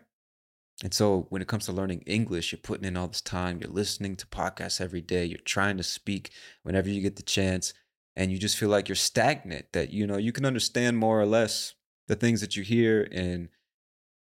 And 0.83 0.93
so 0.93 1.27
when 1.29 1.41
it 1.41 1.47
comes 1.47 1.65
to 1.65 1.71
learning 1.71 2.01
English, 2.07 2.51
you're 2.51 2.59
putting 2.59 2.85
in 2.85 2.97
all 2.97 3.07
this 3.07 3.21
time, 3.21 3.59
you're 3.59 3.69
listening 3.69 4.15
to 4.15 4.25
podcasts 4.25 4.81
every 4.81 5.01
day, 5.01 5.25
you're 5.25 5.37
trying 5.39 5.77
to 5.77 5.83
speak 5.83 6.31
whenever 6.63 6.89
you 6.89 7.01
get 7.01 7.17
the 7.17 7.23
chance, 7.23 7.73
and 8.15 8.31
you 8.31 8.39
just 8.39 8.57
feel 8.57 8.69
like 8.69 8.89
you're 8.89 8.95
stagnant, 8.95 9.73
that 9.73 9.91
you 9.91 10.07
know, 10.07 10.17
you 10.17 10.31
can 10.31 10.45
understand 10.45 10.97
more 10.97 11.21
or 11.21 11.25
less 11.25 11.75
the 12.07 12.15
things 12.15 12.41
that 12.41 12.55
you 12.55 12.63
hear 12.63 13.07
and 13.11 13.49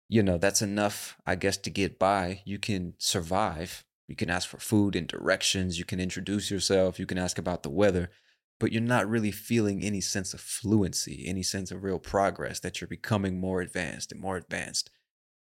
you 0.10 0.24
know, 0.24 0.38
that's 0.38 0.62
enough, 0.62 1.18
I 1.26 1.36
guess, 1.36 1.56
to 1.58 1.70
get 1.70 2.00
by. 2.00 2.42
You 2.44 2.60
can 2.60 2.96
survive. 2.98 3.86
You 4.10 4.16
can 4.16 4.32
ask 4.32 4.50
for 4.50 4.58
food 4.58 4.96
and 4.96 5.08
directions, 5.08 5.78
you 5.78 5.86
can 5.86 6.00
introduce 6.00 6.50
yourself, 6.50 6.98
you 6.98 7.06
can 7.06 7.20
ask 7.20 7.38
about 7.38 7.62
the 7.62 7.70
weather, 7.70 8.10
but 8.60 8.72
you're 8.72 8.82
not 8.82 9.08
really 9.08 9.30
feeling 9.30 9.84
any 9.84 10.02
sense 10.02 10.34
of 10.34 10.42
fluency, 10.42 11.26
any 11.28 11.44
sense 11.44 11.70
of 11.70 11.84
real 11.84 12.00
progress, 12.00 12.60
that 12.62 12.82
you're 12.82 12.88
becoming 12.88 13.40
more 13.40 13.62
advanced 13.62 14.12
and 14.12 14.20
more 14.20 14.36
advanced. 14.36 14.90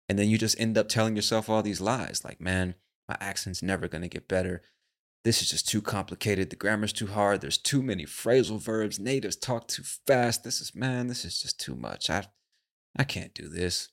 And 0.09 0.19
then 0.19 0.31
you 0.31 0.39
just 0.39 0.59
end 0.59 0.79
up 0.79 0.89
telling 0.89 1.17
yourself 1.17 1.51
all 1.51 1.63
these 1.63 1.83
lies 1.83 2.23
like, 2.25 2.41
man, 2.41 2.77
my 3.07 3.19
accent's 3.21 3.63
never 3.63 3.89
going 3.89 4.03
to 4.03 4.09
get 4.09 4.27
better. 4.27 4.63
This 5.23 5.43
is 5.43 5.51
just 5.51 5.69
too 5.69 5.83
complicated. 5.83 6.49
The 6.49 6.57
grammar's 6.57 6.95
too 6.95 7.09
hard. 7.09 7.43
There's 7.43 7.59
too 7.59 7.83
many 7.83 8.07
phrasal 8.07 8.59
verbs. 8.59 8.99
Natives 8.99 9.37
talk 9.37 9.69
too 9.69 9.83
fast. 9.83 10.45
This 10.45 10.63
is, 10.63 10.75
man, 10.75 11.09
this 11.09 11.27
is 11.27 11.43
just 11.43 11.61
too 11.61 11.75
much. 11.75 12.09
I, 12.09 12.25
I 12.97 13.05
can't 13.05 13.35
do 13.35 13.49
this. 13.49 13.91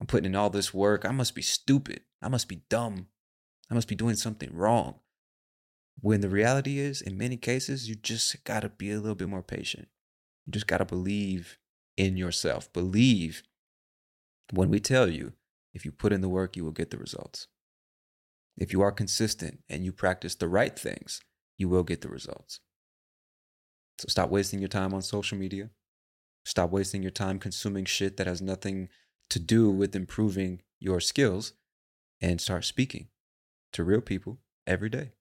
I'm 0.00 0.06
putting 0.06 0.26
in 0.26 0.36
all 0.36 0.50
this 0.50 0.72
work. 0.72 1.04
I 1.04 1.10
must 1.10 1.34
be 1.34 1.42
stupid. 1.42 2.00
I 2.22 2.28
must 2.28 2.48
be 2.48 2.62
dumb. 2.68 3.08
I 3.70 3.74
must 3.74 3.88
be 3.88 3.94
doing 3.94 4.14
something 4.14 4.50
wrong. 4.52 5.00
When 6.00 6.20
the 6.20 6.28
reality 6.28 6.78
is, 6.78 7.00
in 7.00 7.18
many 7.18 7.36
cases, 7.36 7.88
you 7.88 7.96
just 7.96 8.44
got 8.44 8.60
to 8.60 8.68
be 8.68 8.92
a 8.92 9.00
little 9.00 9.16
bit 9.16 9.28
more 9.28 9.42
patient. 9.42 9.88
You 10.46 10.52
just 10.52 10.68
got 10.68 10.78
to 10.78 10.84
believe 10.84 11.58
in 11.96 12.16
yourself. 12.16 12.72
Believe 12.72 13.42
when 14.52 14.70
we 14.70 14.80
tell 14.80 15.08
you, 15.08 15.32
if 15.74 15.84
you 15.84 15.92
put 15.92 16.12
in 16.12 16.20
the 16.20 16.28
work, 16.28 16.56
you 16.56 16.64
will 16.64 16.72
get 16.72 16.90
the 16.90 16.98
results. 16.98 17.48
If 18.56 18.72
you 18.72 18.80
are 18.80 18.92
consistent 18.92 19.60
and 19.68 19.84
you 19.84 19.92
practice 19.92 20.34
the 20.34 20.48
right 20.48 20.76
things, 20.76 21.20
you 21.58 21.68
will 21.68 21.82
get 21.82 22.00
the 22.00 22.08
results. 22.08 22.60
So 23.98 24.06
stop 24.08 24.30
wasting 24.30 24.60
your 24.60 24.68
time 24.68 24.94
on 24.94 25.02
social 25.02 25.36
media. 25.36 25.70
Stop 26.44 26.70
wasting 26.70 27.02
your 27.02 27.10
time 27.10 27.38
consuming 27.38 27.84
shit 27.84 28.16
that 28.16 28.26
has 28.26 28.40
nothing 28.40 28.88
to 29.30 29.38
do 29.38 29.70
with 29.70 29.94
improving 29.94 30.62
your 30.80 31.00
skills 31.00 31.52
and 32.20 32.40
start 32.40 32.64
speaking 32.64 33.08
to 33.72 33.84
real 33.84 34.00
people 34.00 34.38
every 34.66 34.88
day. 34.88 35.12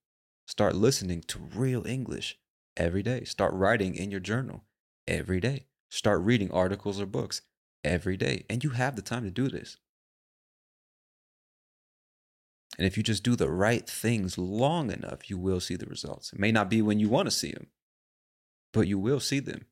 Start 0.47 0.75
listening 0.75 1.21
to 1.27 1.39
real 1.39 1.85
English 1.85 2.37
every 2.77 3.03
day. 3.03 3.23
Start 3.23 3.53
writing 3.53 3.95
in 3.95 4.11
your 4.11 4.19
journal 4.19 4.63
every 5.07 5.39
day. 5.39 5.65
Start 5.89 6.21
reading 6.21 6.51
articles 6.51 7.01
or 7.01 7.05
books 7.05 7.41
every 7.83 8.17
day. 8.17 8.45
And 8.49 8.63
you 8.63 8.71
have 8.71 8.95
the 8.95 9.01
time 9.01 9.23
to 9.23 9.31
do 9.31 9.49
this. 9.49 9.77
And 12.77 12.85
if 12.85 12.95
you 12.95 13.03
just 13.03 13.23
do 13.23 13.35
the 13.35 13.49
right 13.49 13.87
things 13.89 14.37
long 14.37 14.91
enough, 14.91 15.29
you 15.29 15.37
will 15.37 15.59
see 15.59 15.75
the 15.75 15.87
results. 15.87 16.31
It 16.31 16.39
may 16.39 16.51
not 16.51 16.69
be 16.69 16.81
when 16.81 16.99
you 16.99 17.09
want 17.09 17.25
to 17.25 17.31
see 17.31 17.51
them, 17.51 17.67
but 18.71 18.87
you 18.87 18.99
will 18.99 19.19
see 19.19 19.39
them. 19.39 19.65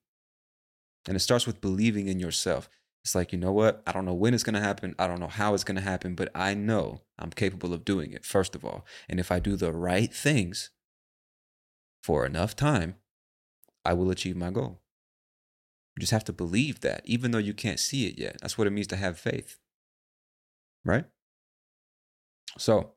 And 1.08 1.16
it 1.16 1.20
starts 1.20 1.46
with 1.46 1.62
believing 1.62 2.08
in 2.08 2.20
yourself. 2.20 2.68
It's 3.06 3.14
like, 3.14 3.32
you 3.32 3.38
know 3.38 3.52
what? 3.52 3.84
I 3.86 3.92
don't 3.92 4.06
know 4.06 4.16
when 4.16 4.34
it's 4.34 4.44
going 4.44 4.56
to 4.56 4.60
happen. 4.60 4.96
I 4.98 5.06
don't 5.06 5.20
know 5.20 5.28
how 5.28 5.54
it's 5.54 5.64
going 5.64 5.76
to 5.76 5.82
happen, 5.82 6.16
but 6.16 6.32
I 6.34 6.56
know 6.56 7.02
I'm 7.20 7.30
capable 7.30 7.72
of 7.72 7.86
doing 7.86 8.12
it, 8.14 8.26
first 8.26 8.56
of 8.56 8.66
all. 8.66 8.84
And 9.08 9.20
if 9.20 9.32
I 9.32 9.38
do 9.38 9.56
the 9.56 9.72
right 9.72 10.12
things 10.12 10.72
for 12.02 12.26
enough 12.26 12.56
time, 12.56 12.96
I 13.86 13.94
will 13.94 14.10
achieve 14.10 14.36
my 14.36 14.50
goal. 14.50 14.82
You 15.96 16.02
just 16.02 16.14
have 16.14 16.24
to 16.24 16.34
believe 16.34 16.80
that, 16.80 17.04
even 17.06 17.30
though 17.30 17.38
you 17.38 17.54
can't 17.54 17.80
see 17.80 18.08
it 18.08 18.18
yet. 18.18 18.38
That's 18.42 18.58
what 18.58 18.66
it 18.66 18.72
means 18.72 18.88
to 18.88 18.96
have 18.96 19.20
faith. 19.20 19.60
Right? 20.84 21.06
So, 22.58 22.94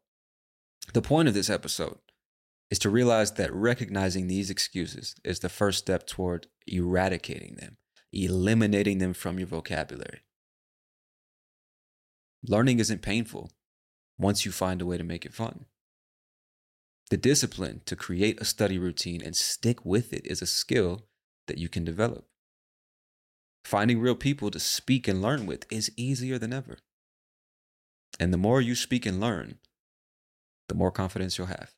the 0.95 1.03
point 1.03 1.29
of 1.29 1.35
this 1.35 1.51
episode 1.51 1.99
is 2.71 2.79
to 2.79 2.89
realize 2.89 3.33
that 3.33 3.53
recognizing 3.53 4.27
these 4.27 4.49
excuses 4.49 5.17
is 5.23 5.41
the 5.41 5.51
first 5.51 5.79
step 5.81 6.07
toward 6.07 6.47
eradicating 6.67 7.57
them 7.57 7.77
eliminating 8.13 8.99
them 8.99 9.15
from 9.15 9.39
your 9.39 9.49
vocabulary. 9.49 10.21
Learning 12.47 12.79
isn't 12.79 13.03
painful 13.03 13.51
once 14.19 14.45
you 14.45 14.53
find 14.53 14.81
a 14.81 14.87
way 14.87 14.97
to 14.97 15.05
make 15.05 15.25
it 15.27 15.35
fun. 15.35 15.67
The 17.11 17.17
discipline 17.17 17.81
to 17.87 17.97
create 17.97 18.41
a 18.41 18.45
study 18.45 18.79
routine 18.79 19.23
and 19.23 19.35
stick 19.35 19.85
with 19.85 20.13
it 20.13 20.27
is 20.27 20.43
a 20.43 20.47
skill 20.47 21.07
that 21.47 21.59
you 21.59 21.69
can 21.69 21.85
develop. 21.85 22.27
Finding 23.65 24.01
real 24.01 24.15
people 24.15 24.51
to 24.51 24.61
speak 24.61 25.09
and 25.09 25.23
learn 25.23 25.47
with 25.47 25.67
is 25.71 25.93
easier 25.97 26.39
than 26.39 26.53
ever. 26.53 26.79
And 28.21 28.33
the 28.33 28.39
more 28.39 28.61
you 28.61 28.75
speak 28.75 29.07
and 29.07 29.21
learn, 29.21 29.59
the 30.69 30.75
more 30.75 30.91
confidence 30.91 31.39
you'll 31.39 31.49
have. 31.49 31.78